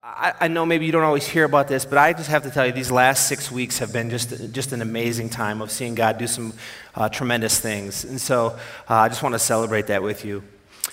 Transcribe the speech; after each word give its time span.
I, 0.00 0.32
I, 0.42 0.48
know 0.48 0.64
maybe 0.64 0.86
you 0.86 0.92
don't 0.92 1.02
always 1.02 1.26
hear 1.26 1.42
about 1.42 1.66
this, 1.66 1.84
but 1.84 1.98
I 1.98 2.12
just 2.12 2.30
have 2.30 2.44
to 2.44 2.50
tell 2.50 2.64
you, 2.64 2.70
these 2.70 2.90
last 2.90 3.26
six 3.26 3.50
weeks 3.50 3.80
have 3.80 3.92
been 3.92 4.10
just, 4.10 4.52
just 4.52 4.72
an 4.72 4.80
amazing 4.80 5.28
time 5.28 5.60
of 5.60 5.72
seeing 5.72 5.96
God 5.96 6.18
do 6.18 6.28
some 6.28 6.54
uh, 6.94 7.08
tremendous 7.08 7.58
things. 7.58 8.04
And 8.04 8.20
so 8.20 8.56
uh, 8.88 8.94
I 8.94 9.08
just 9.08 9.24
want 9.24 9.34
to 9.34 9.40
celebrate 9.40 9.88
that 9.88 10.00
with 10.00 10.24
you. 10.24 10.44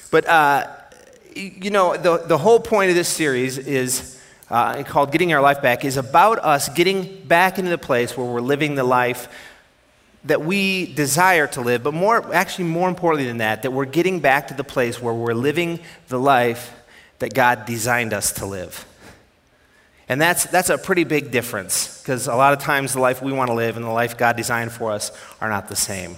But, 0.10 0.28
uh, 0.28 0.68
you 1.36 1.70
know, 1.70 1.96
the, 1.96 2.18
the 2.26 2.38
whole 2.40 2.60
point 2.60 2.90
of 2.90 2.96
this 2.96 3.08
series 3.08 3.60
is 3.60 4.20
uh, 4.50 4.82
called 4.82 5.12
Getting 5.12 5.32
Our 5.34 5.42
Life 5.42 5.62
Back, 5.62 5.86
is 5.86 5.98
about 5.98 6.40
us 6.40 6.68
getting 6.70 7.24
back 7.26 7.60
into 7.60 7.70
the 7.70 7.78
place 7.78 8.18
where 8.18 8.26
we're 8.26 8.42
living 8.42 8.74
the 8.74 8.84
life 8.84 9.28
that 10.24 10.42
we 10.42 10.92
desire 10.96 11.46
to 11.46 11.62
live, 11.62 11.84
but 11.84 11.94
more, 11.94 12.34
actually, 12.34 12.66
more 12.66 12.90
importantly 12.90 13.28
than 13.28 13.38
that, 13.38 13.62
that 13.62 13.72
we're 13.72 13.86
getting 13.86 14.20
back 14.20 14.48
to 14.48 14.56
the 14.56 14.64
place 14.64 15.00
where 15.00 15.14
we're 15.14 15.36
living 15.36 15.80
the 16.08 16.20
life 16.20 16.74
that 17.20 17.36
God 17.36 17.68
designed 17.68 18.12
us 18.12 18.32
to 18.34 18.48
live. 18.48 18.84
And 20.08 20.22
that's, 20.22 20.46
that's 20.46 20.70
a 20.70 20.78
pretty 20.78 21.04
big 21.04 21.32
difference 21.32 22.00
because 22.00 22.28
a 22.28 22.36
lot 22.36 22.54
of 22.54 22.60
times 22.60 22.94
the 22.94 23.00
life 23.00 23.22
we 23.22 23.34
want 23.34 23.50
to 23.50 23.56
live 23.56 23.76
and 23.76 23.86
the 23.86 23.90
life 23.90 24.18
God 24.18 24.38
designed 24.38 24.72
for 24.72 24.92
us 24.92 25.12
are 25.42 25.50
not 25.50 25.68
the 25.68 25.76
same. 25.76 26.18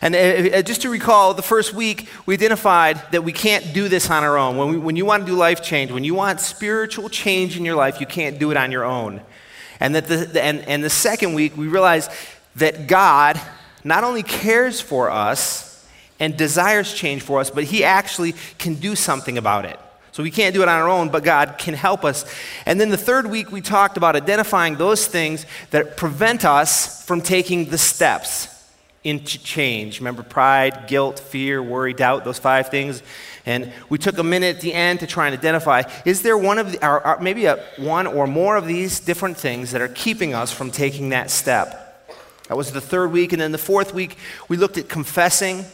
And 0.00 0.14
uh, 0.14 0.18
uh, 0.58 0.62
just 0.62 0.82
to 0.82 0.90
recall, 0.90 1.34
the 1.34 1.42
first 1.42 1.74
week 1.74 2.08
we 2.24 2.34
identified 2.34 3.02
that 3.12 3.24
we 3.24 3.32
can't 3.32 3.74
do 3.74 3.88
this 3.88 4.10
on 4.10 4.24
our 4.24 4.38
own. 4.38 4.56
When, 4.56 4.68
we, 4.70 4.78
when 4.78 4.96
you 4.96 5.04
want 5.04 5.26
to 5.26 5.32
do 5.32 5.36
life 5.36 5.62
change, 5.62 5.90
when 5.90 6.04
you 6.04 6.14
want 6.14 6.40
spiritual 6.40 7.08
change 7.08 7.56
in 7.56 7.64
your 7.64 7.74
life, 7.74 8.00
you 8.00 8.06
can't 8.06 8.38
do 8.38 8.50
it 8.50 8.56
on 8.56 8.72
your 8.72 8.84
own. 8.84 9.20
And, 9.80 9.94
that 9.94 10.06
the, 10.06 10.42
and, 10.42 10.60
and 10.60 10.82
the 10.82 10.90
second 10.90 11.34
week 11.34 11.56
we 11.56 11.68
realized 11.68 12.10
that 12.56 12.86
God 12.86 13.40
not 13.84 14.04
only 14.04 14.22
cares 14.22 14.80
for 14.80 15.10
us 15.10 15.86
and 16.20 16.36
desires 16.36 16.92
change 16.94 17.22
for 17.22 17.40
us, 17.40 17.50
but 17.50 17.64
He 17.64 17.84
actually 17.84 18.34
can 18.58 18.74
do 18.74 18.96
something 18.96 19.36
about 19.36 19.64
it. 19.64 19.78
So 20.18 20.24
we 20.24 20.32
can't 20.32 20.52
do 20.52 20.62
it 20.62 20.68
on 20.68 20.74
our 20.74 20.88
own, 20.88 21.10
but 21.10 21.22
God 21.22 21.58
can 21.58 21.74
help 21.74 22.04
us. 22.04 22.24
And 22.66 22.80
then 22.80 22.88
the 22.88 22.96
third 22.96 23.30
week, 23.30 23.52
we 23.52 23.60
talked 23.60 23.96
about 23.96 24.16
identifying 24.16 24.74
those 24.74 25.06
things 25.06 25.46
that 25.70 25.96
prevent 25.96 26.44
us 26.44 27.06
from 27.06 27.20
taking 27.20 27.66
the 27.66 27.78
steps 27.78 28.48
into 29.04 29.38
change. 29.38 30.00
Remember 30.00 30.24
pride, 30.24 30.88
guilt, 30.88 31.20
fear, 31.20 31.62
worry, 31.62 31.94
doubt, 31.94 32.24
those 32.24 32.40
five 32.40 32.68
things. 32.68 33.00
And 33.46 33.72
we 33.90 33.96
took 33.96 34.18
a 34.18 34.24
minute 34.24 34.56
at 34.56 34.60
the 34.60 34.74
end 34.74 34.98
to 34.98 35.06
try 35.06 35.28
and 35.28 35.38
identify 35.38 35.84
is 36.04 36.22
there 36.22 36.36
one 36.36 36.58
of 36.58 36.72
the, 36.72 36.84
or, 36.84 37.06
or 37.06 37.20
maybe 37.20 37.44
a, 37.44 37.64
one 37.76 38.08
or 38.08 38.26
more 38.26 38.56
of 38.56 38.66
these 38.66 38.98
different 38.98 39.36
things 39.36 39.70
that 39.70 39.80
are 39.80 39.86
keeping 39.86 40.34
us 40.34 40.50
from 40.50 40.72
taking 40.72 41.10
that 41.10 41.30
step? 41.30 42.10
That 42.48 42.56
was 42.56 42.72
the 42.72 42.80
third 42.80 43.12
week. 43.12 43.32
And 43.32 43.40
then 43.40 43.52
the 43.52 43.56
fourth 43.56 43.94
week, 43.94 44.18
we 44.48 44.56
looked 44.56 44.78
at 44.78 44.88
confessing 44.88 45.64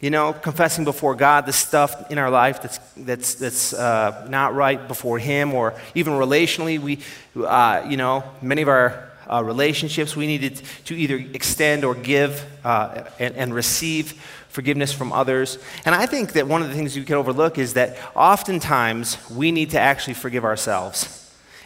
you 0.00 0.10
know, 0.10 0.32
confessing 0.32 0.84
before 0.84 1.14
God 1.14 1.46
the 1.46 1.52
stuff 1.52 2.10
in 2.10 2.18
our 2.18 2.30
life 2.30 2.62
that's, 2.62 2.78
that's, 2.96 3.34
that's 3.34 3.72
uh, 3.72 4.26
not 4.28 4.54
right 4.54 4.86
before 4.86 5.18
Him, 5.18 5.54
or 5.54 5.74
even 5.94 6.12
relationally, 6.12 6.78
we, 6.78 7.00
uh, 7.44 7.84
you 7.88 7.96
know, 7.96 8.22
many 8.40 8.62
of 8.62 8.68
our 8.68 9.10
uh, 9.28 9.42
relationships, 9.44 10.14
we 10.14 10.26
needed 10.26 10.62
to 10.84 10.94
either 10.94 11.16
extend 11.16 11.84
or 11.84 11.94
give 11.94 12.44
uh, 12.64 13.04
and, 13.18 13.34
and 13.34 13.54
receive 13.54 14.12
forgiveness 14.48 14.92
from 14.92 15.12
others. 15.12 15.58
And 15.84 15.94
I 15.94 16.06
think 16.06 16.32
that 16.32 16.46
one 16.46 16.62
of 16.62 16.68
the 16.68 16.74
things 16.74 16.96
you 16.96 17.04
can 17.04 17.16
overlook 17.16 17.58
is 17.58 17.74
that 17.74 17.96
oftentimes 18.14 19.18
we 19.30 19.52
need 19.52 19.70
to 19.70 19.80
actually 19.80 20.14
forgive 20.14 20.44
ourselves. 20.44 21.14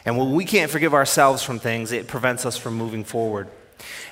And 0.04 0.18
when 0.18 0.32
we 0.32 0.44
can't 0.44 0.70
forgive 0.70 0.94
ourselves 0.94 1.42
from 1.42 1.58
things, 1.58 1.92
it 1.92 2.08
prevents 2.08 2.44
us 2.44 2.56
from 2.56 2.74
moving 2.74 3.04
forward. 3.04 3.48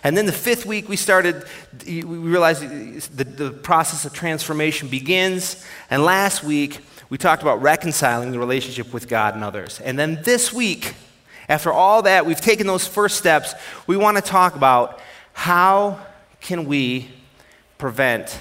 And 0.02 0.16
then 0.16 0.26
the 0.26 0.32
fifth 0.32 0.66
week, 0.66 0.88
we 0.88 0.96
started, 0.96 1.44
we 1.86 2.02
realized 2.02 3.16
the, 3.16 3.24
the 3.24 3.50
process 3.50 4.04
of 4.04 4.12
transformation 4.12 4.88
begins. 4.88 5.64
And 5.90 6.04
last 6.04 6.42
week, 6.42 6.80
we 7.08 7.18
talked 7.18 7.42
about 7.42 7.60
reconciling 7.60 8.30
the 8.30 8.38
relationship 8.38 8.92
with 8.92 9.08
God 9.08 9.34
and 9.34 9.42
others. 9.42 9.80
And 9.80 9.98
then 9.98 10.22
this 10.22 10.52
week, 10.52 10.94
after 11.48 11.72
all 11.72 12.02
that, 12.02 12.26
we've 12.26 12.40
taken 12.40 12.66
those 12.66 12.86
first 12.86 13.16
steps, 13.16 13.54
we 13.86 13.96
want 13.96 14.16
to 14.16 14.22
talk 14.22 14.54
about 14.54 15.00
how 15.32 15.98
can 16.40 16.66
we 16.66 17.10
prevent 17.78 18.40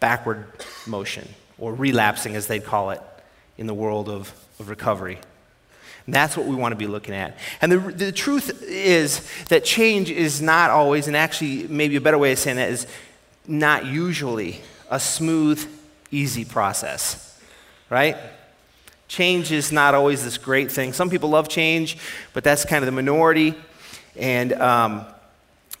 backward 0.00 0.46
motion, 0.86 1.28
or 1.58 1.74
relapsing 1.74 2.34
as 2.34 2.46
they'd 2.46 2.64
call 2.64 2.90
it 2.90 3.02
in 3.58 3.66
the 3.66 3.74
world 3.74 4.08
of, 4.08 4.32
of 4.58 4.68
recovery. 4.68 5.18
And 6.06 6.14
that's 6.14 6.36
what 6.36 6.46
we 6.46 6.54
want 6.54 6.72
to 6.72 6.76
be 6.76 6.86
looking 6.86 7.14
at. 7.14 7.36
And 7.60 7.70
the, 7.70 7.78
the 7.78 8.12
truth 8.12 8.62
is 8.62 9.28
that 9.48 9.64
change 9.64 10.10
is 10.10 10.40
not 10.40 10.70
always, 10.70 11.06
and 11.06 11.16
actually, 11.16 11.68
maybe 11.68 11.96
a 11.96 12.00
better 12.00 12.18
way 12.18 12.32
of 12.32 12.38
saying 12.38 12.56
that 12.56 12.70
is 12.70 12.86
not 13.46 13.86
usually 13.86 14.60
a 14.90 14.98
smooth, 14.98 15.64
easy 16.10 16.44
process, 16.44 17.38
right? 17.88 18.16
Change 19.08 19.52
is 19.52 19.72
not 19.72 19.94
always 19.94 20.24
this 20.24 20.38
great 20.38 20.70
thing. 20.70 20.92
Some 20.92 21.10
people 21.10 21.30
love 21.30 21.48
change, 21.48 21.98
but 22.32 22.44
that's 22.44 22.64
kind 22.64 22.82
of 22.82 22.86
the 22.86 22.92
minority. 22.92 23.54
And 24.16 24.52
um, 24.54 25.04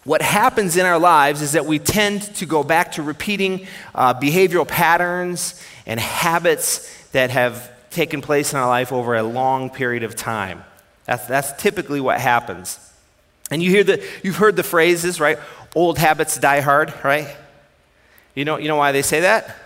what 0.04 0.22
happens 0.22 0.76
in 0.76 0.86
our 0.86 0.98
lives 0.98 1.42
is 1.42 1.52
that 1.52 1.66
we 1.66 1.78
tend 1.78 2.22
to 2.36 2.46
go 2.46 2.64
back 2.64 2.92
to 2.92 3.02
repeating 3.02 3.66
uh, 3.94 4.14
behavioral 4.14 4.66
patterns 4.66 5.62
and 5.86 6.00
habits 6.00 6.90
that 7.10 7.30
have 7.30 7.70
taken 7.90 8.22
place 8.22 8.52
in 8.52 8.58
our 8.58 8.68
life 8.68 8.92
over 8.92 9.16
a 9.16 9.22
long 9.22 9.70
period 9.70 10.02
of 10.02 10.16
time. 10.16 10.64
That's, 11.04 11.26
that's 11.26 11.52
typically 11.60 12.00
what 12.00 12.20
happens. 12.20 12.78
And 13.50 13.62
you 13.62 13.70
hear 13.70 13.84
the, 13.84 14.04
you've 14.22 14.36
heard 14.36 14.56
the 14.56 14.62
phrases, 14.62 15.18
right? 15.18 15.38
Old 15.74 15.98
habits 15.98 16.38
die 16.38 16.60
hard, 16.60 16.94
right? 17.04 17.36
You 18.34 18.44
know, 18.44 18.58
you 18.58 18.68
know 18.68 18.76
why 18.76 18.92
they 18.92 19.02
say 19.02 19.20
that? 19.20 19.56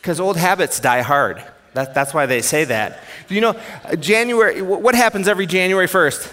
Because 0.00 0.20
old 0.20 0.36
habits 0.36 0.78
die 0.78 1.02
hard. 1.02 1.42
That, 1.74 1.94
that's 1.94 2.14
why 2.14 2.26
they 2.26 2.42
say 2.42 2.64
that. 2.64 3.02
You 3.28 3.40
know, 3.40 3.60
January, 3.98 4.62
what 4.62 4.94
happens 4.94 5.26
every 5.26 5.46
January 5.46 5.88
1st? 5.88 6.32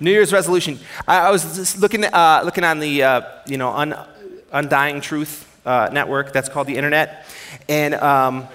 New 0.00 0.10
Year's 0.10 0.32
resolution. 0.32 0.78
I, 1.06 1.28
I 1.28 1.30
was 1.30 1.80
looking, 1.80 2.04
uh, 2.04 2.42
looking 2.44 2.64
on 2.64 2.80
the, 2.80 3.02
uh, 3.02 3.22
you 3.46 3.56
know, 3.56 3.70
un, 3.70 3.94
Undying 4.52 5.00
Truth 5.00 5.46
uh, 5.66 5.90
network, 5.92 6.32
that's 6.32 6.48
called 6.48 6.66
the 6.66 6.76
internet. 6.76 7.26
And 7.68 7.94
um, 7.94 8.48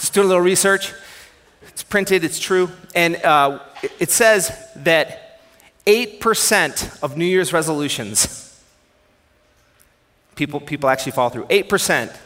just 0.00 0.14
doing 0.14 0.24
a 0.24 0.28
little 0.28 0.42
research. 0.42 0.92
It's 1.68 1.82
printed, 1.82 2.24
it's 2.24 2.38
true. 2.38 2.70
And 2.94 3.16
uh, 3.16 3.60
it 3.98 4.10
says 4.10 4.50
that 4.76 5.40
8% 5.86 7.02
of 7.02 7.16
New 7.16 7.26
Year's 7.26 7.52
resolutions, 7.52 8.60
people, 10.36 10.58
people 10.58 10.88
actually 10.88 11.12
follow 11.12 11.30
through. 11.30 11.44
8%. 11.44 12.16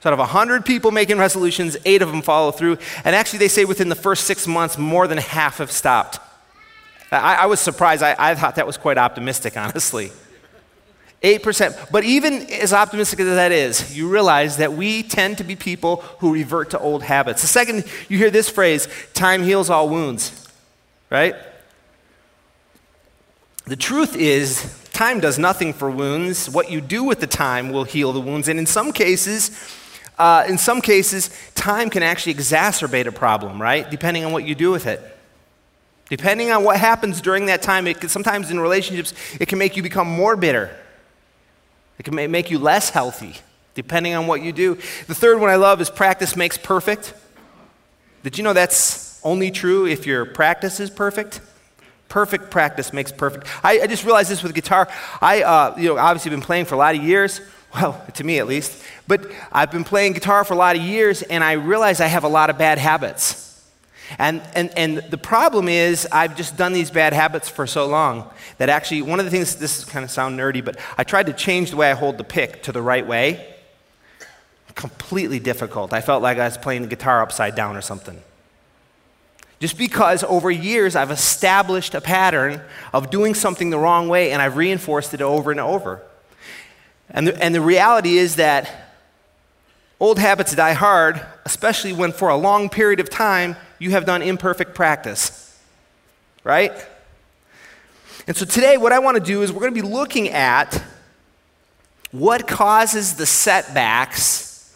So 0.00 0.10
out 0.10 0.12
of 0.12 0.18
100 0.18 0.64
people 0.64 0.90
making 0.90 1.18
resolutions, 1.18 1.76
eight 1.84 2.02
of 2.02 2.10
them 2.10 2.22
follow 2.22 2.50
through. 2.50 2.78
And 3.04 3.14
actually, 3.14 3.38
they 3.38 3.48
say 3.48 3.64
within 3.64 3.88
the 3.88 3.94
first 3.94 4.24
six 4.24 4.46
months, 4.46 4.76
more 4.76 5.06
than 5.06 5.18
half 5.18 5.58
have 5.58 5.70
stopped. 5.70 6.18
I, 7.10 7.36
I 7.36 7.46
was 7.46 7.60
surprised. 7.60 8.02
I, 8.02 8.14
I 8.18 8.34
thought 8.34 8.56
that 8.56 8.66
was 8.66 8.76
quite 8.76 8.98
optimistic, 8.98 9.56
honestly. 9.56 10.10
8%. 11.24 11.90
But 11.90 12.04
even 12.04 12.42
as 12.50 12.74
optimistic 12.74 13.18
as 13.20 13.26
that 13.34 13.50
is, 13.50 13.96
you 13.96 14.08
realize 14.08 14.58
that 14.58 14.74
we 14.74 15.02
tend 15.02 15.38
to 15.38 15.44
be 15.44 15.56
people 15.56 15.96
who 16.18 16.34
revert 16.34 16.70
to 16.70 16.78
old 16.78 17.02
habits. 17.02 17.40
The 17.40 17.48
second 17.48 17.84
you 18.10 18.18
hear 18.18 18.30
this 18.30 18.50
phrase, 18.50 18.86
time 19.14 19.42
heals 19.42 19.70
all 19.70 19.88
wounds, 19.88 20.46
right? 21.10 21.34
The 23.64 23.76
truth 23.76 24.14
is, 24.14 24.78
time 24.92 25.18
does 25.18 25.38
nothing 25.38 25.72
for 25.72 25.90
wounds. 25.90 26.50
What 26.50 26.70
you 26.70 26.82
do 26.82 27.02
with 27.02 27.20
the 27.20 27.26
time 27.26 27.72
will 27.72 27.84
heal 27.84 28.12
the 28.12 28.20
wounds. 28.20 28.46
And 28.46 28.58
in 28.58 28.66
some 28.66 28.92
cases, 28.92 29.58
uh, 30.18 30.44
in 30.46 30.58
some 30.58 30.82
cases, 30.82 31.30
time 31.54 31.88
can 31.88 32.02
actually 32.02 32.34
exacerbate 32.34 33.06
a 33.06 33.12
problem, 33.12 33.60
right? 33.62 33.90
Depending 33.90 34.26
on 34.26 34.32
what 34.32 34.44
you 34.44 34.54
do 34.54 34.70
with 34.70 34.86
it. 34.86 35.00
Depending 36.10 36.50
on 36.50 36.64
what 36.64 36.78
happens 36.78 37.22
during 37.22 37.46
that 37.46 37.62
time, 37.62 37.86
it 37.86 37.98
can, 37.98 38.10
sometimes 38.10 38.50
in 38.50 38.60
relationships, 38.60 39.14
it 39.40 39.48
can 39.48 39.58
make 39.58 39.74
you 39.74 39.82
become 39.82 40.06
more 40.06 40.36
bitter 40.36 40.70
it 41.98 42.04
can 42.04 42.14
make 42.14 42.50
you 42.50 42.58
less 42.58 42.90
healthy, 42.90 43.34
depending 43.74 44.14
on 44.14 44.26
what 44.26 44.42
you 44.42 44.52
do. 44.52 44.74
The 45.06 45.14
third 45.14 45.40
one 45.40 45.50
I 45.50 45.56
love 45.56 45.80
is 45.80 45.90
practice 45.90 46.36
makes 46.36 46.58
perfect. 46.58 47.14
Did 48.22 48.38
you 48.38 48.44
know 48.44 48.52
that's 48.52 49.20
only 49.22 49.50
true 49.50 49.86
if 49.86 50.06
your 50.06 50.24
practice 50.24 50.80
is 50.80 50.90
perfect? 50.90 51.40
Perfect 52.08 52.50
practice 52.50 52.92
makes 52.92 53.12
perfect. 53.12 53.46
I, 53.64 53.80
I 53.80 53.86
just 53.86 54.04
realized 54.04 54.30
this 54.30 54.42
with 54.42 54.54
guitar. 54.54 54.88
I, 55.20 55.42
uh, 55.42 55.74
you 55.76 55.88
know, 55.88 55.98
obviously 55.98 56.30
been 56.30 56.40
playing 56.40 56.66
for 56.66 56.74
a 56.74 56.78
lot 56.78 56.94
of 56.94 57.02
years. 57.02 57.40
Well, 57.74 58.00
to 58.14 58.22
me 58.22 58.38
at 58.38 58.46
least. 58.46 58.80
But 59.08 59.28
I've 59.50 59.72
been 59.72 59.82
playing 59.82 60.12
guitar 60.12 60.44
for 60.44 60.54
a 60.54 60.56
lot 60.56 60.76
of 60.76 60.82
years, 60.82 61.22
and 61.22 61.42
I 61.42 61.52
realize 61.54 62.00
I 62.00 62.06
have 62.06 62.22
a 62.22 62.28
lot 62.28 62.48
of 62.48 62.56
bad 62.56 62.78
habits. 62.78 63.43
And, 64.18 64.42
and, 64.54 64.76
and 64.76 64.98
the 64.98 65.18
problem 65.18 65.68
is, 65.68 66.06
I've 66.12 66.36
just 66.36 66.56
done 66.56 66.72
these 66.72 66.90
bad 66.90 67.12
habits 67.12 67.48
for 67.48 67.66
so 67.66 67.86
long 67.86 68.30
that 68.58 68.68
actually, 68.68 69.02
one 69.02 69.18
of 69.18 69.24
the 69.24 69.30
things, 69.30 69.56
this 69.56 69.78
is 69.78 69.84
kind 69.84 70.04
of 70.04 70.10
sound 70.10 70.38
nerdy, 70.38 70.64
but 70.64 70.78
I 70.96 71.04
tried 71.04 71.26
to 71.26 71.32
change 71.32 71.70
the 71.70 71.76
way 71.76 71.90
I 71.90 71.94
hold 71.94 72.18
the 72.18 72.24
pick 72.24 72.62
to 72.64 72.72
the 72.72 72.82
right 72.82 73.06
way. 73.06 73.54
Completely 74.74 75.38
difficult. 75.38 75.92
I 75.92 76.00
felt 76.00 76.22
like 76.22 76.38
I 76.38 76.44
was 76.44 76.58
playing 76.58 76.82
the 76.82 76.88
guitar 76.88 77.22
upside 77.22 77.54
down 77.54 77.76
or 77.76 77.80
something. 77.80 78.20
Just 79.60 79.78
because 79.78 80.24
over 80.24 80.50
years 80.50 80.96
I've 80.96 81.10
established 81.12 81.94
a 81.94 82.00
pattern 82.00 82.60
of 82.92 83.10
doing 83.10 83.34
something 83.34 83.70
the 83.70 83.78
wrong 83.78 84.08
way 84.08 84.32
and 84.32 84.42
I've 84.42 84.56
reinforced 84.56 85.14
it 85.14 85.22
over 85.22 85.50
and 85.50 85.60
over. 85.60 86.02
And 87.08 87.28
the, 87.28 87.42
and 87.42 87.54
the 87.54 87.60
reality 87.60 88.18
is 88.18 88.36
that 88.36 88.84
Old 90.00 90.18
habits 90.18 90.54
die 90.54 90.72
hard, 90.72 91.24
especially 91.44 91.92
when 91.92 92.12
for 92.12 92.28
a 92.28 92.36
long 92.36 92.68
period 92.68 93.00
of 93.00 93.08
time 93.08 93.56
you 93.84 93.90
have 93.90 94.06
done 94.06 94.22
imperfect 94.22 94.74
practice. 94.74 95.60
Right? 96.42 96.72
And 98.26 98.34
so 98.34 98.46
today, 98.46 98.78
what 98.78 98.92
I 98.92 98.98
want 98.98 99.18
to 99.18 99.22
do 99.22 99.42
is 99.42 99.52
we're 99.52 99.60
going 99.60 99.74
to 99.74 99.82
be 99.82 99.86
looking 99.86 100.30
at 100.30 100.82
what 102.10 102.48
causes 102.48 103.14
the 103.16 103.26
setbacks 103.26 104.74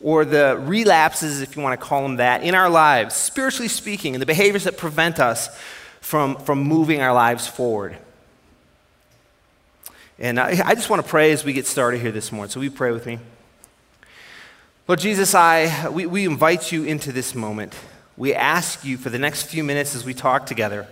or 0.00 0.24
the 0.24 0.60
relapses, 0.60 1.40
if 1.40 1.56
you 1.56 1.62
want 1.62 1.78
to 1.80 1.86
call 1.86 2.02
them 2.02 2.16
that, 2.16 2.42
in 2.42 2.56
our 2.56 2.68
lives, 2.68 3.14
spiritually 3.14 3.68
speaking, 3.68 4.16
and 4.16 4.20
the 4.20 4.26
behaviors 4.26 4.64
that 4.64 4.76
prevent 4.76 5.20
us 5.20 5.48
from, 6.00 6.36
from 6.36 6.58
moving 6.58 7.00
our 7.00 7.14
lives 7.14 7.46
forward. 7.46 7.96
And 10.18 10.40
I, 10.40 10.60
I 10.64 10.74
just 10.74 10.90
want 10.90 11.00
to 11.00 11.08
pray 11.08 11.30
as 11.30 11.44
we 11.44 11.52
get 11.52 11.66
started 11.66 12.00
here 12.00 12.12
this 12.12 12.32
morning. 12.32 12.50
So, 12.50 12.58
we 12.58 12.70
pray 12.70 12.90
with 12.90 13.06
me. 13.06 13.20
Lord 14.88 14.98
Jesus, 14.98 15.32
I, 15.32 15.88
we, 15.90 16.06
we 16.06 16.26
invite 16.26 16.72
you 16.72 16.82
into 16.82 17.12
this 17.12 17.36
moment. 17.36 17.74
We 18.16 18.34
ask 18.34 18.84
you 18.84 18.96
for 18.96 19.10
the 19.10 19.18
next 19.18 19.44
few 19.44 19.62
minutes 19.62 19.94
as 19.94 20.04
we 20.04 20.14
talk 20.14 20.46
together 20.46 20.86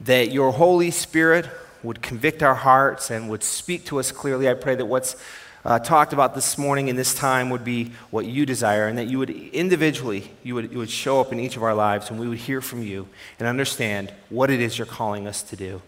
that 0.00 0.30
your 0.30 0.52
Holy 0.52 0.90
Spirit 0.92 1.46
would 1.82 2.02
convict 2.02 2.42
our 2.42 2.54
hearts 2.54 3.10
and 3.10 3.28
would 3.28 3.42
speak 3.42 3.84
to 3.86 3.98
us 3.98 4.12
clearly. 4.12 4.48
I 4.48 4.54
pray 4.54 4.76
that 4.76 4.86
what's 4.86 5.16
uh, 5.64 5.78
talked 5.80 6.12
about 6.12 6.34
this 6.34 6.56
morning 6.56 6.88
in 6.88 6.96
this 6.96 7.14
time 7.14 7.50
would 7.50 7.64
be 7.64 7.92
what 8.10 8.24
you 8.26 8.46
desire, 8.46 8.86
and 8.86 8.96
that 8.96 9.08
you 9.08 9.18
would 9.18 9.30
individually, 9.30 10.30
you 10.44 10.54
would, 10.54 10.70
you 10.70 10.78
would 10.78 10.90
show 10.90 11.20
up 11.20 11.32
in 11.32 11.40
each 11.40 11.56
of 11.56 11.62
our 11.62 11.74
lives, 11.74 12.10
and 12.10 12.18
we 12.18 12.28
would 12.28 12.38
hear 12.38 12.60
from 12.60 12.82
you 12.82 13.08
and 13.38 13.48
understand 13.48 14.12
what 14.28 14.50
it 14.50 14.60
is 14.60 14.78
you're 14.78 14.86
calling 14.86 15.26
us 15.26 15.42
to 15.42 15.56
do 15.56 15.82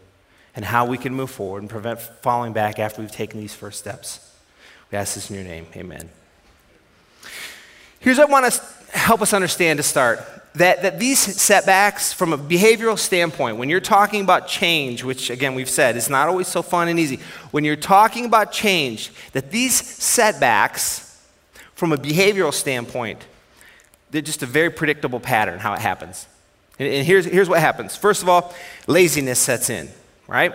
and 0.56 0.64
how 0.64 0.84
we 0.84 0.98
can 0.98 1.14
move 1.14 1.30
forward 1.30 1.62
and 1.62 1.70
prevent 1.70 2.00
falling 2.00 2.52
back 2.52 2.78
after 2.78 3.00
we've 3.00 3.12
taken 3.12 3.38
these 3.38 3.54
first 3.54 3.78
steps. 3.78 4.34
We 4.90 4.98
ask 4.98 5.14
this 5.14 5.30
in 5.30 5.36
your 5.36 5.44
name. 5.44 5.66
Amen. 5.76 6.10
Here's 8.00 8.18
what 8.18 8.28
I 8.28 8.32
want 8.32 8.52
to 8.52 8.98
help 8.98 9.22
us 9.22 9.32
understand 9.32 9.76
to 9.76 9.82
start 9.82 10.20
that, 10.54 10.82
that 10.82 10.98
these 10.98 11.18
setbacks, 11.18 12.12
from 12.12 12.32
a 12.32 12.38
behavioral 12.38 12.98
standpoint, 12.98 13.56
when 13.56 13.68
you're 13.68 13.78
talking 13.78 14.22
about 14.22 14.48
change, 14.48 15.04
which 15.04 15.30
again 15.30 15.54
we've 15.54 15.70
said 15.70 15.96
is 15.96 16.10
not 16.10 16.28
always 16.28 16.48
so 16.48 16.62
fun 16.62 16.88
and 16.88 16.98
easy, 16.98 17.20
when 17.50 17.62
you're 17.62 17.76
talking 17.76 18.24
about 18.24 18.52
change, 18.52 19.12
that 19.32 19.50
these 19.50 19.74
setbacks, 19.74 21.06
from 21.74 21.92
a 21.92 21.96
behavioral 21.96 22.52
standpoint, 22.52 23.24
they're 24.10 24.22
just 24.22 24.42
a 24.42 24.46
very 24.46 24.70
predictable 24.70 25.20
pattern 25.20 25.60
how 25.60 25.72
it 25.72 25.78
happens. 25.78 26.26
And, 26.78 26.88
and 26.88 27.06
here's, 27.06 27.26
here's 27.26 27.48
what 27.48 27.60
happens. 27.60 27.96
First 27.96 28.22
of 28.22 28.28
all, 28.28 28.52
laziness 28.86 29.38
sets 29.38 29.70
in, 29.70 29.88
right? 30.26 30.54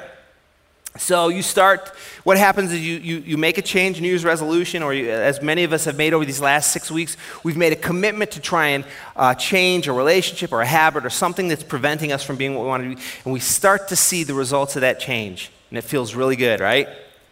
So 0.97 1.27
you 1.27 1.41
start, 1.41 1.89
what 2.23 2.37
happens 2.37 2.71
is 2.71 2.79
you, 2.79 2.95
you, 2.95 3.17
you 3.17 3.37
make 3.37 3.57
a 3.57 3.61
change, 3.61 3.99
New 3.99 4.07
Year's 4.07 4.23
resolution, 4.23 4.81
or 4.81 4.93
you, 4.93 5.09
as 5.11 5.41
many 5.41 5.65
of 5.65 5.73
us 5.73 5.83
have 5.85 5.97
made 5.97 6.13
over 6.13 6.23
these 6.23 6.39
last 6.39 6.71
six 6.71 6.89
weeks, 6.89 7.17
we've 7.43 7.57
made 7.57 7.73
a 7.73 7.75
commitment 7.75 8.31
to 8.31 8.39
try 8.39 8.67
and 8.67 8.85
uh, 9.17 9.33
change 9.35 9.89
a 9.89 9.93
relationship 9.93 10.53
or 10.53 10.61
a 10.61 10.65
habit 10.65 11.05
or 11.05 11.09
something 11.09 11.49
that's 11.49 11.63
preventing 11.63 12.13
us 12.13 12.23
from 12.23 12.37
being 12.37 12.55
what 12.55 12.61
we 12.61 12.67
want 12.69 12.83
to 12.83 12.95
be. 12.95 13.01
And 13.25 13.33
we 13.33 13.41
start 13.41 13.89
to 13.89 13.97
see 13.97 14.23
the 14.23 14.33
results 14.33 14.77
of 14.77 14.81
that 14.81 15.01
change. 15.01 15.51
And 15.69 15.77
it 15.77 15.83
feels 15.83 16.15
really 16.15 16.37
good, 16.37 16.61
right? 16.61 16.87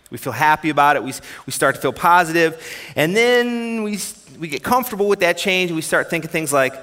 We 0.10 0.18
feel 0.18 0.34
happy 0.34 0.70
about 0.70 0.98
it. 0.98 1.04
We, 1.04 1.14
we 1.46 1.54
start 1.54 1.76
to 1.76 1.82
feel 1.82 1.94
positive. 1.94 2.62
And 2.98 3.16
then 3.16 3.84
we, 3.84 3.98
we 4.38 4.50
get 4.50 4.62
comfortable 4.62 5.08
with 5.08 5.22
that 5.22 5.38
change 5.38 5.72
and 5.72 5.78
we 5.78 5.82
start 5.82 6.10
thinking 6.10 6.30
things 6.30 6.52
like, 6.52 6.74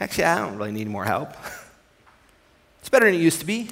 actually, 0.00 0.24
I 0.24 0.38
don't 0.38 0.56
really 0.56 0.72
need 0.72 0.88
more 0.88 1.04
help. 1.04 1.28
it's 2.80 2.88
better 2.88 3.04
than 3.04 3.14
it 3.14 3.18
used 3.18 3.40
to 3.40 3.46
be. 3.46 3.68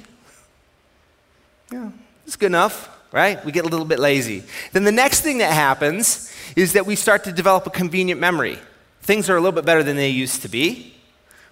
Yeah, 1.71 1.89
it's 2.25 2.35
good 2.35 2.47
enough, 2.47 2.89
right? 3.11 3.43
We 3.45 3.51
get 3.51 3.65
a 3.65 3.67
little 3.67 3.85
bit 3.85 3.99
lazy. 3.99 4.43
Then 4.71 4.83
the 4.83 4.91
next 4.91 5.21
thing 5.21 5.39
that 5.39 5.53
happens 5.53 6.33
is 6.55 6.73
that 6.73 6.85
we 6.85 6.95
start 6.95 7.23
to 7.25 7.31
develop 7.31 7.65
a 7.67 7.69
convenient 7.69 8.19
memory. 8.19 8.59
Things 9.01 9.29
are 9.29 9.35
a 9.35 9.39
little 9.39 9.55
bit 9.55 9.65
better 9.65 9.83
than 9.83 9.95
they 9.95 10.09
used 10.09 10.41
to 10.41 10.49
be. 10.49 10.93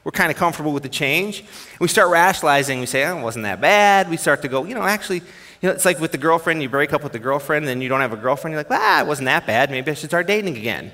We're 0.04 0.12
kind 0.12 0.32
of 0.32 0.38
comfortable 0.38 0.74
with 0.74 0.84
the 0.84 0.90
change. 0.90 1.46
We 1.80 1.88
start 1.88 2.10
rationalizing. 2.10 2.80
We 2.80 2.86
say, 2.88 3.06
oh, 3.06 3.20
it 3.20 3.22
wasn't 3.22 3.44
that 3.44 3.62
bad. 3.62 4.10
We 4.10 4.18
start 4.18 4.42
to 4.42 4.48
go, 4.48 4.66
you 4.66 4.76
know, 4.76 4.82
actually, 4.82 5.20
you 5.20 5.70
know, 5.70 5.72
it's 5.72 5.86
like 5.86 6.00
with 6.00 6.12
the 6.12 6.18
girlfriend, 6.18 6.62
you 6.62 6.68
break 6.68 6.92
up 6.92 7.04
with 7.04 7.14
the 7.14 7.20
girlfriend, 7.20 7.64
and 7.64 7.70
then 7.70 7.82
you 7.82 7.88
don't 7.88 8.02
have 8.02 8.12
a 8.12 8.18
girlfriend. 8.18 8.54
You're 8.54 8.64
like, 8.64 8.72
ah, 8.72 9.02
it 9.02 9.08
wasn't 9.08 9.28
that 9.28 9.48
bad. 9.48 9.72
Maybe 9.72 9.92
I 9.92 9.94
should 9.94 10.10
start 10.10 10.28
dating 10.28 10.58
again. 10.58 10.92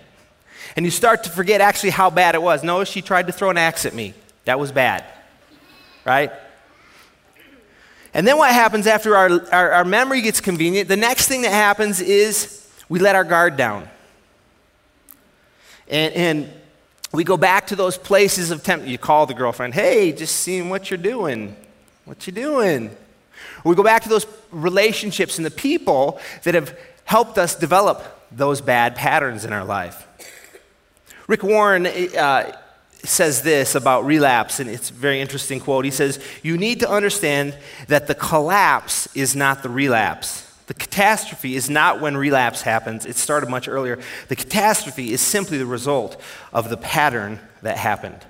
And 0.76 0.86
you 0.86 0.92
start 0.92 1.24
to 1.24 1.32
forget 1.32 1.62
actually 1.62 1.90
how 1.90 2.12
bad 2.12 2.36
it 2.36 2.42
was. 2.42 2.64
No, 2.64 2.84
she 2.84 3.02
tried 3.02 3.26
to 3.28 3.34
throw 3.34 3.50
an 3.50 3.58
axe 3.58 3.86
at 3.88 3.96
me. 3.96 4.14
That 4.46 4.60
was 4.60 4.72
bad, 4.72 5.06
right? 6.06 6.32
And 8.14 8.28
then 8.28 8.38
what 8.38 8.52
happens 8.52 8.88
after 8.88 9.16
our, 9.16 9.30
our, 9.52 9.72
our, 9.72 9.86
memory 9.86 10.22
gets 10.22 10.42
convenient, 10.42 10.88
the 10.88 10.98
next 10.98 11.28
thing 11.28 11.44
that 11.44 11.52
happens 11.52 12.02
is 12.02 12.68
we 12.90 13.00
let 13.00 13.16
our 13.16 13.24
guard 13.24 13.56
down. 13.56 13.88
And, 15.88 16.14
and 16.14 16.54
we 17.12 17.24
go 17.24 17.38
back 17.38 17.68
to 17.68 17.76
those 17.76 17.98
places 17.98 18.52
of 18.52 18.64
temptation. 18.64 18.92
You 18.92 18.98
call 18.98 19.26
the 19.26 19.34
girlfriend, 19.34 19.74
hey, 19.74 20.12
just 20.12 20.38
seeing 20.38 20.70
what 20.70 20.90
you're 20.90 20.98
doing. 20.98 21.56
What 22.06 22.26
you 22.26 22.34
doing? 22.34 22.96
We 23.64 23.76
go 23.76 23.84
back 23.84 24.04
to 24.04 24.10
those 24.10 24.26
relationships 24.52 25.38
and 25.38 25.46
the 25.46 25.52
people 25.52 26.20
that 26.44 26.56
have 26.56 26.78
helped 27.06 27.38
us 27.38 27.56
develop 27.56 28.04
those 28.32 28.62
bad 28.62 28.96
patterns 28.96 29.46
in 29.46 29.54
our 29.54 29.66
life. 29.66 30.08
Rick 31.28 31.44
Warren, 31.44 31.86
uh, 31.86 32.59
says 33.04 33.42
this 33.42 33.76
about 33.76 34.06
relapse, 34.06 34.60
and 34.60 34.70
it's 34.70 34.90
a 34.90 34.94
very 34.94 35.22
interesting 35.22 35.60
quote. 35.60 35.86
He 35.86 35.92
says, 35.92 36.20
You 36.44 36.58
need 36.58 36.82
to 36.82 36.90
understand 36.90 37.58
that 37.88 38.08
the 38.08 38.16
collapse 38.16 39.08
is 39.16 39.36
not 39.36 39.64
the 39.64 39.70
relapse. 39.70 40.46
The 40.68 40.74
catastrophe 40.74 41.56
is 41.56 41.70
not 41.70 42.00
when 42.00 42.16
relapse 42.16 42.62
happens, 42.62 43.06
it 43.06 43.16
started 43.16 43.50
much 43.50 43.68
earlier. 43.68 44.00
The 44.28 44.36
catastrophe 44.36 45.12
is 45.14 45.22
simply 45.22 45.58
the 45.58 45.66
result 45.66 46.22
of 46.54 46.70
the 46.70 46.78
pattern 46.78 47.40
that 47.64 47.78
happened. 47.78 48.24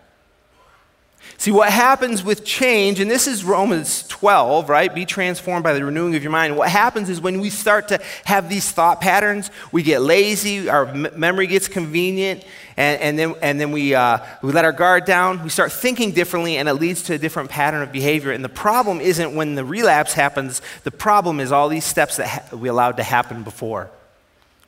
See, 1.38 1.51
what 1.51 1.71
happens 1.71 2.24
with 2.24 2.44
change, 2.44 3.00
and 3.00 3.10
this 3.10 3.27
is 3.27 3.45
Romans 3.45 4.06
12, 4.07 4.69
right? 4.69 4.94
Be 4.94 5.06
transformed 5.06 5.63
by 5.63 5.74
the 5.74 5.86
renewing 5.86 6.16
of 6.16 6.24
your 6.24 6.31
mind. 6.31 6.57
What 6.57 6.69
happens 6.69 7.10
is 7.10 7.21
when 7.21 7.39
we 7.39 7.50
start 7.50 7.88
to 7.89 8.01
have 8.25 8.50
these 8.50 8.69
thought 8.69 9.00
patterns, 9.00 9.50
we 9.71 9.81
get 9.81 10.01
lazy, 10.01 10.68
our 10.69 10.94
memory 10.94 11.48
gets 11.48 11.68
convenient, 11.69 12.44
and, 12.80 13.02
and 13.02 13.20
then, 13.20 13.36
and 13.42 13.60
then 13.60 13.74
we, 13.74 13.94
uh, 13.94 14.20
we 14.42 14.54
let 14.54 14.64
our 14.64 14.72
guard 14.72 15.04
down. 15.04 15.44
We 15.44 15.50
start 15.50 15.74
thinking 15.74 16.14
differently, 16.14 16.56
and 16.56 16.70
it 16.70 16.76
leads 16.76 17.04
to 17.04 17.14
a 17.16 17.18
different 17.18 17.50
pattern 17.50 17.81
of 17.81 17.92
behavior. 17.92 18.31
And 18.31 18.42
the 18.42 18.48
problem 18.48 19.02
isn't 19.02 19.36
when 19.36 19.56
the 19.56 19.66
relapse 19.66 20.14
happens, 20.14 20.62
the 20.86 20.92
problem 20.92 21.42
is 21.42 21.52
all 21.52 21.68
these 21.68 21.84
steps 21.84 22.16
that 22.16 22.28
ha- 22.28 22.56
we 22.56 22.70
allowed 22.70 22.96
to 22.96 23.04
happen 23.04 23.44
before. 23.44 23.92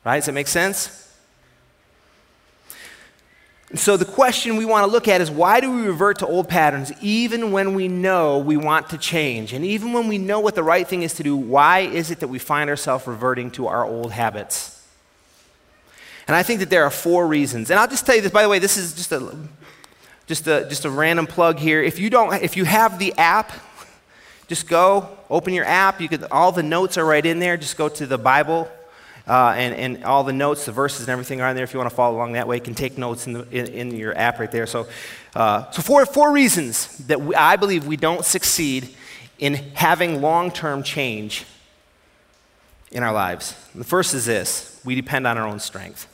Right? 0.04 0.16
Does 0.16 0.26
that 0.26 0.32
make 0.32 0.48
sense? 0.48 1.10
So 3.74 3.96
the 3.96 4.04
question 4.04 4.58
we 4.58 4.66
want 4.66 4.84
to 4.84 4.92
look 4.92 5.08
at 5.08 5.22
is 5.22 5.30
why 5.30 5.60
do 5.60 5.72
we 5.72 5.86
revert 5.86 6.18
to 6.18 6.26
old 6.26 6.50
patterns 6.50 6.92
even 7.00 7.50
when 7.50 7.74
we 7.74 7.88
know 7.88 8.36
we 8.40 8.58
want 8.58 8.90
to 8.90 8.98
change? 8.98 9.54
And 9.54 9.64
even 9.64 9.94
when 9.94 10.06
we 10.08 10.18
know 10.18 10.40
what 10.40 10.54
the 10.54 10.62
right 10.62 10.86
thing 10.86 11.02
is 11.02 11.14
to 11.14 11.22
do, 11.22 11.34
why 11.34 11.78
is 11.78 12.10
it 12.10 12.20
that 12.20 12.28
we 12.28 12.38
find 12.38 12.68
ourselves 12.68 13.06
reverting 13.06 13.50
to 13.52 13.68
our 13.68 13.86
old 13.86 14.12
habits? 14.12 14.81
And 16.26 16.36
I 16.36 16.42
think 16.42 16.60
that 16.60 16.70
there 16.70 16.84
are 16.84 16.90
four 16.90 17.26
reasons. 17.26 17.70
And 17.70 17.78
I'll 17.78 17.88
just 17.88 18.06
tell 18.06 18.14
you 18.14 18.22
this, 18.22 18.32
by 18.32 18.42
the 18.42 18.48
way, 18.48 18.58
this 18.58 18.76
is 18.76 18.94
just 18.94 19.12
a 19.12 19.36
just 20.26 20.46
a 20.46 20.66
just 20.68 20.84
a 20.84 20.90
random 20.90 21.26
plug 21.26 21.58
here. 21.58 21.82
If 21.82 21.98
you 21.98 22.10
don't 22.10 22.32
if 22.42 22.56
you 22.56 22.64
have 22.64 22.98
the 22.98 23.12
app, 23.18 23.52
just 24.48 24.68
go, 24.68 25.08
open 25.28 25.52
your 25.52 25.64
app. 25.64 26.00
You 26.00 26.08
could 26.08 26.24
all 26.30 26.52
the 26.52 26.62
notes 26.62 26.96
are 26.96 27.04
right 27.04 27.24
in 27.24 27.38
there. 27.38 27.56
Just 27.56 27.76
go 27.76 27.88
to 27.88 28.06
the 28.06 28.18
Bible 28.18 28.70
uh, 29.26 29.54
and, 29.56 29.74
and 29.74 30.04
all 30.04 30.24
the 30.24 30.32
notes, 30.32 30.64
the 30.64 30.72
verses, 30.72 31.00
and 31.00 31.08
everything 31.08 31.40
are 31.40 31.48
in 31.48 31.56
there. 31.56 31.64
If 31.64 31.72
you 31.72 31.78
want 31.78 31.90
to 31.90 31.96
follow 31.96 32.16
along 32.16 32.32
that 32.32 32.48
way, 32.48 32.56
you 32.56 32.62
can 32.62 32.74
take 32.74 32.98
notes 32.98 33.26
in, 33.26 33.34
the, 33.34 33.48
in, 33.50 33.66
in 33.68 33.96
your 33.96 34.16
app 34.16 34.38
right 34.38 34.50
there. 34.50 34.66
So, 34.66 34.88
uh, 35.34 35.70
so 35.70 35.82
four, 35.82 36.04
four 36.06 36.32
reasons 36.32 36.98
that 37.06 37.20
we, 37.20 37.34
I 37.34 37.56
believe 37.56 37.86
we 37.86 37.96
don't 37.96 38.24
succeed 38.24 38.94
in 39.38 39.54
having 39.74 40.20
long 40.20 40.50
term 40.50 40.82
change 40.82 41.44
in 42.90 43.02
our 43.02 43.12
lives. 43.12 43.54
The 43.74 43.84
first 43.84 44.14
is 44.14 44.26
this 44.26 44.80
we 44.84 44.94
depend 44.94 45.26
on 45.26 45.38
our 45.38 45.46
own 45.46 45.60
strength. 45.60 46.08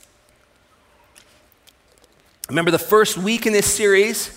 Remember, 2.49 2.71
the 2.71 2.79
first 2.79 3.15
week 3.15 3.45
in 3.45 3.53
this 3.53 3.71
series, 3.71 4.35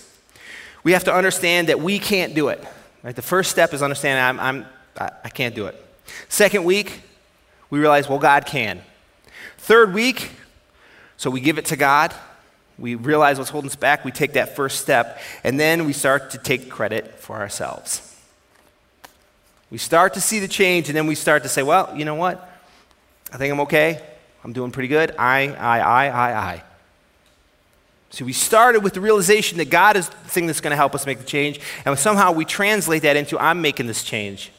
we 0.83 0.91
have 0.91 1.03
to 1.05 1.13
understand 1.13 1.69
that 1.69 1.79
we 1.79 1.97
can't 1.97 2.35
do 2.35 2.49
it. 2.49 2.63
Right? 3.01 3.15
The 3.15 3.23
first 3.23 3.49
step 3.49 3.73
is 3.73 3.81
understanding 3.81 4.23
I'm, 4.23 4.39
I'm, 4.39 4.65
I, 4.97 5.11
I 5.25 5.29
can't 5.29 5.55
do 5.55 5.65
it. 5.65 5.83
Second 6.29 6.63
week, 6.63 7.01
we 7.71 7.79
realize, 7.79 8.07
well, 8.07 8.19
God 8.19 8.45
can. 8.45 8.81
Third 9.57 9.95
week, 9.95 10.29
so 11.17 11.31
we 11.31 11.41
give 11.41 11.57
it 11.57 11.65
to 11.65 11.75
God. 11.75 12.13
We 12.77 12.93
realize 12.93 13.39
what's 13.39 13.49
holding 13.49 13.69
us 13.69 13.75
back. 13.75 14.05
We 14.05 14.11
take 14.11 14.33
that 14.33 14.55
first 14.55 14.81
step. 14.81 15.19
And 15.43 15.59
then 15.59 15.85
we 15.85 15.93
start 15.93 16.29
to 16.31 16.37
take 16.37 16.69
credit 16.69 17.19
for 17.19 17.37
ourselves. 17.37 18.15
We 19.71 19.79
start 19.79 20.13
to 20.13 20.21
see 20.21 20.37
the 20.37 20.47
change, 20.47 20.87
and 20.87 20.95
then 20.95 21.07
we 21.07 21.15
start 21.15 21.41
to 21.43 21.49
say, 21.49 21.63
well, 21.63 21.91
you 21.95 22.05
know 22.05 22.15
what? 22.15 22.47
I 23.31 23.37
think 23.37 23.51
I'm 23.51 23.61
okay. 23.61 24.03
I'm 24.43 24.53
doing 24.53 24.69
pretty 24.69 24.89
good. 24.89 25.15
I, 25.17 25.47
I, 25.47 25.79
I, 25.79 26.07
I, 26.07 26.33
I. 26.33 26.63
See, 28.13 28.23
we 28.23 28.31
started 28.31 28.83
with 28.83 28.93
the 28.93 29.01
realization 29.01 29.57
that 29.57 29.71
God 29.71 29.97
is 29.97 30.07
the 30.07 30.15
thing 30.29 30.45
that's 30.45 30.61
going 30.61 30.69
to 30.69 30.77
help 30.77 30.93
us 30.93 31.07
make 31.07 31.17
the 31.17 31.23
change, 31.23 31.59
and 31.83 31.97
somehow 31.97 32.31
we 32.31 32.45
translate 32.45 33.01
that 33.01 33.15
into 33.15 33.39
I'm 33.39 33.59
making 33.59 33.87
this 33.87 34.03
change. 34.03 34.51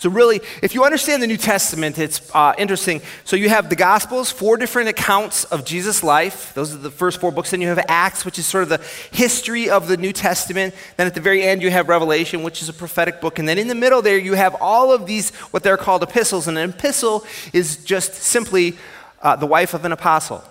So, 0.00 0.10
really, 0.10 0.40
if 0.60 0.74
you 0.74 0.82
understand 0.82 1.22
the 1.22 1.28
New 1.28 1.36
Testament, 1.36 1.96
it's 1.96 2.28
uh, 2.34 2.54
interesting. 2.58 3.02
So, 3.22 3.36
you 3.36 3.48
have 3.50 3.70
the 3.70 3.76
Gospels, 3.76 4.32
four 4.32 4.56
different 4.56 4.88
accounts 4.88 5.44
of 5.44 5.64
Jesus' 5.64 6.02
life. 6.02 6.52
Those 6.54 6.74
are 6.74 6.78
the 6.78 6.90
first 6.90 7.20
four 7.20 7.30
books. 7.30 7.52
Then 7.52 7.60
you 7.60 7.68
have 7.68 7.84
Acts, 7.86 8.24
which 8.24 8.36
is 8.36 8.46
sort 8.46 8.64
of 8.64 8.68
the 8.68 8.84
history 9.12 9.70
of 9.70 9.86
the 9.86 9.96
New 9.96 10.12
Testament. 10.12 10.74
Then 10.96 11.06
at 11.06 11.14
the 11.14 11.20
very 11.20 11.44
end, 11.44 11.62
you 11.62 11.70
have 11.70 11.88
Revelation, 11.88 12.42
which 12.42 12.62
is 12.62 12.68
a 12.68 12.72
prophetic 12.72 13.20
book. 13.20 13.38
And 13.38 13.48
then 13.48 13.58
in 13.58 13.68
the 13.68 13.76
middle 13.76 14.02
there, 14.02 14.18
you 14.18 14.34
have 14.34 14.56
all 14.60 14.92
of 14.92 15.06
these, 15.06 15.30
what 15.52 15.62
they're 15.62 15.76
called 15.76 16.02
epistles. 16.02 16.48
And 16.48 16.58
an 16.58 16.70
epistle 16.70 17.24
is 17.52 17.84
just 17.84 18.14
simply 18.14 18.76
uh, 19.22 19.36
the 19.36 19.46
wife 19.46 19.72
of 19.72 19.84
an 19.84 19.92
apostle. 19.92 20.42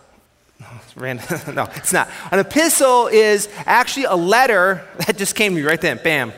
no, 0.98 1.68
it's 1.76 1.94
not. 1.94 2.10
An 2.32 2.40
epistle 2.40 3.08
is 3.08 3.50
actually 3.66 4.06
a 4.06 4.16
letter 4.16 4.84
that 5.06 5.18
just 5.18 5.36
came 5.36 5.54
to 5.54 5.62
me 5.62 5.68
right 5.68 5.80
then, 5.80 6.00
bam. 6.04 6.34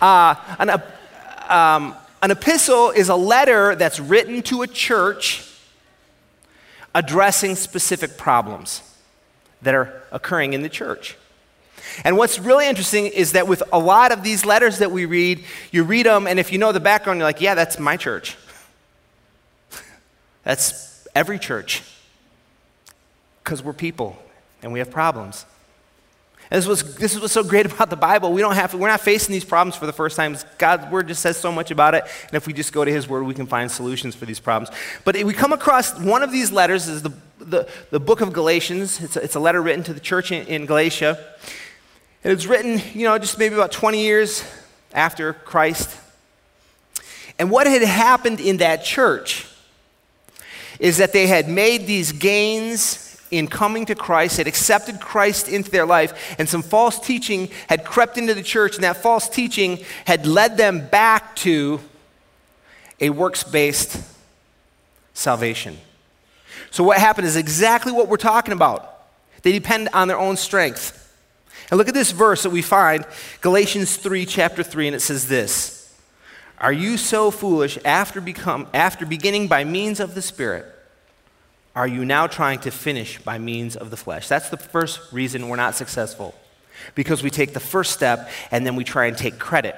Uh, 0.00 0.34
an, 0.58 0.70
um, 1.48 1.94
an 2.22 2.30
epistle 2.30 2.90
is 2.90 3.08
a 3.08 3.14
letter 3.14 3.76
that's 3.76 4.00
written 4.00 4.42
to 4.42 4.62
a 4.62 4.66
church 4.66 5.48
addressing 6.94 7.54
specific 7.54 8.16
problems 8.16 8.82
that 9.62 9.74
are 9.74 10.02
occurring 10.10 10.52
in 10.52 10.62
the 10.62 10.68
church. 10.68 11.16
And 12.04 12.16
what's 12.16 12.38
really 12.38 12.68
interesting 12.68 13.06
is 13.06 13.32
that 13.32 13.46
with 13.46 13.62
a 13.72 13.78
lot 13.78 14.12
of 14.12 14.22
these 14.22 14.44
letters 14.44 14.78
that 14.78 14.90
we 14.90 15.06
read, 15.06 15.44
you 15.70 15.84
read 15.84 16.06
them, 16.06 16.26
and 16.26 16.40
if 16.40 16.52
you 16.52 16.58
know 16.58 16.72
the 16.72 16.80
background, 16.80 17.18
you're 17.18 17.28
like, 17.28 17.40
yeah, 17.40 17.54
that's 17.54 17.78
my 17.78 17.96
church. 17.96 18.36
that's 20.42 21.06
every 21.14 21.38
church. 21.38 21.82
Because 23.46 23.62
we're 23.62 23.72
people 23.72 24.20
and 24.60 24.72
we 24.72 24.80
have 24.80 24.90
problems. 24.90 25.46
And 26.50 26.58
this, 26.58 26.66
was, 26.66 26.96
this 26.96 27.14
is 27.14 27.20
what's 27.20 27.32
so 27.32 27.44
great 27.44 27.64
about 27.72 27.90
the 27.90 27.96
Bible. 27.96 28.32
We 28.32 28.40
don't 28.40 28.56
have, 28.56 28.74
we're 28.74 28.88
not 28.88 29.02
facing 29.02 29.32
these 29.32 29.44
problems 29.44 29.76
for 29.76 29.86
the 29.86 29.92
first 29.92 30.16
time. 30.16 30.36
God's 30.58 30.90
word 30.90 31.06
just 31.06 31.22
says 31.22 31.36
so 31.36 31.52
much 31.52 31.70
about 31.70 31.94
it. 31.94 32.02
And 32.24 32.34
if 32.34 32.48
we 32.48 32.52
just 32.52 32.72
go 32.72 32.84
to 32.84 32.90
his 32.90 33.06
word, 33.08 33.22
we 33.22 33.34
can 33.34 33.46
find 33.46 33.70
solutions 33.70 34.16
for 34.16 34.26
these 34.26 34.40
problems. 34.40 34.76
But 35.04 35.22
we 35.22 35.32
come 35.32 35.52
across 35.52 35.96
one 35.96 36.24
of 36.24 36.32
these 36.32 36.50
letters 36.50 36.88
is 36.88 37.02
the, 37.02 37.12
the, 37.38 37.68
the 37.90 38.00
book 38.00 38.20
of 38.20 38.32
Galatians. 38.32 39.00
It's 39.00 39.14
a, 39.14 39.22
it's 39.22 39.36
a 39.36 39.40
letter 39.40 39.62
written 39.62 39.84
to 39.84 39.94
the 39.94 40.00
church 40.00 40.32
in, 40.32 40.44
in 40.48 40.66
Galatia. 40.66 41.24
And 42.24 42.32
it's 42.32 42.46
written, 42.46 42.82
you 42.94 43.04
know, 43.04 43.16
just 43.16 43.38
maybe 43.38 43.54
about 43.54 43.70
20 43.70 44.02
years 44.02 44.42
after 44.92 45.34
Christ. 45.34 45.96
And 47.38 47.48
what 47.48 47.68
had 47.68 47.82
happened 47.82 48.40
in 48.40 48.56
that 48.56 48.82
church 48.82 49.46
is 50.80 50.96
that 50.96 51.12
they 51.12 51.28
had 51.28 51.48
made 51.48 51.86
these 51.86 52.10
gains 52.10 53.05
in 53.30 53.48
coming 53.48 53.86
to 53.86 53.94
Christ, 53.94 54.36
had 54.36 54.46
accepted 54.46 55.00
Christ 55.00 55.48
into 55.48 55.70
their 55.70 55.86
life, 55.86 56.36
and 56.38 56.48
some 56.48 56.62
false 56.62 56.98
teaching 56.98 57.50
had 57.68 57.84
crept 57.84 58.18
into 58.18 58.34
the 58.34 58.42
church, 58.42 58.74
and 58.76 58.84
that 58.84 58.98
false 58.98 59.28
teaching 59.28 59.84
had 60.04 60.26
led 60.26 60.56
them 60.56 60.86
back 60.86 61.36
to 61.36 61.80
a 63.00 63.10
works 63.10 63.42
based 63.42 64.02
salvation. 65.14 65.78
So, 66.70 66.84
what 66.84 66.98
happened 66.98 67.26
is 67.26 67.36
exactly 67.36 67.92
what 67.92 68.08
we're 68.08 68.16
talking 68.16 68.52
about. 68.52 68.92
They 69.42 69.52
depend 69.52 69.88
on 69.92 70.08
their 70.08 70.18
own 70.18 70.36
strength. 70.36 71.02
And 71.70 71.78
look 71.78 71.88
at 71.88 71.94
this 71.94 72.12
verse 72.12 72.44
that 72.44 72.50
we 72.50 72.62
find, 72.62 73.04
Galatians 73.40 73.96
3, 73.96 74.24
chapter 74.26 74.62
3, 74.62 74.88
and 74.88 74.96
it 74.96 75.00
says 75.00 75.28
this 75.28 75.94
Are 76.58 76.72
you 76.72 76.96
so 76.96 77.30
foolish 77.30 77.78
after, 77.84 78.20
become, 78.20 78.68
after 78.72 79.04
beginning 79.04 79.48
by 79.48 79.64
means 79.64 80.00
of 80.00 80.14
the 80.14 80.22
Spirit? 80.22 80.66
Are 81.76 81.86
you 81.86 82.06
now 82.06 82.26
trying 82.26 82.58
to 82.60 82.70
finish 82.70 83.18
by 83.18 83.36
means 83.36 83.76
of 83.76 83.90
the 83.90 83.98
flesh? 83.98 84.26
That's 84.28 84.48
the 84.48 84.56
first 84.56 85.12
reason 85.12 85.48
we're 85.48 85.56
not 85.56 85.74
successful. 85.74 86.34
Because 86.94 87.22
we 87.22 87.28
take 87.28 87.52
the 87.52 87.60
first 87.60 87.92
step 87.92 88.30
and 88.50 88.66
then 88.66 88.76
we 88.76 88.82
try 88.82 89.06
and 89.06 89.16
take 89.16 89.38
credit 89.38 89.76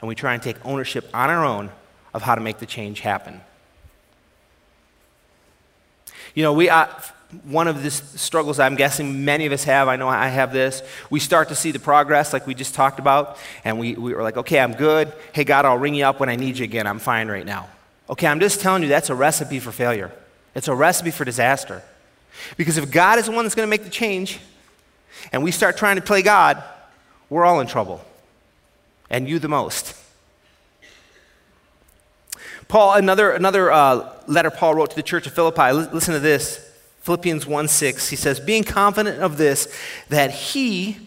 and 0.00 0.08
we 0.08 0.16
try 0.16 0.34
and 0.34 0.42
take 0.42 0.56
ownership 0.66 1.08
on 1.14 1.30
our 1.30 1.44
own 1.44 1.70
of 2.12 2.22
how 2.22 2.34
to 2.34 2.40
make 2.40 2.58
the 2.58 2.66
change 2.66 3.00
happen. 3.00 3.40
You 6.34 6.42
know, 6.42 6.52
we, 6.52 6.68
uh, 6.68 6.86
one 7.44 7.68
of 7.68 7.82
the 7.82 7.90
struggles 7.92 8.58
I'm 8.58 8.74
guessing 8.74 9.24
many 9.24 9.46
of 9.46 9.52
us 9.52 9.64
have, 9.64 9.86
I 9.86 9.96
know 9.96 10.08
I 10.08 10.28
have 10.28 10.52
this, 10.52 10.82
we 11.10 11.20
start 11.20 11.48
to 11.48 11.54
see 11.54 11.70
the 11.70 11.78
progress 11.78 12.32
like 12.32 12.46
we 12.46 12.54
just 12.54 12.74
talked 12.74 12.98
about, 12.98 13.38
and 13.64 13.78
we, 13.78 13.94
we 13.94 14.14
were 14.14 14.22
like, 14.22 14.36
okay, 14.36 14.58
I'm 14.58 14.74
good. 14.74 15.12
Hey, 15.32 15.44
God, 15.44 15.64
I'll 15.64 15.78
ring 15.78 15.94
you 15.94 16.04
up 16.04 16.18
when 16.18 16.28
I 16.28 16.36
need 16.36 16.58
you 16.58 16.64
again. 16.64 16.86
I'm 16.86 16.98
fine 16.98 17.28
right 17.28 17.46
now. 17.46 17.68
Okay, 18.10 18.26
I'm 18.26 18.40
just 18.40 18.60
telling 18.60 18.82
you 18.82 18.88
that's 18.88 19.10
a 19.10 19.14
recipe 19.14 19.60
for 19.60 19.72
failure. 19.72 20.12
It's 20.56 20.68
a 20.68 20.74
recipe 20.74 21.10
for 21.10 21.26
disaster. 21.26 21.82
Because 22.56 22.78
if 22.78 22.90
God 22.90 23.18
is 23.18 23.26
the 23.26 23.32
one 23.32 23.44
that's 23.44 23.54
going 23.54 23.66
to 23.66 23.70
make 23.70 23.84
the 23.84 23.90
change, 23.90 24.40
and 25.30 25.44
we 25.44 25.50
start 25.50 25.76
trying 25.76 25.96
to 25.96 26.02
play 26.02 26.22
God, 26.22 26.64
we're 27.28 27.44
all 27.44 27.60
in 27.60 27.66
trouble. 27.66 28.02
And 29.10 29.28
you 29.28 29.38
the 29.38 29.48
most. 29.48 29.94
Paul, 32.68 32.94
another, 32.94 33.30
another 33.30 33.70
uh, 33.70 34.12
letter 34.26 34.50
Paul 34.50 34.74
wrote 34.74 34.90
to 34.90 34.96
the 34.96 35.02
church 35.02 35.26
of 35.26 35.34
Philippi, 35.34 35.72
listen 35.72 36.14
to 36.14 36.20
this. 36.20 36.62
Philippians 37.02 37.46
1 37.46 37.68
6, 37.68 38.08
he 38.08 38.16
says, 38.16 38.40
Being 38.40 38.64
confident 38.64 39.22
of 39.22 39.36
this, 39.36 39.72
that 40.08 40.32
he, 40.32 41.05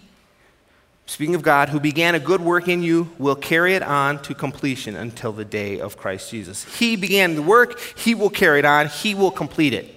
speaking 1.10 1.34
of 1.34 1.42
God, 1.42 1.70
who 1.70 1.80
began 1.80 2.14
a 2.14 2.20
good 2.20 2.40
work 2.40 2.68
in 2.68 2.84
you, 2.84 3.10
will 3.18 3.36
carry 3.36 3.74
it 3.74 3.82
on 3.82 4.22
to 4.22 4.36
completion 4.36 4.96
until 4.96 5.32
the 5.32 5.44
day 5.44 5.80
of 5.80 5.98
Christ 5.98 6.30
Jesus. 6.30 6.64
He 6.78 6.96
began 6.96 7.36
the 7.36 7.42
work, 7.42 7.80
He 7.98 8.14
will 8.14 8.30
carry 8.30 8.60
it 8.60 8.66
on, 8.66 8.88
He 8.88 9.16
will 9.16 9.32
complete 9.32 9.74
it. 9.74 9.96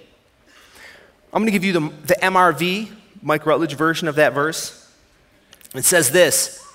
I'm 1.31 1.43
going 1.43 1.51
to 1.51 1.51
give 1.51 1.63
you 1.63 1.73
the, 1.73 1.93
the 2.07 2.15
MRV, 2.15 2.89
Mike 3.21 3.45
Rutledge 3.45 3.75
version 3.75 4.07
of 4.07 4.15
that 4.15 4.33
verse. 4.33 4.91
It 5.75 5.85
says 5.85 6.09
this 6.09 6.65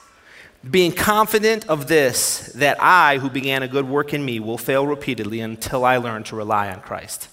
Being 0.69 0.93
confident 0.93 1.69
of 1.69 1.89
this, 1.89 2.53
that 2.55 2.81
I, 2.81 3.19
who 3.19 3.31
began 3.31 3.65
a 3.65 3.69
good 3.69 3.89
work 3.89 4.15
in 4.15 4.25
me, 4.25 4.39
will 4.39 4.59
fail 4.59 4.87
repeatedly 4.87 5.41
until 5.41 5.85
I 5.85 5.97
learn 5.97 6.23
to 6.25 6.37
rely 6.37 6.71
on 6.71 6.81
Christ, 6.81 7.29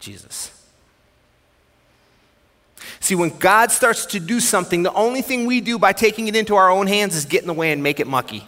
Jesus. 0.00 0.55
See, 3.00 3.14
when 3.14 3.36
God 3.38 3.70
starts 3.70 4.06
to 4.06 4.20
do 4.20 4.40
something, 4.40 4.82
the 4.82 4.92
only 4.92 5.22
thing 5.22 5.46
we 5.46 5.60
do 5.60 5.78
by 5.78 5.92
taking 5.92 6.28
it 6.28 6.36
into 6.36 6.56
our 6.56 6.70
own 6.70 6.86
hands 6.86 7.14
is 7.14 7.24
get 7.24 7.42
in 7.42 7.46
the 7.46 7.54
way 7.54 7.72
and 7.72 7.82
make 7.82 8.00
it 8.00 8.06
mucky. 8.06 8.46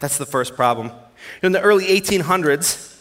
That's 0.00 0.18
the 0.18 0.26
first 0.26 0.56
problem. 0.56 0.90
In 1.42 1.52
the 1.52 1.60
early 1.60 1.86
1800s, 1.86 2.94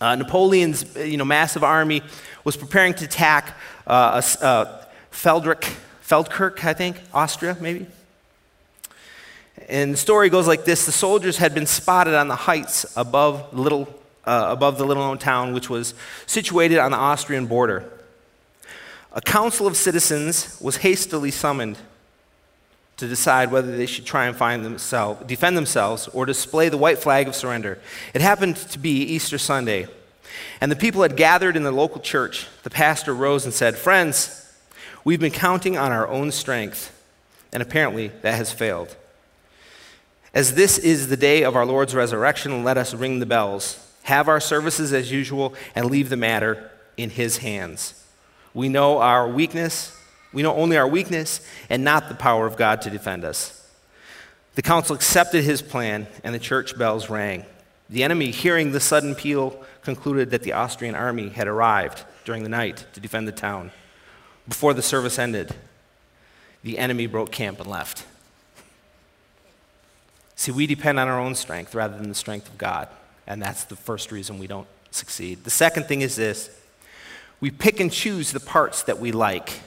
uh, 0.00 0.14
Napoleon's 0.14 0.96
you 0.96 1.16
know, 1.16 1.24
massive 1.24 1.64
army 1.64 2.02
was 2.44 2.56
preparing 2.56 2.94
to 2.94 3.04
attack 3.04 3.56
uh, 3.86 4.22
uh, 4.40 4.84
Feldrich, 5.10 5.64
Feldkirch, 6.02 6.64
I 6.64 6.74
think, 6.74 6.96
Austria, 7.12 7.56
maybe. 7.60 7.86
And 9.68 9.94
the 9.94 9.98
story 9.98 10.28
goes 10.28 10.46
like 10.46 10.64
this 10.64 10.86
The 10.86 10.92
soldiers 10.92 11.38
had 11.38 11.54
been 11.54 11.66
spotted 11.66 12.14
on 12.14 12.28
the 12.28 12.36
heights 12.36 12.86
above, 12.96 13.52
little, 13.52 13.88
uh, 14.24 14.46
above 14.50 14.78
the 14.78 14.84
little 14.84 15.02
known 15.02 15.18
town, 15.18 15.54
which 15.54 15.68
was 15.68 15.94
situated 16.26 16.78
on 16.78 16.92
the 16.92 16.98
Austrian 16.98 17.46
border 17.46 17.90
a 19.16 19.20
council 19.22 19.66
of 19.66 19.78
citizens 19.78 20.58
was 20.60 20.76
hastily 20.76 21.30
summoned 21.30 21.78
to 22.98 23.08
decide 23.08 23.50
whether 23.50 23.74
they 23.74 23.86
should 23.86 24.04
try 24.04 24.26
and 24.26 24.36
find 24.36 24.62
themselves, 24.62 25.26
defend 25.26 25.56
themselves 25.56 26.06
or 26.08 26.26
display 26.26 26.68
the 26.68 26.76
white 26.76 26.98
flag 26.98 27.26
of 27.26 27.34
surrender. 27.34 27.78
It 28.12 28.20
happened 28.20 28.56
to 28.56 28.78
be 28.78 29.00
Easter 29.00 29.38
Sunday, 29.38 29.88
and 30.60 30.70
the 30.70 30.76
people 30.76 31.00
had 31.00 31.16
gathered 31.16 31.56
in 31.56 31.62
the 31.62 31.72
local 31.72 31.98
church. 31.98 32.46
The 32.62 32.68
pastor 32.68 33.14
rose 33.14 33.46
and 33.46 33.54
said, 33.54 33.78
Friends, 33.78 34.52
we've 35.02 35.20
been 35.20 35.32
counting 35.32 35.78
on 35.78 35.92
our 35.92 36.06
own 36.06 36.30
strength, 36.30 36.92
and 37.54 37.62
apparently 37.62 38.08
that 38.20 38.34
has 38.34 38.52
failed. 38.52 38.96
As 40.34 40.54
this 40.54 40.76
is 40.76 41.08
the 41.08 41.16
day 41.16 41.42
of 41.42 41.56
our 41.56 41.64
Lord's 41.64 41.94
resurrection, 41.94 42.64
let 42.64 42.76
us 42.76 42.92
ring 42.92 43.20
the 43.20 43.26
bells, 43.26 43.82
have 44.02 44.28
our 44.28 44.40
services 44.40 44.92
as 44.92 45.10
usual, 45.10 45.54
and 45.74 45.86
leave 45.86 46.10
the 46.10 46.18
matter 46.18 46.70
in 46.98 47.08
his 47.08 47.38
hands. 47.38 47.95
We 48.56 48.70
know 48.70 49.00
our 49.00 49.28
weakness. 49.28 49.94
We 50.32 50.42
know 50.42 50.54
only 50.54 50.78
our 50.78 50.88
weakness 50.88 51.46
and 51.68 51.84
not 51.84 52.08
the 52.08 52.14
power 52.14 52.46
of 52.46 52.56
God 52.56 52.80
to 52.82 52.90
defend 52.90 53.22
us. 53.22 53.70
The 54.54 54.62
council 54.62 54.96
accepted 54.96 55.44
his 55.44 55.60
plan, 55.60 56.06
and 56.24 56.34
the 56.34 56.38
church 56.38 56.78
bells 56.78 57.10
rang. 57.10 57.44
The 57.90 58.02
enemy, 58.02 58.30
hearing 58.30 58.72
the 58.72 58.80
sudden 58.80 59.14
peal, 59.14 59.62
concluded 59.82 60.30
that 60.30 60.42
the 60.42 60.54
Austrian 60.54 60.94
army 60.94 61.28
had 61.28 61.46
arrived 61.46 62.04
during 62.24 62.44
the 62.44 62.48
night 62.48 62.86
to 62.94 63.00
defend 63.00 63.28
the 63.28 63.32
town. 63.32 63.72
Before 64.48 64.72
the 64.72 64.80
service 64.80 65.18
ended, 65.18 65.54
the 66.62 66.78
enemy 66.78 67.06
broke 67.06 67.30
camp 67.30 67.60
and 67.60 67.68
left. 67.68 68.06
See, 70.34 70.50
we 70.50 70.66
depend 70.66 70.98
on 70.98 71.08
our 71.08 71.20
own 71.20 71.34
strength 71.34 71.74
rather 71.74 71.98
than 71.98 72.08
the 72.08 72.14
strength 72.14 72.48
of 72.48 72.56
God, 72.56 72.88
and 73.26 73.42
that's 73.42 73.64
the 73.64 73.76
first 73.76 74.10
reason 74.10 74.38
we 74.38 74.46
don't 74.46 74.66
succeed. 74.90 75.44
The 75.44 75.50
second 75.50 75.84
thing 75.84 76.00
is 76.00 76.16
this 76.16 76.48
we 77.40 77.50
pick 77.50 77.80
and 77.80 77.92
choose 77.92 78.32
the 78.32 78.40
parts 78.40 78.82
that 78.84 78.98
we 78.98 79.12
like. 79.12 79.60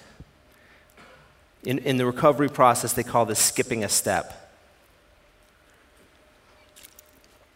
In, 1.64 1.80
in 1.80 1.98
the 1.98 2.06
recovery 2.06 2.50
process, 2.50 2.94
they 2.94 3.04
call 3.04 3.26
this 3.26 3.40
skipping 3.40 3.84
a 3.84 3.90
step. 3.90 4.36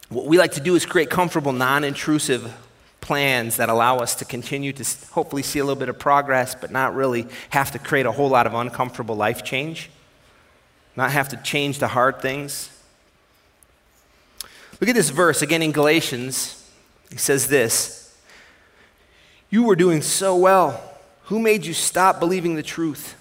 What 0.10 0.26
we 0.26 0.38
like 0.38 0.52
to 0.54 0.62
do 0.62 0.76
is 0.76 0.86
create 0.86 1.10
comfortable, 1.10 1.54
non 1.54 1.84
intrusive 1.84 2.54
plans 3.02 3.58
that 3.58 3.70
allow 3.70 3.98
us 3.98 4.16
to 4.16 4.26
continue 4.26 4.72
to 4.72 4.86
hopefully 5.12 5.44
see 5.44 5.60
a 5.60 5.64
little 5.64 5.80
bit 5.80 5.90
of 5.90 6.00
progress, 6.00 6.56
but 6.56 6.72
not 6.72 6.96
really 6.96 7.28
have 7.50 7.72
to 7.72 7.80
create 7.80 8.06
a 8.06 8.12
whole 8.12 8.30
lot 8.30 8.46
of 8.46 8.54
uncomfortable 8.54 9.16
life 9.16 9.44
change, 9.44 9.90
not 10.96 11.12
have 11.12 11.30
to 11.30 11.38
change 11.38 11.80
the 11.80 11.88
hard 11.88 12.22
things. 12.22 12.70
Look 14.80 14.90
at 14.90 14.96
this 14.96 15.10
verse 15.10 15.42
again 15.42 15.62
in 15.62 15.72
Galatians. 15.72 16.70
He 17.10 17.18
says 17.18 17.48
this 17.48 18.03
You 19.54 19.66
were 19.66 19.76
doing 19.76 20.02
so 20.02 20.36
well. 20.36 20.82
Who 21.26 21.38
made 21.38 21.64
you 21.64 21.76
stop 21.76 22.20
believing 22.20 22.56
the 22.56 22.64
truth? 22.64 23.14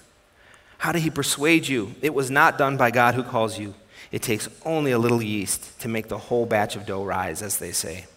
How 0.79 0.91
did 0.91 1.03
he 1.03 1.11
persuade 1.11 1.67
you? 1.67 1.93
It 2.01 2.11
was 2.11 2.31
not 2.31 2.57
done 2.57 2.75
by 2.75 2.89
God 2.89 3.13
who 3.13 3.21
calls 3.21 3.59
you. 3.59 3.75
It 4.11 4.23
takes 4.23 4.49
only 4.65 4.91
a 4.93 4.97
little 4.97 5.21
yeast 5.21 5.79
to 5.81 5.87
make 5.87 6.07
the 6.07 6.17
whole 6.17 6.47
batch 6.47 6.75
of 6.75 6.87
dough 6.87 7.03
rise, 7.03 7.43
as 7.43 7.59
they 7.59 7.71
say. 7.71 8.07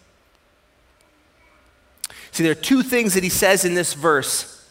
See, 2.30 2.42
there 2.42 2.52
are 2.52 2.54
two 2.54 2.82
things 2.82 3.12
that 3.12 3.22
he 3.22 3.28
says 3.28 3.66
in 3.66 3.74
this 3.74 3.92
verse. 3.92 4.66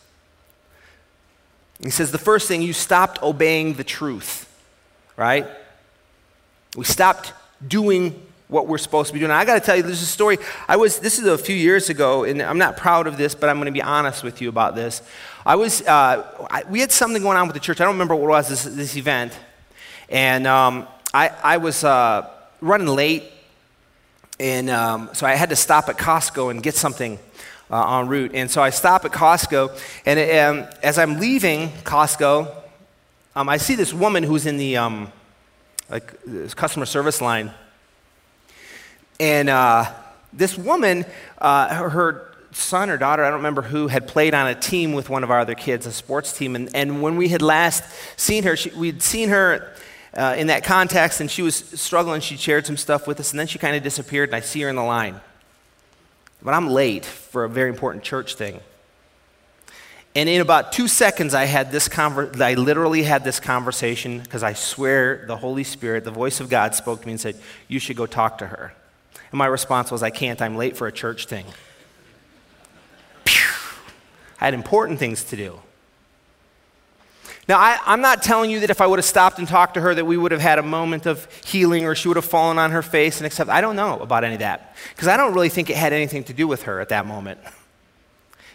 He 1.83 1.91
says 1.91 2.11
the 2.11 2.17
first 2.17 2.47
thing, 2.47 2.63
you 2.63 2.73
stopped 2.73 3.21
obeying 3.21 3.75
the 3.75 3.83
truth, 3.83 4.51
right? 5.17 5.45
We 6.75 6.83
stopped 6.83 7.31
doing 7.67 8.25
what 8.47 8.67
we're 8.67 8.77
supposed 8.77 9.07
to 9.07 9.13
be 9.13 9.19
doing. 9.19 9.31
I 9.31 9.43
got 9.43 9.55
to 9.55 9.59
tell 9.59 9.75
you, 9.75 9.83
there's 9.83 10.01
a 10.01 10.05
story. 10.05 10.37
I 10.67 10.75
was, 10.75 10.99
this 10.99 11.17
is 11.17 11.25
a 11.25 11.37
few 11.37 11.55
years 11.55 11.89
ago, 11.89 12.23
and 12.25 12.41
I'm 12.41 12.59
not 12.59 12.77
proud 12.77 13.07
of 13.07 13.17
this, 13.17 13.33
but 13.33 13.49
I'm 13.49 13.57
going 13.57 13.65
to 13.65 13.71
be 13.71 13.81
honest 13.81 14.23
with 14.23 14.41
you 14.41 14.49
about 14.49 14.75
this. 14.75 15.01
I 15.45 15.55
was, 15.55 15.81
uh, 15.81 16.47
I, 16.51 16.63
we 16.69 16.79
had 16.79 16.91
something 16.91 17.21
going 17.21 17.37
on 17.37 17.47
with 17.47 17.55
the 17.55 17.59
church. 17.59 17.81
I 17.81 17.85
don't 17.85 17.95
remember 17.95 18.15
what 18.15 18.27
it 18.27 18.29
was, 18.29 18.49
this, 18.49 18.63
this 18.63 18.95
event. 18.97 19.37
And 20.09 20.45
um, 20.45 20.87
I, 21.13 21.29
I 21.43 21.57
was 21.57 21.83
uh, 21.83 22.29
running 22.61 22.87
late, 22.87 23.23
and 24.39 24.69
um, 24.69 25.09
so 25.13 25.25
I 25.25 25.33
had 25.33 25.49
to 25.49 25.55
stop 25.55 25.89
at 25.89 25.97
Costco 25.97 26.51
and 26.51 26.61
get 26.61 26.75
something 26.75 27.17
uh, 27.71 27.99
en 27.99 28.07
route. 28.07 28.31
And 28.35 28.51
so 28.51 28.61
I 28.61 28.69
stop 28.69 29.05
at 29.05 29.11
Costco, 29.11 29.75
and 30.05 30.19
um, 30.19 30.69
as 30.83 30.99
I'm 30.99 31.19
leaving 31.19 31.69
Costco, 31.83 32.53
um, 33.35 33.49
I 33.49 33.57
see 33.57 33.75
this 33.75 33.91
woman 33.93 34.23
who's 34.23 34.45
in 34.45 34.57
the 34.57 34.77
um, 34.77 35.11
like 35.89 36.55
customer 36.55 36.85
service 36.85 37.21
line, 37.21 37.51
and 39.19 39.49
uh, 39.49 39.91
this 40.33 40.57
woman, 40.57 41.05
uh, 41.37 41.89
her, 41.89 42.35
son 42.55 42.89
or 42.89 42.97
daughter, 42.97 43.23
I 43.23 43.27
don't 43.27 43.37
remember 43.37 43.61
who, 43.61 43.87
had 43.87 44.07
played 44.07 44.33
on 44.33 44.47
a 44.47 44.55
team 44.55 44.93
with 44.93 45.09
one 45.09 45.23
of 45.23 45.31
our 45.31 45.39
other 45.39 45.55
kids, 45.55 45.85
a 45.85 45.91
sports 45.91 46.35
team. 46.35 46.55
And, 46.55 46.73
and 46.73 47.01
when 47.01 47.17
we 47.17 47.27
had 47.27 47.41
last 47.41 47.83
seen 48.17 48.43
her, 48.43 48.55
she, 48.55 48.69
we'd 48.71 49.01
seen 49.01 49.29
her 49.29 49.73
uh, 50.13 50.35
in 50.37 50.47
that 50.47 50.63
context, 50.63 51.19
and 51.19 51.29
she 51.29 51.41
was 51.41 51.55
struggling. 51.55 52.21
She 52.21 52.37
shared 52.37 52.65
some 52.65 52.77
stuff 52.77 53.07
with 53.07 53.19
us, 53.19 53.31
and 53.31 53.39
then 53.39 53.47
she 53.47 53.59
kind 53.59 53.75
of 53.75 53.83
disappeared, 53.83 54.29
and 54.29 54.35
I 54.35 54.39
see 54.39 54.61
her 54.61 54.69
in 54.69 54.75
the 54.77 54.83
line. 54.83 55.19
But 56.41 56.53
I'm 56.53 56.69
late 56.69 57.05
for 57.05 57.43
a 57.43 57.49
very 57.49 57.69
important 57.69 58.03
church 58.03 58.35
thing. 58.35 58.61
And 60.15 60.29
in 60.29 60.39
about 60.39 60.71
two 60.71 60.87
seconds, 60.87 61.33
I 61.33 61.43
had 61.43 61.73
this 61.73 61.89
conver- 61.89 62.39
I 62.39 62.53
literally 62.53 63.03
had 63.03 63.25
this 63.25 63.41
conversation 63.41 64.19
because 64.19 64.43
I 64.43 64.53
swear 64.53 65.25
the 65.27 65.35
Holy 65.35 65.65
Spirit, 65.65 66.05
the 66.05 66.11
voice 66.11 66.39
of 66.39 66.47
God, 66.47 66.73
spoke 66.73 67.01
to 67.01 67.05
me 67.05 67.13
and 67.13 67.19
said, 67.19 67.37
You 67.67 67.79
should 67.79 67.97
go 67.97 68.05
talk 68.05 68.37
to 68.37 68.47
her. 68.47 68.73
And 69.35 69.37
my 69.37 69.47
response 69.47 69.91
was, 69.91 70.01
I 70.01 70.11
can't, 70.11 70.41
I'm 70.41 70.55
late 70.55 70.77
for 70.77 70.87
a 70.87 70.93
church 70.93 71.25
thing. 71.25 71.43
I 73.27 74.45
had 74.45 74.53
important 74.53 74.97
things 74.97 75.25
to 75.25 75.35
do. 75.35 75.59
Now, 77.49 77.59
I, 77.59 77.77
am 77.85 77.99
not 77.99 78.23
telling 78.23 78.49
you 78.49 78.61
that 78.61 78.69
if 78.69 78.79
I 78.79 78.87
would 78.87 78.97
have 78.97 79.05
stopped 79.05 79.37
and 79.37 79.45
talked 79.45 79.73
to 79.73 79.81
her 79.81 79.93
that 79.93 80.05
we 80.05 80.15
would 80.15 80.31
have 80.31 80.39
had 80.39 80.57
a 80.57 80.63
moment 80.63 81.05
of 81.05 81.27
healing 81.43 81.83
or 81.83 81.95
she 81.95 82.07
would 82.07 82.15
have 82.15 82.23
fallen 82.23 82.57
on 82.57 82.71
her 82.71 82.81
face 82.81 83.17
and 83.17 83.25
accepted. 83.25 83.51
I 83.51 83.59
don't 83.59 83.75
know 83.75 83.99
about 83.99 84.23
any 84.23 84.35
of 84.35 84.39
that 84.39 84.73
because 84.95 85.09
I 85.09 85.17
don't 85.17 85.33
really 85.33 85.49
think 85.49 85.69
it 85.69 85.75
had 85.75 85.91
anything 85.91 86.23
to 86.23 86.33
do 86.33 86.47
with 86.47 86.63
her 86.63 86.79
at 86.79 86.87
that 86.87 87.05
moment. 87.05 87.41
It 87.43 87.51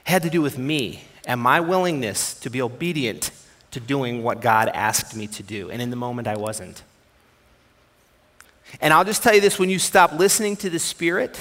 had 0.05 0.23
to 0.23 0.31
do 0.31 0.41
with 0.41 0.57
me 0.57 1.05
and 1.27 1.39
my 1.39 1.61
willingness 1.61 2.33
to 2.41 2.49
be 2.49 2.63
obedient 2.63 3.33
to 3.73 3.81
doing 3.81 4.23
what 4.23 4.41
God 4.41 4.71
asked 4.71 5.15
me 5.15 5.27
to 5.27 5.43
do. 5.43 5.71
And 5.71 5.83
in 5.83 5.91
the 5.91 5.97
moment, 5.97 6.27
I 6.27 6.39
wasn't. 6.39 6.83
And 8.81 8.93
I'll 8.93 9.05
just 9.05 9.23
tell 9.23 9.35
you 9.35 9.41
this 9.41 9.59
when 9.59 9.71
you 9.71 9.79
stop 9.79 10.13
listening 10.13 10.57
to 10.59 10.71
the 10.71 10.79
Spirit, 10.79 11.39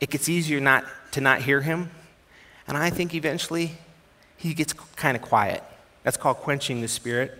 it 0.00 0.10
gets 0.10 0.28
easier 0.28 0.60
not, 0.60 0.84
to 1.12 1.20
not 1.20 1.42
hear 1.42 1.60
Him. 1.60 1.90
And 2.68 2.76
I 2.76 2.90
think 2.90 3.14
eventually 3.14 3.72
He 4.36 4.54
gets 4.54 4.72
kind 4.72 5.16
of 5.16 5.22
quiet. 5.22 5.62
That's 6.02 6.16
called 6.16 6.38
quenching 6.38 6.80
the 6.80 6.88
Spirit. 6.88 7.38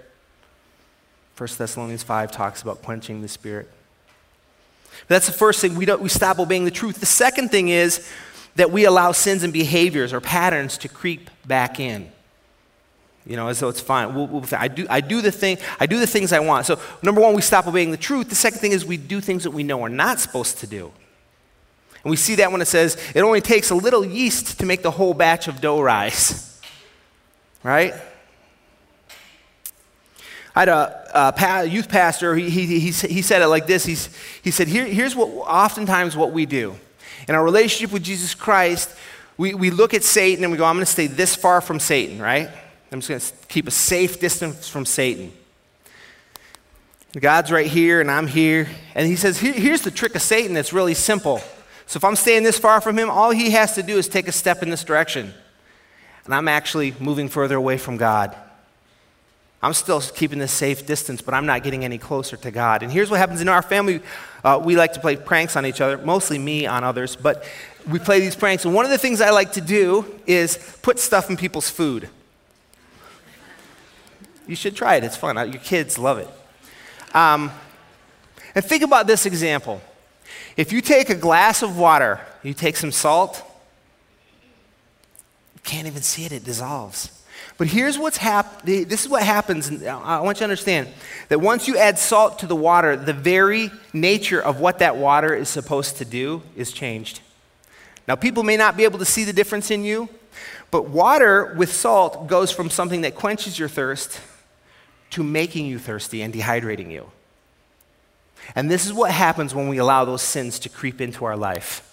1 1.36 1.48
Thessalonians 1.56 2.02
5 2.02 2.30
talks 2.32 2.62
about 2.62 2.82
quenching 2.82 3.22
the 3.22 3.28
Spirit. 3.28 3.70
But 5.08 5.08
that's 5.08 5.26
the 5.26 5.32
first 5.32 5.60
thing. 5.60 5.74
We, 5.74 5.84
don't, 5.84 6.02
we 6.02 6.08
stop 6.08 6.38
obeying 6.38 6.64
the 6.64 6.70
truth. 6.70 7.00
The 7.00 7.06
second 7.06 7.50
thing 7.50 7.68
is 7.68 8.08
that 8.56 8.70
we 8.70 8.84
allow 8.84 9.12
sins 9.12 9.42
and 9.42 9.52
behaviors 9.52 10.12
or 10.12 10.20
patterns 10.20 10.76
to 10.78 10.88
creep 10.88 11.30
back 11.46 11.80
in. 11.80 12.12
You 13.26 13.36
know, 13.36 13.48
as 13.48 13.60
though 13.60 13.68
it's 13.68 13.80
fine. 13.80 14.14
We'll, 14.14 14.26
we'll, 14.26 14.44
I, 14.52 14.68
do, 14.68 14.86
I, 14.90 15.00
do 15.00 15.20
the 15.20 15.30
thing, 15.30 15.58
I 15.78 15.86
do 15.86 16.00
the 16.00 16.06
things 16.06 16.32
I 16.32 16.40
want. 16.40 16.66
So, 16.66 16.80
number 17.02 17.20
one, 17.20 17.34
we 17.34 17.42
stop 17.42 17.66
obeying 17.66 17.92
the 17.92 17.96
truth. 17.96 18.28
The 18.28 18.34
second 18.34 18.58
thing 18.58 18.72
is 18.72 18.84
we 18.84 18.96
do 18.96 19.20
things 19.20 19.44
that 19.44 19.52
we 19.52 19.62
know 19.62 19.78
we're 19.78 19.88
not 19.88 20.18
supposed 20.18 20.58
to 20.58 20.66
do. 20.66 20.90
And 22.02 22.10
we 22.10 22.16
see 22.16 22.34
that 22.36 22.50
when 22.50 22.60
it 22.60 22.66
says 22.66 22.96
it 23.14 23.20
only 23.20 23.40
takes 23.40 23.70
a 23.70 23.76
little 23.76 24.04
yeast 24.04 24.58
to 24.58 24.66
make 24.66 24.82
the 24.82 24.90
whole 24.90 25.14
batch 25.14 25.46
of 25.48 25.60
dough 25.60 25.80
rise. 25.80 26.48
Right? 27.64 27.94
I 30.56 30.60
had 30.62 30.68
a, 30.68 31.30
a 31.38 31.64
youth 31.64 31.88
pastor, 31.88 32.34
he, 32.34 32.50
he, 32.50 32.66
he, 32.66 32.90
he, 32.90 33.22
said 33.22 33.40
it 33.40 33.46
like 33.46 33.68
this. 33.68 33.84
He's, 33.84 34.10
he 34.42 34.50
said, 34.50 34.66
Here, 34.66 34.84
Here's 34.84 35.14
what 35.14 35.28
oftentimes 35.28 36.16
what 36.16 36.32
we 36.32 36.44
do. 36.44 36.74
In 37.28 37.36
our 37.36 37.44
relationship 37.44 37.92
with 37.92 38.02
Jesus 38.02 38.34
Christ, 38.34 38.90
we, 39.36 39.54
we 39.54 39.70
look 39.70 39.94
at 39.94 40.02
Satan 40.02 40.44
and 40.44 40.50
we 40.50 40.58
go, 40.58 40.64
I'm 40.64 40.74
going 40.74 40.84
to 40.84 40.90
stay 40.90 41.06
this 41.06 41.36
far 41.36 41.60
from 41.60 41.78
Satan, 41.78 42.20
right? 42.20 42.50
I'm 42.92 43.00
just 43.00 43.08
going 43.08 43.20
to 43.20 43.46
keep 43.48 43.66
a 43.66 43.70
safe 43.70 44.20
distance 44.20 44.68
from 44.68 44.84
Satan. 44.84 45.32
God's 47.18 47.50
right 47.50 47.66
here 47.66 48.00
and 48.00 48.10
I'm 48.10 48.26
here. 48.26 48.68
And 48.94 49.06
he 49.06 49.16
says, 49.16 49.38
here, 49.38 49.52
Here's 49.52 49.82
the 49.82 49.90
trick 49.90 50.14
of 50.14 50.22
Satan 50.22 50.54
that's 50.54 50.72
really 50.72 50.94
simple. 50.94 51.40
So 51.86 51.96
if 51.96 52.04
I'm 52.04 52.16
staying 52.16 52.42
this 52.42 52.58
far 52.58 52.80
from 52.80 52.98
him, 52.98 53.10
all 53.10 53.30
he 53.30 53.50
has 53.50 53.74
to 53.74 53.82
do 53.82 53.98
is 53.98 54.08
take 54.08 54.28
a 54.28 54.32
step 54.32 54.62
in 54.62 54.70
this 54.70 54.84
direction. 54.84 55.32
And 56.24 56.34
I'm 56.34 56.48
actually 56.48 56.94
moving 57.00 57.28
further 57.28 57.56
away 57.56 57.78
from 57.78 57.96
God. 57.96 58.36
I'm 59.62 59.74
still 59.74 60.00
keeping 60.00 60.38
this 60.38 60.52
safe 60.52 60.86
distance, 60.86 61.22
but 61.22 61.34
I'm 61.34 61.46
not 61.46 61.62
getting 61.62 61.84
any 61.84 61.98
closer 61.98 62.36
to 62.36 62.50
God. 62.50 62.82
And 62.82 62.90
here's 62.90 63.10
what 63.10 63.18
happens 63.18 63.40
in 63.40 63.48
our 63.48 63.62
family 63.62 64.00
uh, 64.42 64.60
we 64.62 64.76
like 64.76 64.92
to 64.94 65.00
play 65.00 65.16
pranks 65.16 65.56
on 65.56 65.64
each 65.64 65.80
other, 65.80 65.98
mostly 65.98 66.38
me 66.38 66.66
on 66.66 66.82
others, 66.82 67.14
but 67.14 67.44
we 67.88 68.00
play 68.00 68.20
these 68.20 68.34
pranks. 68.34 68.64
And 68.64 68.74
one 68.74 68.84
of 68.84 68.90
the 68.90 68.98
things 68.98 69.20
I 69.20 69.30
like 69.30 69.52
to 69.52 69.60
do 69.60 70.04
is 70.26 70.78
put 70.82 70.98
stuff 70.98 71.30
in 71.30 71.36
people's 71.36 71.70
food. 71.70 72.08
You 74.46 74.56
should 74.56 74.74
try 74.74 74.96
it, 74.96 75.04
it's 75.04 75.16
fun. 75.16 75.36
Your 75.36 75.60
kids 75.60 75.98
love 75.98 76.18
it. 76.18 76.28
Um, 77.14 77.50
and 78.54 78.64
think 78.64 78.82
about 78.82 79.06
this 79.06 79.26
example. 79.26 79.80
If 80.56 80.72
you 80.72 80.80
take 80.80 81.10
a 81.10 81.14
glass 81.14 81.62
of 81.62 81.78
water, 81.78 82.20
you 82.42 82.54
take 82.54 82.76
some 82.76 82.92
salt, 82.92 83.42
you 85.54 85.60
can't 85.62 85.86
even 85.86 86.02
see 86.02 86.24
it, 86.24 86.32
it 86.32 86.44
dissolves. 86.44 87.18
But 87.58 87.68
here's 87.68 87.98
what's 87.98 88.16
happening. 88.16 88.86
This 88.86 89.02
is 89.04 89.08
what 89.08 89.22
happens. 89.22 89.70
I 89.84 90.20
want 90.20 90.36
you 90.36 90.40
to 90.40 90.44
understand 90.44 90.88
that 91.28 91.40
once 91.40 91.68
you 91.68 91.76
add 91.76 91.98
salt 91.98 92.38
to 92.40 92.46
the 92.46 92.56
water, 92.56 92.96
the 92.96 93.12
very 93.12 93.70
nature 93.92 94.40
of 94.40 94.60
what 94.60 94.80
that 94.80 94.96
water 94.96 95.34
is 95.34 95.48
supposed 95.48 95.98
to 95.98 96.04
do 96.04 96.42
is 96.56 96.72
changed. 96.72 97.20
Now, 98.08 98.16
people 98.16 98.42
may 98.42 98.56
not 98.56 98.76
be 98.76 98.84
able 98.84 98.98
to 98.98 99.04
see 99.04 99.24
the 99.24 99.32
difference 99.32 99.70
in 99.70 99.84
you, 99.84 100.08
but 100.70 100.88
water 100.88 101.54
with 101.56 101.72
salt 101.72 102.26
goes 102.26 102.50
from 102.50 102.68
something 102.68 103.02
that 103.02 103.14
quenches 103.14 103.58
your 103.58 103.68
thirst 103.68 104.20
to 105.12 105.22
making 105.22 105.66
you 105.66 105.78
thirsty 105.78 106.20
and 106.22 106.34
dehydrating 106.34 106.90
you. 106.90 107.10
And 108.54 108.70
this 108.70 108.84
is 108.84 108.92
what 108.92 109.10
happens 109.10 109.54
when 109.54 109.68
we 109.68 109.78
allow 109.78 110.04
those 110.04 110.22
sins 110.22 110.58
to 110.60 110.68
creep 110.68 111.00
into 111.00 111.24
our 111.24 111.36
life 111.36 111.88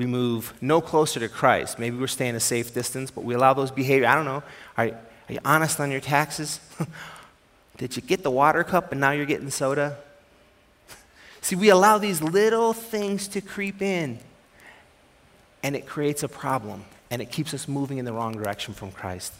we 0.00 0.06
move 0.06 0.54
no 0.62 0.80
closer 0.80 1.20
to 1.20 1.28
Christ. 1.28 1.78
Maybe 1.78 1.94
we're 1.94 2.06
staying 2.06 2.34
a 2.34 2.40
safe 2.40 2.72
distance, 2.72 3.10
but 3.10 3.22
we 3.22 3.34
allow 3.34 3.52
those 3.52 3.70
behavior. 3.70 4.06
I 4.06 4.14
don't 4.14 4.24
know. 4.24 4.42
Are, 4.78 4.86
are 4.86 5.32
you 5.32 5.40
honest 5.44 5.78
on 5.78 5.90
your 5.90 6.00
taxes? 6.00 6.58
Did 7.76 7.96
you 7.96 8.02
get 8.02 8.22
the 8.22 8.30
water 8.30 8.64
cup 8.64 8.92
and 8.92 9.00
now 9.00 9.10
you're 9.10 9.26
getting 9.26 9.50
soda? 9.50 9.98
See, 11.42 11.54
we 11.54 11.68
allow 11.68 11.98
these 11.98 12.22
little 12.22 12.72
things 12.72 13.28
to 13.28 13.42
creep 13.42 13.82
in, 13.82 14.18
and 15.62 15.76
it 15.76 15.86
creates 15.86 16.22
a 16.22 16.28
problem, 16.28 16.84
and 17.10 17.20
it 17.20 17.30
keeps 17.30 17.52
us 17.52 17.68
moving 17.68 17.98
in 17.98 18.06
the 18.06 18.12
wrong 18.14 18.32
direction 18.32 18.72
from 18.72 18.92
Christ. 18.92 19.34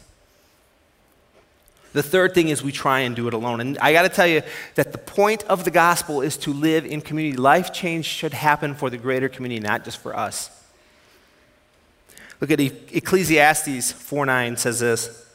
The 1.93 2.03
third 2.03 2.33
thing 2.33 2.49
is 2.49 2.63
we 2.63 2.71
try 2.71 3.01
and 3.01 3.15
do 3.15 3.27
it 3.27 3.33
alone. 3.33 3.59
And 3.59 3.77
I 3.79 3.91
got 3.91 4.03
to 4.03 4.09
tell 4.09 4.27
you 4.27 4.43
that 4.75 4.91
the 4.91 4.97
point 4.97 5.43
of 5.43 5.65
the 5.65 5.71
gospel 5.71 6.21
is 6.21 6.37
to 6.37 6.53
live 6.53 6.85
in 6.85 7.01
community. 7.01 7.35
Life 7.35 7.73
change 7.73 8.05
should 8.05 8.33
happen 8.33 8.75
for 8.75 8.89
the 8.89 8.97
greater 8.97 9.27
community, 9.27 9.59
not 9.61 9.83
just 9.83 9.97
for 9.97 10.15
us. 10.15 10.49
Look 12.39 12.49
at 12.49 12.59
Ecclesiastes 12.59 13.91
4 13.91 14.25
9 14.25 14.57
says 14.57 14.79
this. 14.79 15.27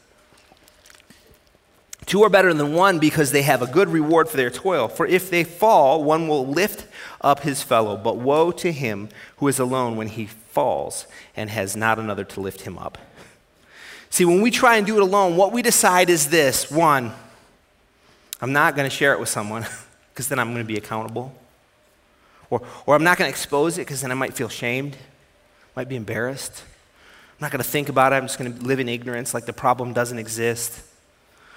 Two 2.06 2.22
are 2.22 2.30
better 2.30 2.54
than 2.54 2.72
one 2.72 3.00
because 3.00 3.32
they 3.32 3.42
have 3.42 3.62
a 3.62 3.66
good 3.66 3.88
reward 3.88 4.28
for 4.28 4.36
their 4.36 4.50
toil. 4.50 4.86
For 4.86 5.06
if 5.06 5.28
they 5.28 5.42
fall, 5.42 6.04
one 6.04 6.28
will 6.28 6.46
lift 6.46 6.86
up 7.20 7.40
his 7.40 7.62
fellow. 7.62 7.96
But 7.96 8.16
woe 8.16 8.52
to 8.52 8.72
him 8.72 9.08
who 9.38 9.48
is 9.48 9.58
alone 9.58 9.96
when 9.96 10.08
he 10.08 10.26
falls 10.26 11.06
and 11.36 11.50
has 11.50 11.76
not 11.76 11.98
another 11.98 12.24
to 12.24 12.40
lift 12.40 12.62
him 12.62 12.78
up. 12.78 12.96
See, 14.16 14.24
when 14.24 14.40
we 14.40 14.50
try 14.50 14.78
and 14.78 14.86
do 14.86 14.96
it 14.96 15.02
alone, 15.02 15.36
what 15.36 15.52
we 15.52 15.60
decide 15.60 16.08
is 16.08 16.30
this 16.30 16.70
one, 16.70 17.12
I'm 18.40 18.50
not 18.50 18.74
going 18.74 18.88
to 18.88 18.96
share 18.96 19.12
it 19.12 19.20
with 19.20 19.28
someone 19.28 19.66
because 20.08 20.26
then 20.28 20.38
I'm 20.38 20.54
going 20.54 20.64
to 20.64 20.66
be 20.66 20.78
accountable. 20.78 21.34
Or, 22.48 22.62
or 22.86 22.94
I'm 22.94 23.04
not 23.04 23.18
going 23.18 23.28
to 23.28 23.30
expose 23.30 23.76
it 23.76 23.82
because 23.82 24.00
then 24.00 24.10
I 24.10 24.14
might 24.14 24.32
feel 24.32 24.48
shamed, 24.48 24.96
might 25.76 25.90
be 25.90 25.96
embarrassed. 25.96 26.62
I'm 26.64 27.42
not 27.42 27.50
going 27.50 27.62
to 27.62 27.68
think 27.68 27.90
about 27.90 28.14
it. 28.14 28.16
I'm 28.16 28.22
just 28.22 28.38
going 28.38 28.56
to 28.56 28.64
live 28.64 28.80
in 28.80 28.88
ignorance 28.88 29.34
like 29.34 29.44
the 29.44 29.52
problem 29.52 29.92
doesn't 29.92 30.18
exist. 30.18 30.78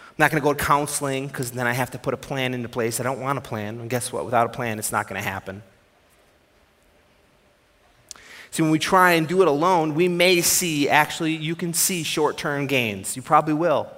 I'm 0.10 0.16
not 0.18 0.30
going 0.30 0.42
to 0.42 0.46
go 0.46 0.52
to 0.52 0.62
counseling 0.62 1.28
because 1.28 1.52
then 1.52 1.66
I 1.66 1.72
have 1.72 1.92
to 1.92 1.98
put 1.98 2.14
a 2.14 2.18
plan 2.18 2.54
into 2.54 2.68
place. 2.68 3.00
I 3.00 3.04
don't 3.04 3.22
want 3.22 3.38
a 3.38 3.42
plan. 3.42 3.80
And 3.80 3.90
guess 3.90 4.12
what? 4.12 4.26
Without 4.26 4.48
a 4.48 4.50
plan, 4.50 4.80
it's 4.80 4.92
not 4.92 5.08
going 5.08 5.16
to 5.16 5.26
happen. 5.26 5.64
See, 8.52 8.64
when 8.64 8.72
we 8.72 8.80
try 8.80 9.14
and 9.14 9.28
do 9.28 9.42
it 9.42 9.48
alone, 9.48 9.94
we 9.94 10.08
may 10.08 10.42
see, 10.42 10.90
actually, 10.90 11.36
you 11.36 11.56
can 11.56 11.74
see 11.74 12.04
short 12.04 12.38
term 12.38 12.68
gains. 12.68 13.16
You 13.16 13.22
probably 13.22 13.54
will. 13.54 13.90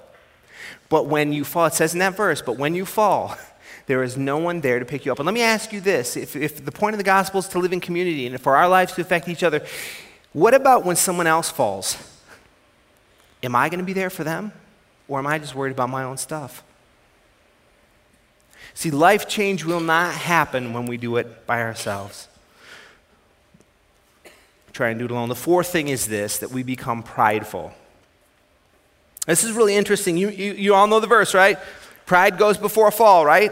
But 0.89 1.07
when 1.07 1.31
you 1.31 1.45
fall, 1.45 1.67
it 1.67 1.73
says 1.73 1.93
in 1.93 1.99
that 1.99 2.17
verse, 2.17 2.41
but 2.41 2.57
when 2.57 2.75
you 2.75 2.85
fall, 2.85 3.37
there 3.87 4.03
is 4.03 4.17
no 4.17 4.37
one 4.37 4.61
there 4.61 4.79
to 4.79 4.85
pick 4.85 5.05
you 5.05 5.11
up. 5.11 5.19
And 5.19 5.25
let 5.25 5.33
me 5.33 5.41
ask 5.41 5.71
you 5.71 5.79
this 5.79 6.17
if, 6.17 6.35
if 6.35 6.63
the 6.63 6.71
point 6.71 6.93
of 6.93 6.97
the 6.97 7.03
gospel 7.03 7.39
is 7.39 7.47
to 7.49 7.59
live 7.59 7.73
in 7.73 7.79
community 7.79 8.27
and 8.27 8.39
for 8.39 8.55
our 8.57 8.67
lives 8.67 8.93
to 8.93 9.01
affect 9.01 9.29
each 9.29 9.43
other, 9.43 9.65
what 10.33 10.53
about 10.53 10.85
when 10.85 10.95
someone 10.95 11.27
else 11.27 11.49
falls? 11.49 11.97
Am 13.43 13.55
I 13.55 13.69
going 13.69 13.79
to 13.79 13.85
be 13.85 13.93
there 13.93 14.09
for 14.09 14.23
them? 14.23 14.51
Or 15.07 15.19
am 15.19 15.27
I 15.27 15.39
just 15.39 15.55
worried 15.55 15.71
about 15.71 15.89
my 15.89 16.03
own 16.03 16.17
stuff? 16.17 16.63
See, 18.73 18.91
life 18.91 19.27
change 19.27 19.65
will 19.65 19.79
not 19.79 20.13
happen 20.13 20.73
when 20.73 20.85
we 20.85 20.97
do 20.97 21.17
it 21.17 21.45
by 21.45 21.61
ourselves. 21.61 22.27
Try 24.81 24.89
and 24.89 24.97
do 24.97 25.05
it 25.05 25.11
alone. 25.11 25.29
The 25.29 25.35
fourth 25.35 25.67
thing 25.67 25.89
is 25.89 26.07
this 26.07 26.39
that 26.39 26.49
we 26.49 26.63
become 26.63 27.03
prideful. 27.03 27.71
This 29.27 29.43
is 29.43 29.51
really 29.51 29.75
interesting. 29.75 30.17
You, 30.17 30.29
you, 30.29 30.53
you 30.53 30.73
all 30.73 30.87
know 30.87 30.99
the 30.99 31.05
verse, 31.05 31.35
right? 31.35 31.59
Pride 32.07 32.39
goes 32.39 32.57
before 32.57 32.87
a 32.87 32.91
fall, 32.91 33.23
right? 33.23 33.51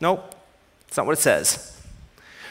Nope. 0.00 0.34
That's 0.88 0.96
not 0.96 1.06
what 1.06 1.12
it 1.12 1.20
says. 1.20 1.80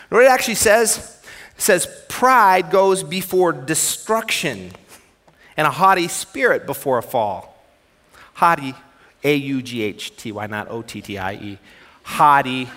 what 0.07 0.23
it 0.23 0.29
actually 0.31 0.55
says? 0.55 1.21
It 1.57 1.61
says, 1.61 2.05
pride 2.07 2.71
goes 2.71 3.03
before 3.03 3.51
destruction, 3.51 4.71
and 5.57 5.67
a 5.67 5.71
haughty 5.71 6.07
spirit 6.07 6.65
before 6.65 6.99
a 6.99 7.03
fall. 7.03 7.61
Haughty, 8.35 8.75
A 9.25 9.35
U 9.35 9.61
G 9.61 9.81
H 9.81 10.15
T 10.15 10.31
Y, 10.31 10.47
not 10.47 10.71
O 10.71 10.83
T 10.83 11.01
T 11.01 11.17
I 11.17 11.33
E. 11.33 11.57
Haughty 12.03 12.69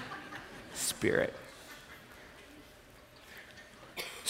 spirit. 0.75 1.33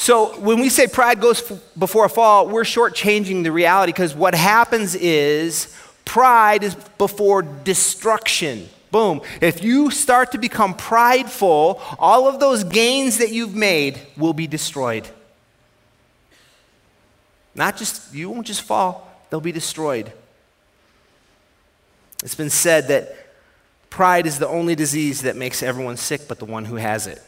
So 0.03 0.37
when 0.41 0.59
we 0.59 0.69
say 0.69 0.89
pride 0.89 1.21
goes 1.21 1.49
f- 1.49 1.61
before 1.79 2.07
a 2.07 2.09
fall, 2.09 2.49
we're 2.49 2.65
shortchanging 2.65 3.45
the 3.45 3.53
reality 3.53 3.93
because 3.93 4.17
what 4.17 4.35
happens 4.35 4.97
is 4.97 5.73
pride 6.05 6.65
is 6.65 6.75
before 6.99 7.43
destruction. 7.43 8.69
Boom. 8.91 9.21
If 9.41 9.63
you 9.63 9.93
start 9.93 10.33
to 10.33 10.39
become 10.39 10.75
prideful, 10.75 11.81
all 12.01 12.27
of 12.27 12.41
those 12.41 12.65
gains 12.65 13.19
that 13.19 13.31
you've 13.31 13.55
made 13.55 14.01
will 14.17 14.33
be 14.33 14.49
destroyed. 14.49 15.09
Not 17.55 17.77
just, 17.77 18.13
you 18.13 18.29
won't 18.29 18.49
just 18.49 18.63
fall, 18.63 19.09
they'll 19.31 19.41
be 19.41 19.53
destroyed. 19.53 20.13
It's 22.25 22.35
been 22.35 22.51
said 22.51 22.89
that 22.89 23.15
pride 23.89 24.27
is 24.27 24.41
the 24.41 24.49
only 24.49 24.75
disease 24.75 25.23
that 25.23 25.37
makes 25.37 25.63
everyone 25.63 25.97
sick 25.97 26.23
but 26.27 26.41
the 26.41 26.45
one 26.45 26.65
who 26.65 26.75
has 26.75 27.07
it. 27.07 27.23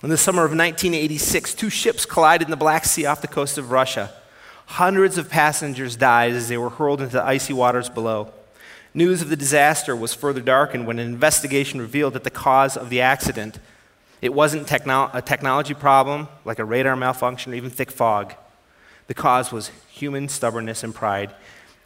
In 0.00 0.10
the 0.10 0.16
summer 0.16 0.44
of 0.44 0.52
1986, 0.52 1.54
two 1.54 1.70
ships 1.70 2.06
collided 2.06 2.46
in 2.46 2.50
the 2.50 2.56
Black 2.56 2.84
Sea 2.84 3.06
off 3.06 3.20
the 3.20 3.26
coast 3.26 3.58
of 3.58 3.72
Russia. 3.72 4.12
Hundreds 4.66 5.18
of 5.18 5.28
passengers 5.28 5.96
died 5.96 6.32
as 6.32 6.48
they 6.48 6.56
were 6.56 6.70
hurled 6.70 7.00
into 7.00 7.14
the 7.14 7.24
icy 7.24 7.52
waters 7.52 7.88
below. 7.88 8.32
News 8.94 9.22
of 9.22 9.28
the 9.28 9.36
disaster 9.36 9.96
was 9.96 10.14
further 10.14 10.40
darkened 10.40 10.86
when 10.86 11.00
an 11.00 11.08
investigation 11.08 11.80
revealed 11.80 12.12
that 12.12 12.22
the 12.22 12.30
cause 12.30 12.76
of 12.76 12.90
the 12.90 13.00
accident 13.00 13.58
it 14.20 14.34
wasn't 14.34 14.66
techno- 14.66 15.10
a 15.12 15.22
technology 15.22 15.74
problem 15.74 16.28
like 16.44 16.58
a 16.58 16.64
radar 16.64 16.96
malfunction 16.96 17.52
or 17.52 17.56
even 17.56 17.70
thick 17.70 17.90
fog. 17.90 18.34
The 19.06 19.14
cause 19.14 19.52
was 19.52 19.70
human 19.88 20.28
stubbornness 20.28 20.82
and 20.84 20.94
pride. 20.94 21.34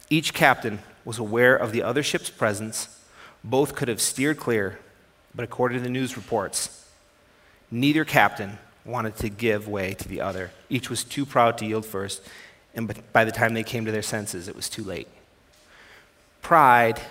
Each 0.09 0.33
captain 0.33 0.79
was 1.05 1.19
aware 1.19 1.55
of 1.55 1.71
the 1.71 1.83
other 1.83 2.03
ship's 2.03 2.29
presence. 2.29 2.99
Both 3.43 3.75
could 3.75 3.87
have 3.87 4.01
steered 4.01 4.39
clear, 4.39 4.79
but 5.35 5.43
according 5.43 5.79
to 5.79 5.83
the 5.83 5.89
news 5.89 6.15
reports, 6.15 6.82
Neither 7.73 8.05
captain 8.05 8.59
wanted 8.85 9.15
to 9.15 9.29
give 9.29 9.67
way 9.67 9.95
to 9.95 10.07
the 10.07 10.21
other. 10.21 10.51
Each 10.69 10.91
was 10.91 11.03
too 11.03 11.25
proud 11.25 11.57
to 11.57 11.65
yield 11.65 11.87
first, 11.87 12.21
and 12.75 12.93
by 13.11 13.25
the 13.25 13.31
time 13.31 13.55
they 13.55 13.63
came 13.63 13.85
to 13.85 13.91
their 13.91 14.03
senses, 14.03 14.47
it 14.47 14.55
was 14.55 14.69
too 14.69 14.83
late. 14.83 15.07
Pride, 16.43 17.01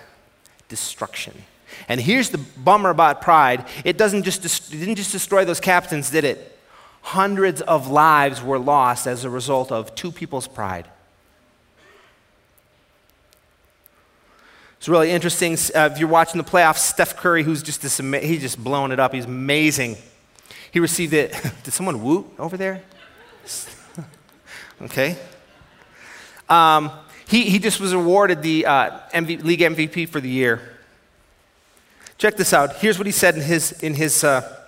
destruction. 0.69 1.43
And 1.89 1.99
here's 1.99 2.29
the 2.29 2.37
bummer 2.37 2.91
about 2.91 3.21
pride 3.21 3.65
it, 3.83 3.97
doesn't 3.97 4.23
just 4.23 4.45
it 4.45 4.77
didn't 4.77 4.95
just 4.95 5.11
destroy 5.11 5.43
those 5.43 5.59
captains, 5.59 6.09
did 6.09 6.23
it? 6.23 6.57
Hundreds 7.01 7.59
of 7.59 7.89
lives 7.89 8.41
were 8.41 8.57
lost 8.57 9.05
as 9.05 9.25
a 9.25 9.29
result 9.29 9.69
of 9.69 9.93
two 9.95 10.13
people's 10.13 10.47
pride. 10.47 10.87
It's 14.77 14.87
really 14.87 15.11
interesting. 15.11 15.57
Uh, 15.75 15.89
if 15.91 15.99
you're 15.99 16.07
watching 16.07 16.37
the 16.37 16.49
playoffs, 16.49 16.77
Steph 16.77 17.17
Curry, 17.17 17.43
who's 17.43 17.63
just 17.63 17.81
this, 17.81 17.97
he's 17.97 18.41
just 18.41 18.63
blowing 18.63 18.93
it 18.93 18.99
up. 19.01 19.13
He's 19.13 19.25
amazing. 19.25 19.97
He 20.73 20.79
received 20.79 21.13
it. 21.13 21.31
Did 21.63 21.71
someone 21.71 22.03
woot 22.03 22.25
over 22.39 22.57
there? 22.57 22.81
okay. 24.81 25.15
Um, 26.49 26.91
he, 27.27 27.43
he 27.43 27.59
just 27.59 27.79
was 27.79 27.93
awarded 27.93 28.41
the 28.41 28.65
uh, 28.65 28.99
MV, 29.13 29.43
league 29.43 29.59
MVP 29.59 30.09
for 30.09 30.19
the 30.19 30.29
year. 30.29 30.77
Check 32.17 32.37
this 32.37 32.53
out. 32.53 32.77
Here's 32.77 32.97
what 32.97 33.05
he 33.05 33.11
said 33.11 33.35
in 33.35 33.41
his, 33.41 33.71
in 33.83 33.93
his 33.93 34.23
uh, 34.23 34.65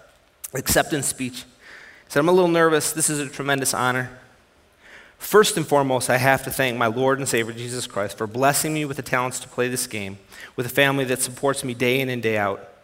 acceptance 0.54 1.08
speech. 1.08 1.38
He 1.38 2.10
said, 2.10 2.20
I'm 2.20 2.30
a 2.30 2.34
little 2.34 2.50
nervous. 2.50 2.94
This 2.94 3.10
is 3.10 3.20
a 3.20 3.28
tremendous 3.28 3.74
honor. 3.74 4.12
First 5.18 5.58
and 5.58 5.66
foremost, 5.66 6.12
I 6.12 6.18
have 6.18 6.44
to 6.44 6.52
thank 6.52 6.78
my 6.78 6.88
Lord 6.88 7.18
and 7.18 7.28
Savior 7.28 7.54
Jesus 7.54 7.88
Christ 7.88 8.16
for 8.16 8.28
blessing 8.28 8.76
me 8.76 8.86
with 8.86 8.98
the 8.98 9.04
talents 9.04 9.40
to 9.40 9.48
play 9.48 9.70
this 9.70 9.88
game, 9.88 10.20
with 10.56 10.68
a 10.68 10.70
family 10.70 11.06
that 11.06 11.22
supports 11.24 11.64
me 11.64 11.74
day 11.74 12.00
in 12.00 12.10
and 12.10 12.22
day 12.22 12.38
out. 12.38 12.75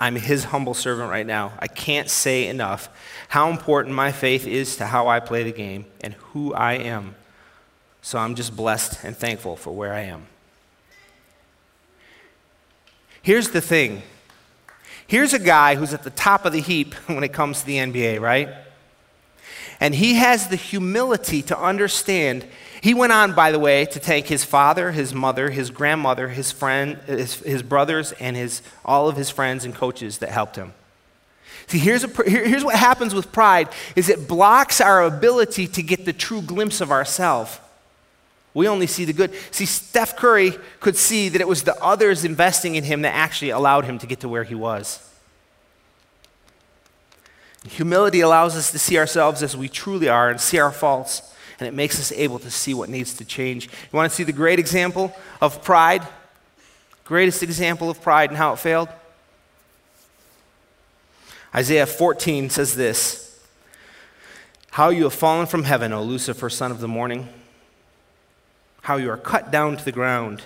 I'm 0.00 0.16
his 0.16 0.44
humble 0.44 0.72
servant 0.72 1.10
right 1.10 1.26
now. 1.26 1.52
I 1.58 1.66
can't 1.66 2.08
say 2.08 2.48
enough 2.48 2.88
how 3.28 3.50
important 3.50 3.94
my 3.94 4.12
faith 4.12 4.46
is 4.46 4.76
to 4.76 4.86
how 4.86 5.08
I 5.08 5.20
play 5.20 5.42
the 5.42 5.52
game 5.52 5.84
and 6.00 6.14
who 6.14 6.54
I 6.54 6.72
am. 6.74 7.14
So 8.00 8.18
I'm 8.18 8.34
just 8.34 8.56
blessed 8.56 9.04
and 9.04 9.14
thankful 9.14 9.56
for 9.56 9.72
where 9.72 9.92
I 9.92 10.00
am. 10.00 10.26
Here's 13.20 13.50
the 13.50 13.60
thing 13.60 14.02
here's 15.06 15.34
a 15.34 15.38
guy 15.38 15.74
who's 15.74 15.92
at 15.92 16.04
the 16.04 16.10
top 16.10 16.46
of 16.46 16.52
the 16.52 16.60
heap 16.60 16.94
when 17.06 17.22
it 17.22 17.32
comes 17.32 17.60
to 17.60 17.66
the 17.66 17.76
NBA, 17.76 18.20
right? 18.20 18.48
And 19.80 19.94
he 19.94 20.14
has 20.14 20.48
the 20.48 20.56
humility 20.56 21.42
to 21.42 21.58
understand 21.58 22.46
he 22.82 22.94
went 22.94 23.12
on, 23.12 23.34
by 23.34 23.52
the 23.52 23.58
way, 23.58 23.84
to 23.84 23.98
thank 23.98 24.26
his 24.26 24.42
father, 24.42 24.90
his 24.90 25.12
mother, 25.12 25.50
his 25.50 25.70
grandmother, 25.70 26.28
his 26.28 26.50
friend, 26.50 26.96
his, 27.06 27.34
his 27.36 27.62
brothers, 27.62 28.12
and 28.12 28.36
his, 28.36 28.62
all 28.84 29.08
of 29.08 29.16
his 29.16 29.28
friends 29.28 29.66
and 29.66 29.74
coaches 29.74 30.18
that 30.18 30.30
helped 30.30 30.56
him. 30.56 30.72
See, 31.66 31.78
here's, 31.78 32.04
a, 32.04 32.08
here's 32.24 32.64
what 32.64 32.74
happens 32.74 33.14
with 33.14 33.32
pride 33.32 33.68
is 33.94 34.08
it 34.08 34.26
blocks 34.26 34.80
our 34.80 35.04
ability 35.04 35.66
to 35.68 35.82
get 35.82 36.04
the 36.06 36.12
true 36.12 36.40
glimpse 36.40 36.80
of 36.80 36.90
ourselves. 36.90 37.60
We 38.54 38.66
only 38.66 38.86
see 38.86 39.04
the 39.04 39.12
good. 39.12 39.32
See, 39.52 39.66
Steph 39.66 40.16
Curry 40.16 40.54
could 40.80 40.96
see 40.96 41.28
that 41.28 41.40
it 41.40 41.46
was 41.46 41.62
the 41.62 41.80
others 41.80 42.24
investing 42.24 42.74
in 42.74 42.82
him 42.82 43.02
that 43.02 43.14
actually 43.14 43.50
allowed 43.50 43.84
him 43.84 43.98
to 43.98 44.06
get 44.06 44.20
to 44.20 44.28
where 44.28 44.42
he 44.42 44.54
was. 44.54 45.06
Humility 47.68 48.20
allows 48.20 48.56
us 48.56 48.72
to 48.72 48.78
see 48.78 48.98
ourselves 48.98 49.42
as 49.42 49.56
we 49.56 49.68
truly 49.68 50.08
are 50.08 50.30
and 50.30 50.40
see 50.40 50.58
our 50.58 50.72
faults 50.72 51.30
and 51.60 51.68
it 51.68 51.74
makes 51.74 52.00
us 52.00 52.10
able 52.12 52.38
to 52.38 52.50
see 52.50 52.72
what 52.72 52.88
needs 52.88 53.14
to 53.14 53.24
change. 53.24 53.66
You 53.66 53.96
want 53.96 54.10
to 54.10 54.16
see 54.16 54.24
the 54.24 54.32
great 54.32 54.58
example 54.58 55.14
of 55.40 55.62
pride? 55.62 56.02
Greatest 57.04 57.42
example 57.42 57.90
of 57.90 58.00
pride 58.00 58.30
and 58.30 58.36
how 58.38 58.54
it 58.54 58.58
failed? 58.58 58.88
Isaiah 61.54 61.86
14 61.86 62.48
says 62.48 62.76
this 62.76 63.44
How 64.70 64.88
you 64.88 65.04
have 65.04 65.12
fallen 65.12 65.46
from 65.46 65.64
heaven, 65.64 65.92
O 65.92 66.02
Lucifer, 66.02 66.48
son 66.48 66.70
of 66.70 66.80
the 66.80 66.88
morning. 66.88 67.28
How 68.82 68.96
you 68.96 69.10
are 69.10 69.18
cut 69.18 69.50
down 69.50 69.76
to 69.76 69.84
the 69.84 69.92
ground, 69.92 70.42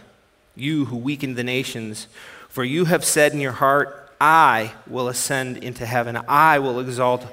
you 0.56 0.86
who 0.86 0.96
weakened 0.96 1.36
the 1.36 1.44
nations. 1.44 2.08
For 2.48 2.64
you 2.64 2.86
have 2.86 3.04
said 3.04 3.32
in 3.32 3.40
your 3.40 3.52
heart, 3.52 4.12
I 4.20 4.72
will 4.86 5.08
ascend 5.08 5.58
into 5.58 5.86
heaven, 5.86 6.18
I 6.26 6.58
will 6.58 6.80
exalt 6.80 7.26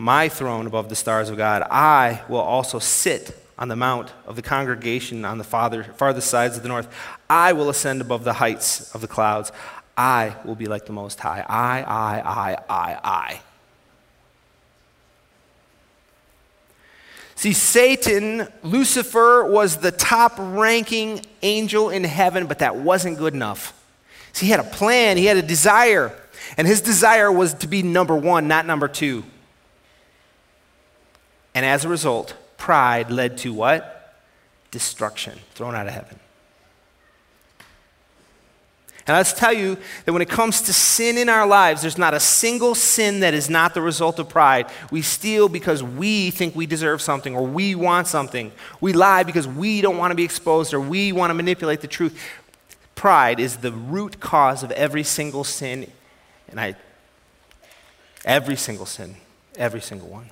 my 0.00 0.28
throne 0.28 0.66
above 0.66 0.88
the 0.88 0.96
stars 0.96 1.28
of 1.30 1.36
God. 1.36 1.62
I 1.70 2.22
will 2.28 2.40
also 2.40 2.78
sit 2.78 3.36
on 3.58 3.68
the 3.68 3.76
mount 3.76 4.12
of 4.26 4.36
the 4.36 4.42
congregation 4.42 5.24
on 5.24 5.38
the 5.38 5.44
farther, 5.44 5.84
farthest 5.84 6.28
sides 6.28 6.56
of 6.56 6.62
the 6.62 6.68
north. 6.68 6.88
I 7.28 7.52
will 7.52 7.68
ascend 7.68 8.00
above 8.00 8.24
the 8.24 8.32
heights 8.32 8.94
of 8.94 9.02
the 9.02 9.08
clouds. 9.08 9.52
I 9.96 10.34
will 10.44 10.54
be 10.54 10.66
like 10.66 10.86
the 10.86 10.92
Most 10.92 11.20
High. 11.20 11.44
I, 11.46 11.82
I, 11.82 12.20
I, 12.20 12.56
I, 12.68 13.00
I. 13.04 13.40
See, 17.34 17.52
Satan, 17.52 18.48
Lucifer, 18.62 19.44
was 19.44 19.78
the 19.78 19.90
top 19.90 20.34
ranking 20.38 21.24
angel 21.42 21.90
in 21.90 22.04
heaven, 22.04 22.46
but 22.46 22.58
that 22.60 22.76
wasn't 22.76 23.18
good 23.18 23.34
enough. 23.34 23.74
See, 24.32 24.46
he 24.46 24.50
had 24.52 24.60
a 24.60 24.64
plan, 24.64 25.16
he 25.16 25.26
had 25.26 25.36
a 25.36 25.42
desire, 25.42 26.14
and 26.56 26.66
his 26.66 26.80
desire 26.80 27.30
was 27.30 27.54
to 27.54 27.66
be 27.66 27.82
number 27.82 28.14
one, 28.14 28.48
not 28.48 28.66
number 28.66 28.88
two. 28.88 29.24
And 31.54 31.66
as 31.66 31.84
a 31.84 31.88
result, 31.88 32.34
pride 32.56 33.10
led 33.10 33.38
to 33.38 33.52
what? 33.52 34.14
Destruction, 34.70 35.38
thrown 35.54 35.74
out 35.74 35.86
of 35.86 35.92
heaven. 35.92 36.18
And 39.06 39.16
let's 39.16 39.32
tell 39.32 39.52
you 39.52 39.76
that 40.04 40.12
when 40.12 40.22
it 40.22 40.28
comes 40.28 40.62
to 40.62 40.72
sin 40.72 41.18
in 41.18 41.28
our 41.28 41.44
lives, 41.44 41.82
there's 41.82 41.98
not 41.98 42.14
a 42.14 42.20
single 42.20 42.76
sin 42.76 43.20
that 43.20 43.34
is 43.34 43.50
not 43.50 43.74
the 43.74 43.80
result 43.80 44.20
of 44.20 44.28
pride. 44.28 44.70
We 44.92 45.02
steal 45.02 45.48
because 45.48 45.82
we 45.82 46.30
think 46.30 46.54
we 46.54 46.66
deserve 46.66 47.02
something 47.02 47.34
or 47.34 47.44
we 47.44 47.74
want 47.74 48.06
something. 48.06 48.52
We 48.80 48.92
lie 48.92 49.24
because 49.24 49.48
we 49.48 49.80
don't 49.80 49.96
want 49.96 50.12
to 50.12 50.14
be 50.14 50.22
exposed 50.22 50.72
or 50.72 50.80
we 50.80 51.10
want 51.10 51.30
to 51.30 51.34
manipulate 51.34 51.80
the 51.80 51.88
truth. 51.88 52.22
Pride 52.94 53.40
is 53.40 53.56
the 53.56 53.72
root 53.72 54.20
cause 54.20 54.62
of 54.62 54.70
every 54.72 55.02
single 55.02 55.42
sin. 55.42 55.90
And 56.48 56.60
I, 56.60 56.76
every 58.24 58.56
single 58.56 58.86
sin, 58.86 59.16
every 59.56 59.80
single 59.80 60.08
one. 60.08 60.30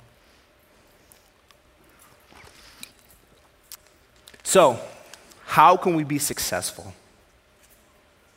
So, 4.49 4.79
how 5.45 5.77
can 5.77 5.95
we 5.95 6.03
be 6.03 6.17
successful? 6.17 6.91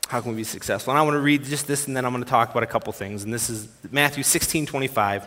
How 0.08 0.20
can 0.20 0.32
we 0.32 0.36
be 0.36 0.44
successful? 0.44 0.90
And 0.90 0.98
I 0.98 1.02
want 1.04 1.14
to 1.14 1.20
read 1.20 1.42
just 1.42 1.66
this 1.66 1.86
and 1.86 1.96
then 1.96 2.04
I'm 2.04 2.12
going 2.12 2.22
to 2.22 2.28
talk 2.28 2.50
about 2.50 2.62
a 2.62 2.66
couple 2.66 2.92
things. 2.92 3.24
And 3.24 3.32
this 3.32 3.48
is 3.48 3.66
Matthew 3.90 4.22
16 4.22 4.66
25 4.66 5.26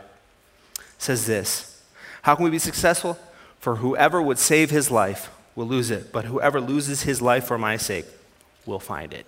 says 1.00 1.26
this 1.26 1.82
How 2.22 2.36
can 2.36 2.46
we 2.46 2.52
be 2.52 2.60
successful? 2.60 3.18
For 3.60 3.78
whoever 3.78 4.22
would 4.22 4.38
save 4.38 4.70
his 4.70 4.92
life 4.92 5.32
will 5.56 5.66
lose 5.66 5.90
it, 5.90 6.12
but 6.12 6.26
whoever 6.26 6.62
loses 6.62 7.02
his 7.02 7.20
life 7.20 7.46
for 7.46 7.58
my 7.58 7.78
sake 7.78 8.06
will 8.68 8.78
find 8.78 9.12
it. 9.12 9.26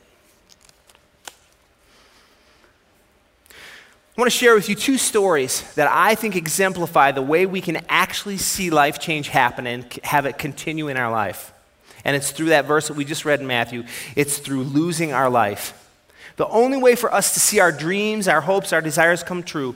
I 4.18 4.22
want 4.22 4.32
to 4.32 4.38
share 4.38 4.56
with 4.56 4.68
you 4.68 4.74
two 4.74 4.98
stories 4.98 5.62
that 5.76 5.88
I 5.88 6.16
think 6.16 6.36
exemplify 6.36 7.12
the 7.12 7.22
way 7.22 7.46
we 7.46 7.62
can 7.62 7.86
actually 7.88 8.38
see 8.38 8.72
life 8.72 8.98
change 9.00 9.28
happen 9.28 9.68
and 9.68 9.86
have 10.04 10.26
it 10.26 10.40
continue 10.40 10.88
in 10.88 10.98
our 10.98 11.12
life. 11.12 11.54
And 12.04 12.16
it's 12.16 12.32
through 12.32 12.48
that 12.48 12.66
verse 12.66 12.88
that 12.88 12.96
we 12.96 13.06
just 13.06 13.26
read 13.26 13.42
in 13.42 13.46
Matthew. 13.46 13.84
It's 14.16 14.40
through 14.40 14.64
losing 14.64 15.14
our 15.14 15.30
life. 15.30 15.92
The 16.38 16.48
only 16.48 16.80
way 16.80 16.96
for 16.96 17.14
us 17.14 17.36
to 17.36 17.40
see 17.40 17.60
our 17.60 17.72
dreams, 17.72 18.28
our 18.28 18.42
hopes, 18.42 18.74
our 18.74 18.82
desires 18.82 19.22
come 19.22 19.44
true 19.44 19.76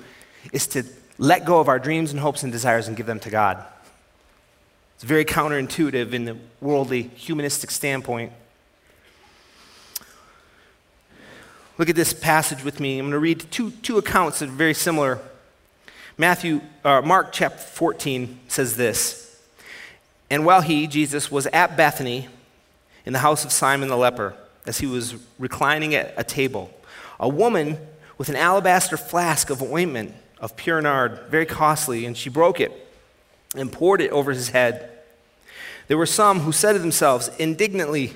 is 0.51 0.65
to 0.69 0.86
let 1.19 1.45
go 1.45 1.60
of 1.60 1.67
our 1.67 1.77
dreams 1.77 2.10
and 2.10 2.19
hopes 2.19 2.41
and 2.41 2.51
desires 2.51 2.88
and 2.88 2.97
give 2.97 3.06
them 3.06 3.19
to 3.19 3.30
God. 3.30 3.63
It's 4.95 5.04
very 5.04 5.23
counterintuitive 5.23 6.13
in 6.13 6.25
the 6.25 6.38
worldly, 6.62 7.04
humanistic 7.04 7.69
standpoint. 7.69 8.32
Look 11.82 11.89
at 11.89 11.96
this 11.96 12.13
passage 12.13 12.63
with 12.63 12.80
me. 12.80 13.00
I'm 13.00 13.06
going 13.06 13.13
to 13.13 13.17
read 13.17 13.44
two, 13.50 13.72
two 13.72 13.98
accounts 13.98 14.38
that 14.38 14.50
are 14.50 14.52
very 14.52 14.76
similar. 14.76 15.20
Matthew, 16.15 16.62
uh, 16.86 17.02
Mark 17.02 17.32
chapter 17.32 17.58
14 17.58 18.39
says 18.48 18.78
this. 18.78 19.41
And 20.30 20.46
while 20.46 20.62
he, 20.62 20.86
Jesus, 20.86 21.32
was 21.32 21.48
at 21.48 21.76
Bethany 21.76 22.28
in 23.04 23.13
the 23.13 23.20
house 23.20 23.44
of 23.46 23.52
Simon 23.52 23.89
the 23.89 23.98
leper, 23.98 24.36
as 24.67 24.78
he 24.78 24.86
was 24.86 25.15
reclining 25.39 25.96
at 25.96 26.13
a 26.17 26.24
table, 26.24 26.72
a 27.20 27.28
woman 27.28 27.80
with 28.20 28.30
an 28.30 28.36
alabaster 28.36 28.96
flask 28.96 29.50
of 29.50 29.63
ointment 29.63 30.13
of 30.39 30.56
pure 30.56 30.84
nard, 30.84 31.22
very 31.30 31.48
costly, 31.48 32.06
and 32.06 32.15
she 32.15 32.30
broke 32.30 32.60
it 32.60 32.94
and 33.56 33.72
poured 33.72 34.02
it 34.02 34.12
over 34.12 34.30
his 34.32 34.50
head. 34.50 34.88
There 35.88 35.98
were 35.98 36.06
some 36.06 36.41
who 36.41 36.52
said 36.52 36.74
to 36.74 36.80
themselves 36.80 37.32
indignantly, 37.39 38.13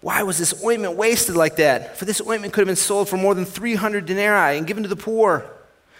Why 0.00 0.22
was 0.22 0.38
this 0.38 0.64
ointment 0.64 0.96
wasted 0.96 1.36
like 1.36 1.56
that? 1.56 1.98
For 1.98 2.04
this 2.04 2.22
ointment 2.26 2.52
could 2.52 2.62
have 2.62 2.68
been 2.68 2.76
sold 2.76 3.08
for 3.08 3.16
more 3.16 3.34
than 3.34 3.44
300 3.44 4.06
denarii 4.06 4.56
and 4.56 4.66
given 4.66 4.82
to 4.82 4.88
the 4.88 4.96
poor. 4.96 5.44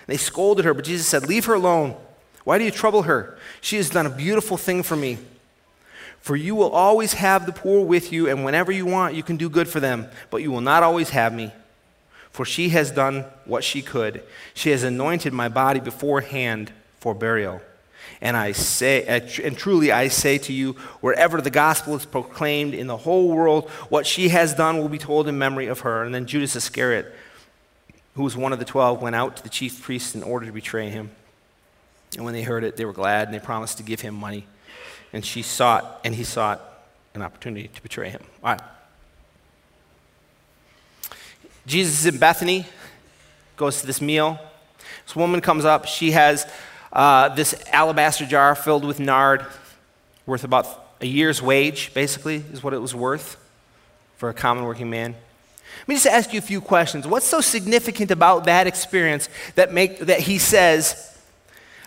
They 0.07 0.17
scolded 0.17 0.65
her, 0.65 0.75
but 0.75 0.85
Jesus 0.85 1.07
said, 1.07 1.29
Leave 1.29 1.45
her 1.45 1.55
alone. 1.55 1.97
Why 2.45 2.59
do 2.59 2.65
you 2.65 2.71
trouble 2.71 3.03
her? 3.03 3.39
She 3.61 3.77
has 3.77 3.91
done 3.91 4.07
a 4.07 4.11
beautiful 4.11 4.57
thing 4.57 4.83
for 4.83 4.97
me. 4.97 5.19
For 6.21 6.37
you 6.37 6.55
will 6.55 6.71
always 6.71 7.15
have 7.15 7.47
the 7.47 7.53
poor 7.53 7.85
with 7.85 8.13
you, 8.13 8.29
and 8.29 8.45
whenever 8.45 8.73
you 8.73 8.87
want, 8.87 9.15
you 9.15 9.23
can 9.23 9.37
do 9.37 9.49
good 9.49 9.69
for 9.69 9.81
them, 9.81 10.07
but 10.31 10.39
you 10.39 10.51
will 10.51 10.61
not 10.61 10.83
always 10.83 11.11
have 11.11 11.33
me. 11.33 11.53
For 12.31 12.45
she 12.45 12.71
has 12.71 12.91
done 12.91 13.25
what 13.45 13.65
she 13.65 13.83
could. 13.83 14.23
She 14.55 14.71
has 14.71 14.83
anointed 14.83 15.33
my 15.33 15.49
body 15.49 15.81
beforehand 15.81 16.73
for 16.99 17.15
burial. 17.15 17.61
And 18.23 18.37
I 18.37 18.53
say, 18.53 19.07
uh, 19.07 19.21
and 19.43 19.57
truly 19.57 19.91
I 19.91 20.09
say 20.09 20.37
to 20.39 20.53
you, 20.53 20.73
wherever 21.01 21.41
the 21.41 21.51
gospel 21.51 21.97
is 21.97 22.05
proclaimed 22.05 22.75
in 22.75 22.87
the 22.87 22.99
whole 22.99 23.29
world, 23.29 23.71
what 23.89 24.07
she 24.07 24.29
has 24.29 24.53
done 24.53 24.77
will 24.77 24.91
be 24.91 24.99
told 24.99 25.27
in 25.27 25.39
memory 25.39 25.69
of 25.69 25.81
her. 25.81 26.05
And 26.05 26.15
then 26.15 26.27
Judas 26.27 26.55
Iscariot, 26.55 27.15
who 28.15 28.23
was 28.23 28.37
one 28.37 28.53
of 28.53 28.59
the 28.59 28.67
twelve, 28.67 29.01
went 29.01 29.17
out 29.17 29.39
to 29.39 29.43
the 29.43 29.49
chief 29.49 29.83
priests 29.83 30.15
in 30.15 30.23
order 30.23 30.45
to 30.45 30.53
betray 30.53 30.91
him. 30.91 31.11
And 32.17 32.25
when 32.25 32.35
they 32.35 32.43
heard 32.43 32.63
it, 32.63 32.77
they 32.77 32.85
were 32.85 32.93
glad 32.93 33.29
and 33.29 33.35
they 33.35 33.39
promised 33.39 33.79
to 33.79 33.83
give 33.83 34.03
him 34.03 34.15
money. 34.15 34.47
And 35.13 35.25
she 35.25 35.41
sought, 35.41 36.01
and 36.05 36.15
he 36.15 36.25
sought 36.25 36.61
an 37.15 37.23
opportunity 37.23 37.69
to 37.69 37.83
betray 37.83 38.11
him. 38.11 38.23
All 38.45 38.53
right. 38.53 38.61
Jesus 41.67 42.01
is 42.01 42.07
in 42.15 42.19
Bethany, 42.19 42.67
goes 43.57 43.81
to 43.81 43.87
this 43.87 44.01
meal. 44.01 44.39
This 45.07 45.17
woman 45.17 45.41
comes 45.41 45.65
up. 45.65 45.87
She 45.87 46.11
has 46.11 46.47
uh, 46.93 47.29
this 47.31 47.55
alabaster 47.73 48.27
jar 48.27 48.55
filled 48.55 48.85
with 48.85 49.01
nard, 49.01 49.45
worth 50.27 50.45
about 50.45 50.67
a 51.01 51.07
year's 51.07 51.41
wage, 51.41 51.93
basically, 51.95 52.45
is 52.53 52.63
what 52.63 52.75
it 52.75 52.79
was 52.79 52.95
worth 52.95 53.37
for 54.17 54.29
a 54.29 54.35
common 54.35 54.65
working 54.65 54.91
man. 54.91 55.15
Let 55.81 55.89
me 55.89 55.95
just 55.95 56.07
ask 56.07 56.33
you 56.33 56.39
a 56.39 56.43
few 56.43 56.61
questions. 56.61 57.07
What's 57.07 57.27
so 57.27 57.41
significant 57.41 58.11
about 58.11 58.45
that 58.45 58.67
experience 58.67 59.29
that, 59.55 59.73
make, 59.73 60.01
that 60.01 60.21
he 60.21 60.39
says, 60.39 61.19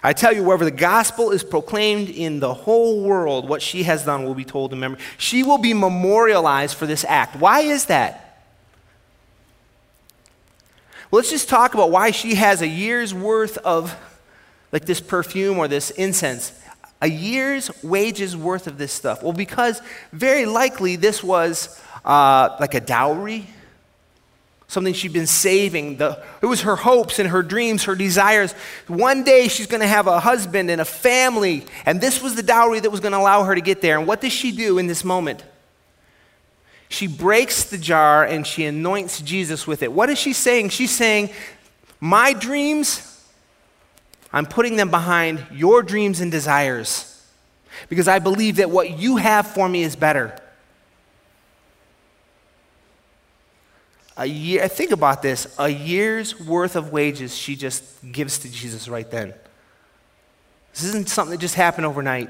I 0.02 0.14
tell 0.14 0.34
you, 0.34 0.44
wherever 0.44 0.66
the 0.66 0.72
gospel 0.72 1.32
is 1.32 1.44
proclaimed 1.44 2.10
in 2.10 2.40
the 2.40 2.54
whole 2.54 3.04
world, 3.04 3.48
what 3.48 3.62
she 3.62 3.84
has 3.84 4.04
done 4.04 4.26
will 4.26 4.36
be 4.36 4.44
told 4.44 4.74
in 4.74 4.80
memory. 4.80 5.00
She 5.18 5.44
will 5.44 5.60
be 5.60 5.74
memorialized 5.74 6.76
for 6.76 6.86
this 6.86 7.06
act. 7.06 7.38
Why 7.38 7.62
is 7.62 7.86
that? 7.86 8.20
Well, 11.10 11.20
let's 11.20 11.30
just 11.30 11.48
talk 11.48 11.74
about 11.74 11.92
why 11.92 12.12
she 12.12 12.36
has 12.36 12.62
a 12.62 12.68
year's 12.68 13.14
worth 13.14 13.58
of, 13.60 13.96
like 14.74 14.86
this 14.86 15.00
perfume 15.00 15.58
or 15.58 15.70
this 15.70 15.92
incense. 15.92 16.52
A 17.02 17.08
year's 17.08 17.72
wages 17.82 18.36
worth 18.36 18.68
of 18.68 18.78
this 18.78 18.92
stuff. 18.92 19.24
Well, 19.24 19.32
because 19.32 19.82
very 20.12 20.46
likely 20.46 20.98
this 20.98 21.24
was 21.24 21.80
uh, 22.04 22.58
like 22.60 22.74
a 22.74 22.82
dowry 22.82 23.48
something 24.74 24.94
she'd 24.94 25.14
been 25.14 25.28
saving. 25.28 25.98
The, 25.98 26.22
it 26.42 26.48
was 26.48 26.62
her 26.62 26.76
hopes 26.76 27.20
and 27.20 27.30
her 27.30 27.44
dreams, 27.44 27.84
her 27.86 27.96
desires. 27.96 28.54
One 28.88 29.24
day 29.24 29.48
she's 29.48 29.68
going 29.68 29.82
to 29.82 29.88
have 29.88 30.08
a 30.08 30.20
husband 30.20 30.70
and 30.70 30.82
a 30.82 30.86
family, 30.86 31.66
and 31.86 32.02
this 32.02 32.22
was 32.22 32.36
the 32.36 32.44
dowry 32.44 32.80
that 32.80 32.90
was 32.90 33.00
going 33.00 33.12
to 33.12 33.20
allow 33.20 33.44
her 33.44 33.56
to 33.56 33.62
get 33.62 33.82
there. 33.82 33.98
And 33.98 34.08
what 34.08 34.20
does 34.20 34.34
she 34.34 34.52
do 34.52 34.80
in 34.80 34.88
this 34.88 35.04
moment? 35.04 35.44
She 36.90 37.08
breaks 37.08 37.66
the 37.66 37.78
jar 37.78 38.26
and 38.26 38.46
she 38.46 38.66
anoints 38.66 39.22
Jesus 39.22 39.66
with 39.66 39.84
it. 39.84 39.92
What 39.92 40.10
is 40.10 40.20
she 40.20 40.34
saying? 40.34 40.70
She's 40.70 40.92
saying, 40.92 41.30
My 42.00 42.34
dreams, 42.34 43.13
I'm 44.34 44.48
putting 44.48 44.76
them 44.76 44.90
behind 44.90 45.46
your 45.52 45.84
dreams 45.84 46.20
and 46.20 46.32
desires 46.32 47.10
because 47.88 48.08
I 48.08 48.18
believe 48.18 48.56
that 48.56 48.72
what 48.72 48.98
you 48.98 49.18
have 49.18 49.48
for 49.48 49.70
me 49.70 49.84
is 49.84 49.96
better. 49.96 50.36
A 54.18 54.26
year, 54.26 54.68
think 54.68 54.92
about 54.92 55.22
this 55.22 55.54
a 55.58 55.70
year's 55.70 56.40
worth 56.40 56.76
of 56.76 56.92
wages 56.92 57.36
she 57.36 57.56
just 57.56 57.84
gives 58.12 58.40
to 58.40 58.52
Jesus 58.52 58.88
right 58.88 59.10
then. 59.10 59.34
This 60.74 60.84
isn't 60.86 61.10
something 61.10 61.32
that 61.32 61.42
just 61.42 61.56
happened 61.56 61.86
overnight. 61.86 62.30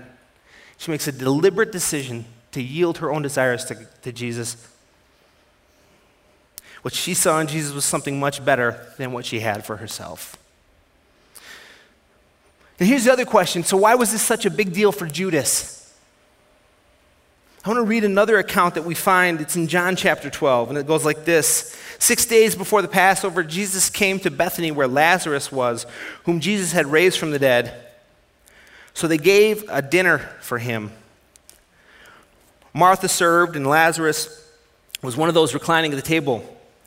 She 0.78 0.92
makes 0.92 1.08
a 1.08 1.12
deliberate 1.12 1.72
decision 1.72 2.26
to 2.52 2.62
yield 2.62 2.98
her 2.98 3.12
own 3.12 3.22
desires 3.22 3.64
to, 3.66 3.88
to 4.02 4.12
Jesus. 4.12 4.58
What 6.82 6.94
she 6.94 7.14
saw 7.14 7.40
in 7.40 7.48
Jesus 7.48 7.74
was 7.74 7.86
something 7.86 8.20
much 8.20 8.44
better 8.44 8.94
than 8.98 9.14
what 9.14 9.26
she 9.26 9.40
had 9.40 9.66
for 9.66 9.78
herself. 9.78 10.38
And 12.80 12.90
here's 12.90 13.06
the 13.06 13.14
other 13.14 13.26
question 13.26 13.64
so, 13.64 13.78
why 13.78 13.96
was 13.96 14.12
this 14.12 14.22
such 14.22 14.46
a 14.46 14.50
big 14.50 14.74
deal 14.74 14.92
for 14.92 15.08
Judas? 15.08 15.80
I 17.66 17.70
want 17.70 17.78
to 17.78 17.84
read 17.84 18.04
another 18.04 18.40
account 18.40 18.76
that 18.76 18.84
we 18.84 18.94
find. 18.94 19.40
It's 19.40 19.56
in 19.56 19.70
John 19.70 19.96
chapter 19.96 20.30
12, 20.30 20.70
and 20.70 20.78
it 20.78 20.86
goes 20.86 21.06
like 21.06 21.24
this 21.24 21.78
Six 21.98 22.26
days 22.26 22.56
before 22.56 22.82
the 22.82 22.90
Passover, 22.90 23.44
Jesus 23.44 23.90
came 23.90 24.20
to 24.20 24.32
Bethany 24.32 24.72
where 24.72 24.88
Lazarus 24.88 25.52
was, 25.52 25.86
whom 26.26 26.42
Jesus 26.42 26.74
had 26.74 26.88
raised 26.88 27.18
from 27.18 27.32
the 27.32 27.40
dead. 27.40 27.86
So 28.94 29.08
they 29.08 29.18
gave 29.18 29.64
a 29.70 29.82
dinner 29.82 30.18
for 30.42 30.58
him. 30.58 30.92
Martha 32.74 33.08
served, 33.08 33.56
and 33.56 33.66
Lazarus 33.66 34.46
was 35.02 35.16
one 35.16 35.30
of 35.30 35.36
those 35.36 35.54
reclining 35.54 35.94
at 35.94 35.96
the 35.96 36.02
table. 36.02 36.44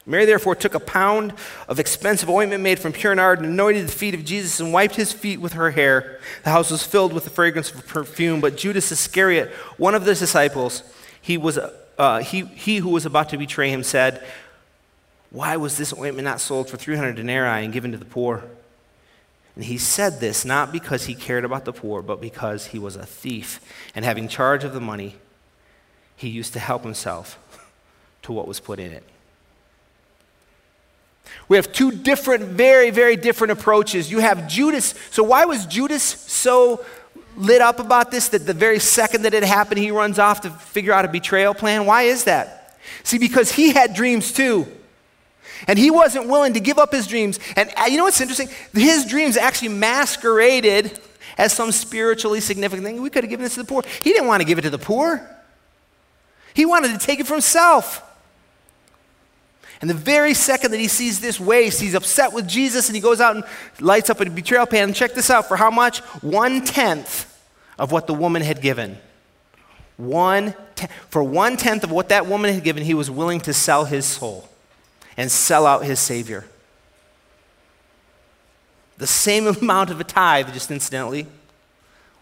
Mary 0.08 0.24
therefore 0.24 0.54
took 0.54 0.74
a 0.74 0.80
pound 0.80 1.34
of 1.66 1.80
expensive 1.80 2.30
ointment 2.30 2.62
made 2.62 2.78
from 2.78 2.92
pure 2.92 3.14
nard 3.14 3.40
and 3.40 3.48
anointed 3.48 3.88
the 3.88 3.92
feet 3.92 4.14
of 4.14 4.24
Jesus 4.24 4.60
and 4.60 4.72
wiped 4.72 4.94
his 4.94 5.12
feet 5.12 5.40
with 5.40 5.54
her 5.54 5.72
hair. 5.72 6.20
The 6.44 6.50
house 6.50 6.70
was 6.70 6.84
filled 6.84 7.12
with 7.12 7.24
the 7.24 7.30
fragrance 7.30 7.72
of 7.72 7.84
perfume. 7.88 8.40
But 8.40 8.56
Judas 8.56 8.92
Iscariot, 8.92 9.50
one 9.76 9.96
of 9.96 10.04
the 10.04 10.14
disciples, 10.14 10.84
he, 11.20 11.36
was, 11.36 11.58
uh, 11.98 12.18
he, 12.20 12.42
he 12.44 12.76
who 12.76 12.90
was 12.90 13.04
about 13.04 13.30
to 13.30 13.36
betray 13.36 13.68
him, 13.68 13.82
said, 13.82 14.24
Why 15.30 15.56
was 15.56 15.76
this 15.76 15.92
ointment 15.92 16.24
not 16.24 16.40
sold 16.40 16.70
for 16.70 16.76
300 16.76 17.16
denarii 17.16 17.64
and 17.64 17.72
given 17.72 17.90
to 17.90 17.98
the 17.98 18.04
poor? 18.04 18.44
And 19.56 19.64
he 19.64 19.76
said 19.76 20.20
this 20.20 20.44
not 20.44 20.70
because 20.70 21.06
he 21.06 21.16
cared 21.16 21.44
about 21.44 21.64
the 21.64 21.72
poor, 21.72 22.00
but 22.00 22.20
because 22.20 22.66
he 22.66 22.78
was 22.78 22.94
a 22.94 23.06
thief. 23.06 23.60
And 23.92 24.04
having 24.04 24.28
charge 24.28 24.62
of 24.62 24.72
the 24.72 24.80
money, 24.80 25.16
he 26.14 26.28
used 26.28 26.52
to 26.52 26.60
help 26.60 26.84
himself 26.84 27.40
to 28.22 28.32
what 28.32 28.46
was 28.46 28.60
put 28.60 28.78
in 28.78 28.92
it. 28.92 29.02
We 31.48 31.56
have 31.56 31.72
two 31.72 31.92
different, 31.92 32.44
very, 32.44 32.90
very 32.90 33.16
different 33.16 33.52
approaches. 33.52 34.10
You 34.10 34.18
have 34.18 34.48
Judas. 34.48 34.94
So, 35.10 35.22
why 35.22 35.44
was 35.44 35.66
Judas 35.66 36.02
so 36.02 36.84
lit 37.36 37.60
up 37.60 37.78
about 37.78 38.10
this 38.10 38.28
that 38.30 38.46
the 38.46 38.54
very 38.54 38.78
second 38.78 39.22
that 39.22 39.34
it 39.34 39.44
happened, 39.44 39.78
he 39.78 39.90
runs 39.90 40.18
off 40.18 40.40
to 40.42 40.50
figure 40.50 40.92
out 40.92 41.04
a 41.04 41.08
betrayal 41.08 41.54
plan? 41.54 41.86
Why 41.86 42.02
is 42.02 42.24
that? 42.24 42.78
See, 43.02 43.18
because 43.18 43.52
he 43.52 43.72
had 43.72 43.94
dreams 43.94 44.32
too. 44.32 44.66
And 45.66 45.78
he 45.78 45.90
wasn't 45.90 46.28
willing 46.28 46.54
to 46.54 46.60
give 46.60 46.78
up 46.78 46.92
his 46.92 47.06
dreams. 47.06 47.38
And 47.56 47.70
uh, 47.76 47.84
you 47.86 47.96
know 47.96 48.04
what's 48.04 48.20
interesting? 48.20 48.48
His 48.72 49.06
dreams 49.06 49.36
actually 49.36 49.70
masqueraded 49.70 50.98
as 51.38 51.52
some 51.52 51.72
spiritually 51.72 52.40
significant 52.40 52.86
thing. 52.86 53.00
We 53.00 53.10
could 53.10 53.24
have 53.24 53.30
given 53.30 53.44
this 53.44 53.54
to 53.54 53.62
the 53.62 53.68
poor. 53.68 53.82
He 54.02 54.12
didn't 54.12 54.28
want 54.28 54.42
to 54.42 54.46
give 54.46 54.58
it 54.58 54.62
to 54.62 54.70
the 54.70 54.78
poor, 54.78 55.28
he 56.54 56.64
wanted 56.64 56.98
to 56.98 56.98
take 56.98 57.20
it 57.20 57.26
for 57.26 57.34
himself. 57.34 58.02
And 59.80 59.90
the 59.90 59.94
very 59.94 60.34
second 60.34 60.70
that 60.70 60.80
he 60.80 60.88
sees 60.88 61.20
this 61.20 61.38
waste, 61.38 61.80
he's 61.80 61.94
upset 61.94 62.32
with 62.32 62.48
Jesus 62.48 62.88
and 62.88 62.96
he 62.96 63.02
goes 63.02 63.20
out 63.20 63.36
and 63.36 63.44
lights 63.80 64.08
up 64.08 64.20
a 64.20 64.30
betrayal 64.30 64.66
pan. 64.66 64.92
Check 64.94 65.12
this 65.12 65.30
out 65.30 65.46
for 65.48 65.56
how 65.56 65.70
much? 65.70 65.98
One 66.22 66.64
tenth 66.64 67.32
of 67.78 67.92
what 67.92 68.06
the 68.06 68.14
woman 68.14 68.42
had 68.42 68.62
given. 68.62 68.98
One 69.96 70.54
te- 70.74 70.88
for 71.08 71.22
one 71.22 71.56
tenth 71.56 71.84
of 71.84 71.90
what 71.90 72.08
that 72.08 72.26
woman 72.26 72.52
had 72.52 72.64
given, 72.64 72.84
he 72.84 72.94
was 72.94 73.10
willing 73.10 73.40
to 73.40 73.52
sell 73.52 73.84
his 73.84 74.04
soul 74.04 74.48
and 75.16 75.30
sell 75.30 75.66
out 75.66 75.84
his 75.84 75.98
Savior. 75.98 76.44
The 78.98 79.06
same 79.06 79.46
amount 79.62 79.90
of 79.90 80.00
a 80.00 80.04
tithe, 80.04 80.52
just 80.52 80.70
incidentally, 80.70 81.26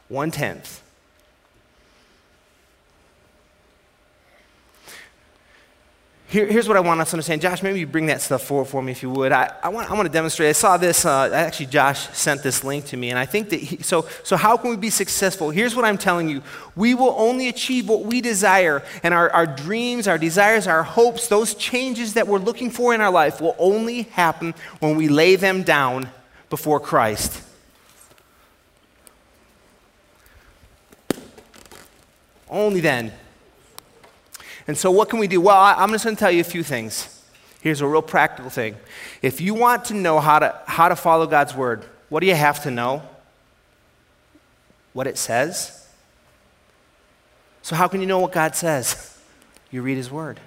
one 0.09 0.31
tenth. 0.31 0.84
Here, 6.35 6.47
here's 6.47 6.67
what 6.67 6.77
I 6.77 6.81
want 6.81 7.01
us 7.01 7.11
to 7.11 7.15
understand. 7.15 7.43
Josh, 7.43 7.63
maybe 7.63 7.79
you 7.79 7.87
bring 7.87 8.07
that 8.07 8.21
stuff 8.21 8.43
forward 8.43 8.65
for 8.65 8.83
me 8.83 8.91
if 8.91 9.05
you 9.05 9.11
would. 9.11 9.31
I, 9.31 9.55
I, 9.63 9.69
want, 9.69 9.89
I 9.89 9.95
want 9.95 10.07
to 10.07 10.13
demonstrate. 10.13 10.49
I 10.49 10.53
saw 10.53 10.77
this, 10.77 11.05
uh, 11.05 11.31
actually, 11.33 11.67
Josh 11.67 12.09
sent 12.09 12.43
this 12.43 12.65
link 12.65 12.87
to 12.87 12.97
me, 12.97 13.11
and 13.11 13.19
I 13.21 13.25
think 13.25 13.51
that, 13.51 13.61
he, 13.61 13.81
so, 13.85 14.09
so 14.25 14.37
how 14.37 14.57
can 14.57 14.71
we 14.71 14.77
be 14.77 14.91
successful? 14.91 15.51
Here's 15.51 15.77
what 15.77 15.85
I'm 15.85 15.97
telling 15.97 16.29
you 16.29 16.43
we 16.75 16.93
will 16.93 17.15
only 17.17 17.47
achieve 17.47 17.89
what 17.89 18.01
we 18.01 18.21
desire, 18.21 18.83
and 19.05 19.15
our, 19.15 19.31
our 19.31 19.47
dreams, 19.47 20.09
our 20.09 20.19
desires, 20.19 20.67
our 20.67 20.83
hopes, 20.83 21.29
those 21.29 21.55
changes 21.55 22.15
that 22.15 22.27
we're 22.27 22.41
looking 22.41 22.73
for 22.73 22.93
in 22.93 23.01
our 23.01 23.13
life 23.13 23.41
will 23.41 23.55
only 23.57 24.03
happen 24.03 24.55
when 24.81 24.97
we 24.97 25.07
lay 25.07 25.37
them 25.37 25.63
down 25.63 26.09
before 26.51 26.81
Christ. 26.81 27.45
Only 32.51 32.81
then. 32.81 33.13
And 34.67 34.77
so, 34.77 34.91
what 34.91 35.09
can 35.09 35.19
we 35.19 35.27
do? 35.27 35.41
Well, 35.41 35.57
I, 35.57 35.83
am 35.83 35.91
just 35.91 36.05
going 36.05 36.17
to 36.17 36.21
tell 36.21 36.31
you 36.31 36.41
a 36.41 36.45
few 36.45 36.63
things. 36.63 37.23
Here's 37.61 37.81
a 37.81 37.87
real 37.87 38.03
practical 38.03 38.51
thing. 38.51 38.77
If 39.23 39.41
you 39.41 39.55
want 39.55 39.87
to 39.87 39.95
know 39.95 40.21
how 40.21 40.39
to, 40.39 40.59
how 40.67 40.89
to 40.89 40.97
follow 40.97 41.27
God's 41.27 41.55
word, 41.55 41.85
what 42.09 42.21
do 42.21 42.27
you 42.27 42.35
have 42.35 42.63
to 42.65 42.71
know? 42.71 43.03
What 44.93 45.07
it 45.07 45.19
says. 45.19 45.87
So, 47.63 47.75
how 47.77 47.89
can 47.89 48.01
you 48.01 48.07
know 48.07 48.19
what 48.19 48.33
God 48.33 48.55
says? 48.55 49.19
You 49.71 49.83
read 49.83 49.97
His 49.97 50.11
word. 50.11 50.41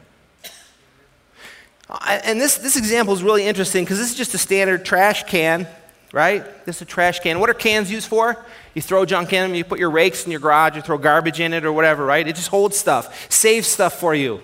And 2.08 2.40
this, 2.40 2.58
this 2.58 2.76
example 2.76 3.14
is 3.14 3.24
really 3.24 3.46
interesting 3.46 3.86
because 3.86 3.98
this 3.98 4.12
is 4.12 4.16
just 4.16 4.34
a 4.34 4.38
standard 4.38 4.84
trash 4.84 5.24
can, 5.24 5.68
right? 6.12 6.66
This 6.66 6.78
is 6.78 6.82
a 6.84 6.86
trash 6.86 7.20
can. 7.20 7.40
What 7.40 7.50
are 7.50 7.54
cans 7.54 7.92
used 7.92 8.08
for? 8.08 8.38
You 8.74 8.82
throw 8.82 9.06
junk 9.06 9.34
in 9.34 9.42
them, 9.42 9.56
you 9.56 9.64
put 9.64 9.80
your 9.80 9.90
rakes 9.90 10.26
in 10.26 10.32
your 10.32 10.40
garage, 10.40 10.76
you 10.76 10.82
throw 10.82 10.98
garbage 10.98 11.40
in 11.40 11.54
it 11.54 11.66
or 11.66 11.74
whatever, 11.74 12.06
right? 12.06 12.28
It 12.28 12.36
just 12.36 12.50
holds 12.50 12.78
stuff, 12.78 13.32
saves 13.32 13.68
stuff 13.68 14.00
for 14.00 14.16
you. 14.16 14.42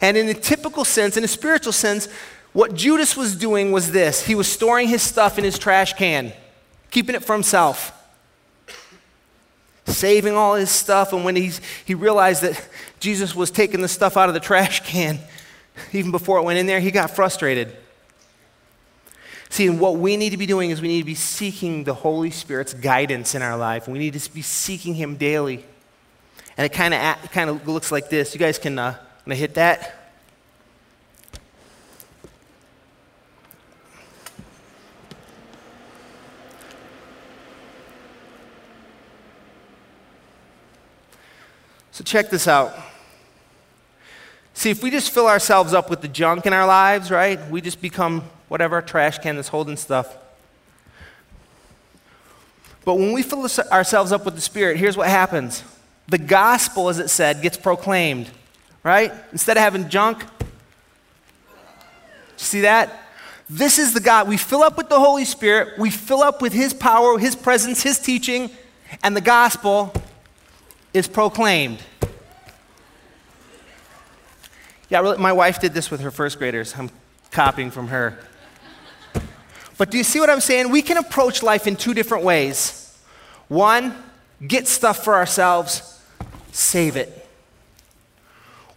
And 0.00 0.16
in 0.16 0.28
a 0.28 0.34
typical 0.34 0.84
sense, 0.84 1.16
in 1.16 1.24
a 1.24 1.28
spiritual 1.28 1.72
sense, 1.72 2.08
what 2.52 2.74
Judas 2.74 3.16
was 3.16 3.36
doing 3.36 3.72
was 3.72 3.92
this 3.92 4.26
he 4.26 4.34
was 4.34 4.50
storing 4.50 4.88
his 4.88 5.02
stuff 5.02 5.38
in 5.38 5.44
his 5.44 5.58
trash 5.58 5.92
can, 5.94 6.32
keeping 6.90 7.14
it 7.14 7.24
for 7.24 7.34
himself, 7.34 7.92
saving 9.86 10.34
all 10.34 10.54
his 10.54 10.70
stuff. 10.70 11.12
And 11.12 11.24
when 11.24 11.36
he's, 11.36 11.60
he 11.84 11.94
realized 11.94 12.42
that 12.42 12.68
Jesus 13.00 13.34
was 13.34 13.50
taking 13.50 13.82
the 13.82 13.88
stuff 13.88 14.16
out 14.16 14.28
of 14.28 14.34
the 14.34 14.40
trash 14.40 14.80
can, 14.80 15.18
even 15.92 16.10
before 16.10 16.38
it 16.38 16.42
went 16.44 16.58
in 16.58 16.66
there, 16.66 16.80
he 16.80 16.90
got 16.90 17.10
frustrated. 17.10 17.76
See, 19.48 19.66
and 19.66 19.80
what 19.80 19.96
we 19.96 20.16
need 20.16 20.30
to 20.30 20.36
be 20.36 20.46
doing 20.46 20.70
is 20.70 20.82
we 20.82 20.88
need 20.88 21.00
to 21.00 21.06
be 21.06 21.14
seeking 21.14 21.84
the 21.84 21.94
Holy 21.94 22.30
Spirit's 22.30 22.74
guidance 22.74 23.34
in 23.34 23.42
our 23.42 23.56
life. 23.56 23.88
We 23.88 23.98
need 23.98 24.14
to 24.14 24.32
be 24.32 24.42
seeking 24.42 24.94
Him 24.94 25.16
daily. 25.16 25.64
And 26.56 26.64
it 26.64 26.72
kind 26.72 26.94
of 26.94 27.30
kind 27.32 27.50
of 27.50 27.66
looks 27.66 27.92
like 27.92 28.10
this. 28.10 28.34
You 28.34 28.40
guys 28.40 28.58
can 28.58 28.78
uh, 28.78 28.98
hit 29.26 29.54
that. 29.54 30.06
So 41.92 42.04
check 42.04 42.28
this 42.28 42.46
out. 42.46 42.74
See, 44.52 44.68
if 44.68 44.82
we 44.82 44.90
just 44.90 45.10
fill 45.12 45.28
ourselves 45.28 45.72
up 45.72 45.88
with 45.88 46.02
the 46.02 46.08
junk 46.08 46.44
in 46.44 46.52
our 46.52 46.66
lives, 46.66 47.10
right? 47.10 47.38
We 47.50 47.62
just 47.62 47.80
become 47.80 48.28
whatever 48.48 48.80
trash 48.82 49.18
can 49.18 49.36
that's 49.36 49.48
holding 49.48 49.76
stuff. 49.76 50.16
But 52.84 52.94
when 52.94 53.12
we 53.12 53.22
fill 53.22 53.46
ourselves 53.72 54.12
up 54.12 54.24
with 54.24 54.36
the 54.36 54.40
Spirit, 54.40 54.76
here's 54.76 54.96
what 54.96 55.08
happens 55.08 55.64
the 56.08 56.18
gospel, 56.18 56.88
as 56.88 57.00
it 57.00 57.08
said, 57.08 57.42
gets 57.42 57.56
proclaimed, 57.56 58.30
right? 58.84 59.12
Instead 59.32 59.56
of 59.56 59.62
having 59.62 59.88
junk, 59.88 60.24
see 62.36 62.60
that? 62.60 63.02
This 63.50 63.78
is 63.78 63.92
the 63.92 64.00
God. 64.00 64.28
We 64.28 64.36
fill 64.36 64.62
up 64.62 64.76
with 64.76 64.88
the 64.88 65.00
Holy 65.00 65.24
Spirit, 65.24 65.78
we 65.78 65.90
fill 65.90 66.22
up 66.22 66.40
with 66.40 66.52
His 66.52 66.72
power, 66.72 67.18
His 67.18 67.34
presence, 67.34 67.82
His 67.82 67.98
teaching, 67.98 68.50
and 69.02 69.16
the 69.16 69.20
gospel 69.20 69.92
is 70.94 71.08
proclaimed. 71.08 71.82
Yeah, 74.88 75.16
my 75.18 75.32
wife 75.32 75.60
did 75.60 75.74
this 75.74 75.90
with 75.90 76.00
her 76.00 76.12
first 76.12 76.38
graders. 76.38 76.72
I'm 76.78 76.90
copying 77.32 77.72
from 77.72 77.88
her. 77.88 78.16
But 79.78 79.90
do 79.90 79.98
you 79.98 80.04
see 80.04 80.20
what 80.20 80.30
I'm 80.30 80.40
saying? 80.40 80.70
We 80.70 80.82
can 80.82 80.96
approach 80.96 81.42
life 81.42 81.66
in 81.66 81.76
two 81.76 81.94
different 81.94 82.24
ways. 82.24 82.98
One, 83.48 83.94
get 84.46 84.66
stuff 84.66 85.04
for 85.04 85.14
ourselves, 85.14 86.00
save 86.52 86.96
it. 86.96 87.26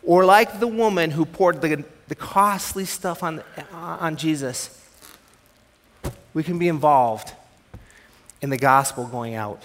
Or 0.04 0.26
like 0.26 0.60
the 0.60 0.68
woman 0.68 1.12
who 1.12 1.26
poured 1.26 1.62
the, 1.62 1.84
the 2.08 2.16
costly 2.16 2.86
stuff 2.86 3.24
on, 3.24 3.44
on 3.72 4.16
Jesus, 4.16 4.76
we 6.34 6.44
can 6.44 6.60
be 6.60 6.68
involved 6.68 7.34
in 8.42 8.50
the 8.50 8.58
gospel 8.58 9.06
going 9.06 9.36
out. 9.36 9.62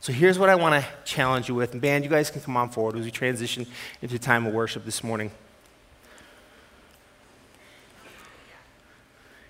So 0.00 0.12
here's 0.12 0.38
what 0.38 0.50
I 0.50 0.54
want 0.54 0.82
to 0.82 0.88
challenge 1.04 1.48
you 1.48 1.54
with. 1.54 1.72
And 1.72 1.80
band, 1.80 2.04
you 2.04 2.10
guys 2.10 2.30
can 2.30 2.42
come 2.42 2.56
on 2.56 2.68
forward 2.68 2.96
as 2.96 3.04
we 3.04 3.10
transition 3.10 3.66
into 4.02 4.18
time 4.18 4.46
of 4.46 4.52
worship 4.52 4.84
this 4.84 5.02
morning. 5.02 5.30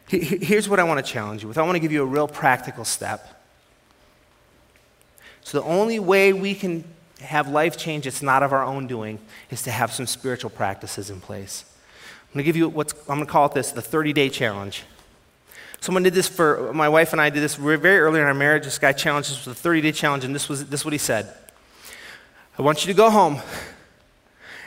Here's 0.08 0.68
what 0.68 0.78
I 0.78 0.84
want 0.84 1.04
to 1.04 1.12
challenge 1.12 1.42
you 1.42 1.48
with 1.48 1.58
I 1.58 1.62
want 1.62 1.76
to 1.76 1.80
give 1.80 1.92
you 1.92 2.02
a 2.02 2.06
real 2.06 2.28
practical 2.28 2.84
step. 2.84 3.42
So, 5.42 5.60
the 5.60 5.66
only 5.66 5.98
way 5.98 6.32
we 6.32 6.54
can 6.54 6.84
have 7.20 7.48
life 7.48 7.76
change 7.76 8.04
that's 8.04 8.22
not 8.22 8.42
of 8.42 8.52
our 8.52 8.64
own 8.64 8.86
doing 8.86 9.18
is 9.50 9.62
to 9.62 9.70
have 9.70 9.92
some 9.92 10.06
spiritual 10.06 10.50
practices 10.50 11.10
in 11.10 11.20
place. 11.20 11.64
I'm 12.22 12.34
going 12.34 12.44
to 12.44 12.46
give 12.46 12.56
you 12.56 12.68
what's, 12.68 12.92
I'm 13.08 13.16
going 13.16 13.26
to 13.26 13.32
call 13.32 13.46
it 13.46 13.52
this 13.52 13.72
the 13.72 13.82
30 13.82 14.12
day 14.12 14.28
challenge. 14.28 14.84
Someone 15.80 16.02
did 16.02 16.14
this 16.14 16.28
for, 16.28 16.72
my 16.72 16.88
wife 16.88 17.12
and 17.12 17.20
I 17.20 17.28
did 17.30 17.42
this 17.42 17.56
very 17.56 17.98
early 17.98 18.18
in 18.18 18.26
our 18.26 18.34
marriage. 18.34 18.64
This 18.64 18.78
guy 18.78 18.92
challenged 18.92 19.30
us 19.30 19.46
with 19.46 19.56
a 19.56 19.60
30 19.60 19.82
day 19.82 19.92
challenge, 19.92 20.24
and 20.24 20.34
this 20.34 20.48
was 20.48 20.66
this 20.66 20.84
what 20.84 20.92
he 20.92 20.98
said 20.98 21.32
I 22.58 22.62
want 22.62 22.86
you 22.86 22.92
to 22.92 22.96
go 22.96 23.10
home, 23.10 23.40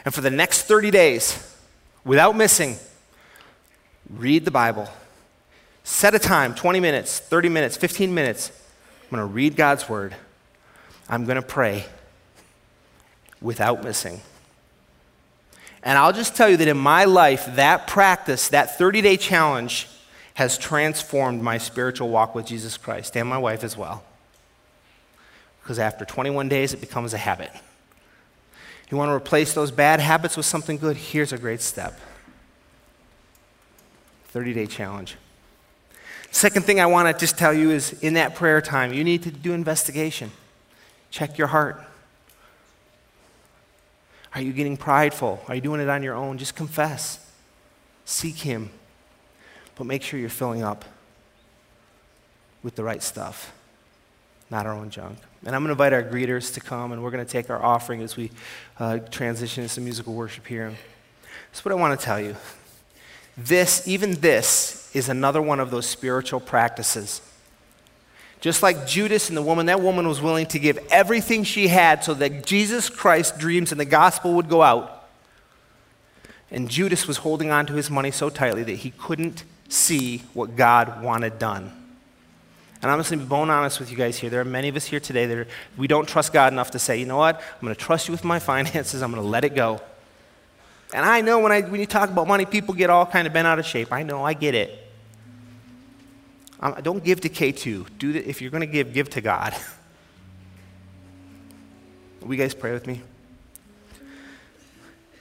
and 0.04 0.14
for 0.14 0.22
the 0.22 0.32
next 0.32 0.64
30 0.64 0.92
days, 0.92 1.56
without 2.04 2.36
missing, 2.36 2.78
read 4.10 4.46
the 4.46 4.52
Bible 4.52 4.90
Set 5.88 6.14
a 6.14 6.20
time 6.20 6.54
20 6.54 6.82
minutes, 6.82 7.18
30 7.18 7.48
minutes, 7.48 7.78
15 7.78 8.14
minutes. 8.14 8.52
I'm 9.04 9.10
going 9.10 9.26
to 9.26 9.34
read 9.34 9.56
God's 9.56 9.88
word. 9.88 10.14
I'm 11.08 11.24
going 11.24 11.38
to 11.38 11.42
pray 11.42 11.86
without 13.42 13.86
missing. 13.86 14.20
And 15.84 15.98
I'll 15.98 16.12
just 16.12 16.36
tell 16.36 16.50
you 16.50 16.58
that 16.58 16.68
in 16.68 16.78
my 16.78 17.06
life, 17.06 17.46
that 17.56 17.88
practice, 17.88 18.50
that 18.50 18.78
30 18.78 19.02
day 19.02 19.16
challenge, 19.16 19.88
has 20.34 20.58
transformed 20.58 21.42
my 21.42 21.58
spiritual 21.58 22.10
walk 22.10 22.36
with 22.36 22.46
Jesus 22.46 22.76
Christ 22.76 23.16
and 23.16 23.28
my 23.30 23.38
wife 23.38 23.64
as 23.64 23.78
well. 23.78 24.04
Because 25.64 25.80
after 25.80 26.04
21 26.04 26.50
days, 26.50 26.74
it 26.74 26.82
becomes 26.82 27.14
a 27.14 27.18
habit. 27.18 27.50
You 28.92 28.98
want 28.98 29.08
to 29.08 29.14
replace 29.14 29.54
those 29.54 29.72
bad 29.72 30.02
habits 30.02 30.36
with 30.36 30.46
something 30.46 30.78
good? 30.78 30.98
Here's 30.98 31.32
a 31.32 31.38
great 31.38 31.62
step 31.62 31.98
30 34.26 34.54
day 34.54 34.66
challenge. 34.66 35.16
Second 36.32 36.66
thing 36.66 36.80
I 36.80 36.86
want 36.86 37.08
to 37.08 37.20
just 37.20 37.38
tell 37.38 37.54
you 37.54 37.72
is 37.72 37.94
in 38.02 38.14
that 38.16 38.36
prayer 38.36 38.62
time, 38.62 38.94
you 38.94 39.04
need 39.04 39.24
to 39.24 39.32
do 39.32 39.54
investigation. 39.54 40.32
Check 41.10 41.38
your 41.38 41.48
heart. 41.48 41.84
Are 44.36 44.42
you 44.42 44.54
getting 44.54 44.78
prideful? 44.78 45.42
Are 45.48 45.56
you 45.56 45.62
doing 45.62 45.82
it 45.82 45.90
on 45.90 46.04
your 46.04 46.14
own? 46.14 46.38
Just 46.38 46.56
confess. 46.56 47.26
Seek 48.06 48.36
Him. 48.36 48.70
But 49.76 49.86
make 49.86 50.04
sure 50.04 50.20
you're 50.20 50.30
filling 50.30 50.64
up 50.64 50.86
with 52.64 52.76
the 52.76 52.84
right 52.84 53.02
stuff, 53.02 53.54
not 54.50 54.66
our 54.66 54.74
own 54.74 54.90
junk. 54.90 55.18
And 55.46 55.56
I'm 55.56 55.64
going 55.64 55.68
to 55.68 55.72
invite 55.72 55.94
our 55.94 56.04
greeters 56.04 56.54
to 56.56 56.60
come, 56.60 56.92
and 56.92 57.02
we're 57.02 57.12
going 57.12 57.26
to 57.26 57.32
take 57.32 57.50
our 57.50 57.64
offering 57.64 58.02
as 58.02 58.18
we 58.18 58.32
uh, 58.80 59.00
transition 59.00 59.64
into 59.64 59.74
some 59.74 59.84
musical 59.84 60.14
worship 60.14 60.46
here. 60.46 60.74
That's 61.52 61.64
what 61.64 61.72
I 61.72 61.76
want 61.76 62.00
to 62.00 62.06
tell 62.06 62.20
you. 62.20 62.36
This, 63.38 63.88
even 63.88 64.16
this, 64.16 64.90
is 64.96 65.10
another 65.10 65.42
one 65.42 65.60
of 65.60 65.70
those 65.70 65.86
spiritual 65.86 66.40
practices. 66.40 67.22
Just 68.42 68.64
like 68.64 68.88
Judas 68.88 69.30
and 69.30 69.38
the 69.38 69.42
woman, 69.42 69.68
that 69.68 69.82
woman 69.82 70.08
was 70.08 70.22
willing 70.22 70.46
to 70.48 70.60
give 70.60 70.80
everything 70.92 71.44
she 71.44 71.68
had 71.68 72.04
so 72.04 72.14
that 72.16 72.46
Jesus 72.46 72.90
Christ's 72.90 73.38
dreams 73.38 73.72
and 73.72 73.80
the 73.80 73.86
gospel 73.86 74.34
would 74.34 74.50
go 74.50 74.62
out. 74.62 75.08
And 76.50 76.70
Judas 76.70 77.08
was 77.08 77.18
holding 77.18 77.52
on 77.52 77.66
to 77.66 77.74
his 77.74 77.90
money 77.90 78.12
so 78.12 78.30
tightly 78.30 78.64
that 78.64 78.78
he 78.78 78.92
couldn't 78.92 79.44
see 79.70 80.24
what 80.34 80.56
God 80.56 81.04
wanted 81.04 81.40
done. 81.40 81.72
And 82.82 82.92
I'm 82.92 83.00
just 83.00 83.10
going 83.10 83.20
to 83.20 83.26
be 83.26 83.30
bone 83.30 83.50
honest 83.50 83.80
with 83.80 83.90
you 83.90 83.98
guys 83.98 84.18
here. 84.18 84.30
There 84.30 84.40
are 84.40 84.46
many 84.46 84.70
of 84.70 84.76
us 84.76 84.86
here 84.86 85.00
today 85.00 85.26
that 85.26 85.38
are, 85.38 85.48
we 85.78 85.88
don't 85.88 86.08
trust 86.08 86.32
God 86.32 86.54
enough 86.54 86.72
to 86.72 86.80
say, 86.80 86.98
you 87.00 87.06
know 87.06 87.18
what? 87.18 87.38
I'm 87.38 87.62
going 87.62 87.74
to 87.74 87.80
trust 87.80 88.08
you 88.08 88.12
with 88.12 88.24
my 88.24 88.40
finances. 88.54 89.02
I'm 89.02 89.12
going 89.12 89.24
to 89.24 89.28
let 89.28 89.44
it 89.44 89.56
go. 89.56 89.82
And 90.94 91.06
I 91.06 91.22
know 91.22 91.40
when, 91.40 91.52
I, 91.52 91.62
when 91.62 91.80
you 91.80 91.86
talk 91.86 92.10
about 92.10 92.28
money, 92.28 92.46
people 92.46 92.74
get 92.74 92.90
all 92.90 93.06
kind 93.06 93.28
of 93.28 93.34
bent 93.34 93.48
out 93.48 93.60
of 93.60 93.66
shape. 93.66 93.92
I 93.92 94.04
know, 94.04 94.24
I 94.24 94.34
get 94.34 94.56
it. 94.56 94.84
Um, 96.60 96.76
don't 96.82 97.04
give 97.04 97.22
to 97.22 97.30
K2. 97.30 97.86
Do 97.98 98.14
the, 98.14 98.28
if 98.28 98.42
you're 98.42 98.52
going 98.52 98.62
to 98.62 98.68
give, 98.68 98.94
give 98.94 99.10
to 99.12 99.22
God. 99.22 99.56
Will 102.22 102.34
you 102.34 102.42
guys 102.42 102.54
pray 102.54 102.72
with 102.72 102.88
me? 102.88 103.02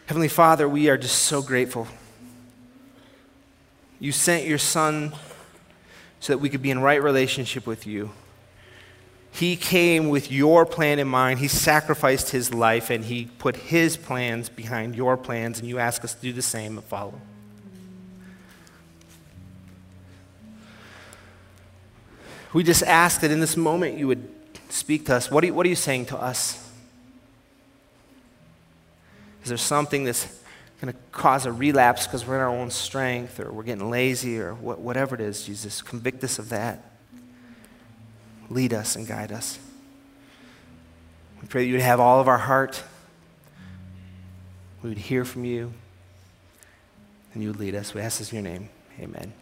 Heavenly 0.06 0.28
Father, 0.28 0.68
we 0.68 0.88
are 0.88 0.96
just 0.96 1.22
so 1.22 1.42
grateful. 1.42 1.88
You 3.98 4.12
sent 4.12 4.46
your 4.46 4.58
Son 4.58 5.12
so 6.20 6.32
that 6.32 6.38
we 6.38 6.48
could 6.48 6.62
be 6.62 6.70
in 6.70 6.80
right 6.80 7.02
relationship 7.02 7.66
with 7.66 7.86
you. 7.86 8.10
He 9.36 9.54
came 9.56 10.08
with 10.08 10.32
your 10.32 10.64
plan 10.64 10.98
in 10.98 11.08
mind. 11.08 11.40
He 11.40 11.48
sacrificed 11.48 12.30
his 12.30 12.54
life 12.54 12.88
and 12.88 13.04
he 13.04 13.26
put 13.38 13.54
his 13.54 13.98
plans 13.98 14.48
behind 14.48 14.96
your 14.96 15.18
plans, 15.18 15.58
and 15.58 15.68
you 15.68 15.78
ask 15.78 16.02
us 16.04 16.14
to 16.14 16.20
do 16.22 16.32
the 16.32 16.40
same 16.40 16.78
and 16.78 16.86
follow. 16.86 17.20
We 22.54 22.64
just 22.64 22.82
ask 22.82 23.20
that 23.20 23.30
in 23.30 23.40
this 23.40 23.58
moment 23.58 23.98
you 23.98 24.06
would 24.06 24.26
speak 24.70 25.04
to 25.06 25.16
us. 25.16 25.30
What 25.30 25.44
are 25.44 25.48
you, 25.48 25.54
what 25.54 25.66
are 25.66 25.68
you 25.68 25.76
saying 25.76 26.06
to 26.06 26.16
us? 26.16 26.66
Is 29.42 29.50
there 29.50 29.58
something 29.58 30.04
that's 30.04 30.26
going 30.80 30.94
to 30.94 30.98
cause 31.12 31.44
a 31.44 31.52
relapse 31.52 32.06
because 32.06 32.26
we're 32.26 32.36
in 32.36 32.40
our 32.40 32.48
own 32.48 32.70
strength 32.70 33.38
or 33.38 33.52
we're 33.52 33.64
getting 33.64 33.90
lazy 33.90 34.40
or 34.40 34.54
whatever 34.54 35.14
it 35.14 35.20
is, 35.20 35.44
Jesus? 35.44 35.82
Convict 35.82 36.24
us 36.24 36.38
of 36.38 36.48
that. 36.48 36.95
Lead 38.48 38.72
us 38.72 38.96
and 38.96 39.06
guide 39.06 39.32
us. 39.32 39.58
We 41.40 41.48
pray 41.48 41.62
that 41.62 41.66
you 41.66 41.74
would 41.74 41.82
have 41.82 42.00
all 42.00 42.20
of 42.20 42.28
our 42.28 42.38
heart. 42.38 42.82
We 44.82 44.88
would 44.90 44.98
hear 44.98 45.24
from 45.24 45.44
you 45.44 45.72
and 47.34 47.42
you 47.42 47.50
would 47.50 47.60
lead 47.60 47.74
us. 47.74 47.92
We 47.92 48.00
ask 48.00 48.18
this 48.18 48.32
in 48.32 48.44
your 48.44 48.52
name. 48.52 48.68
Amen. 48.98 49.32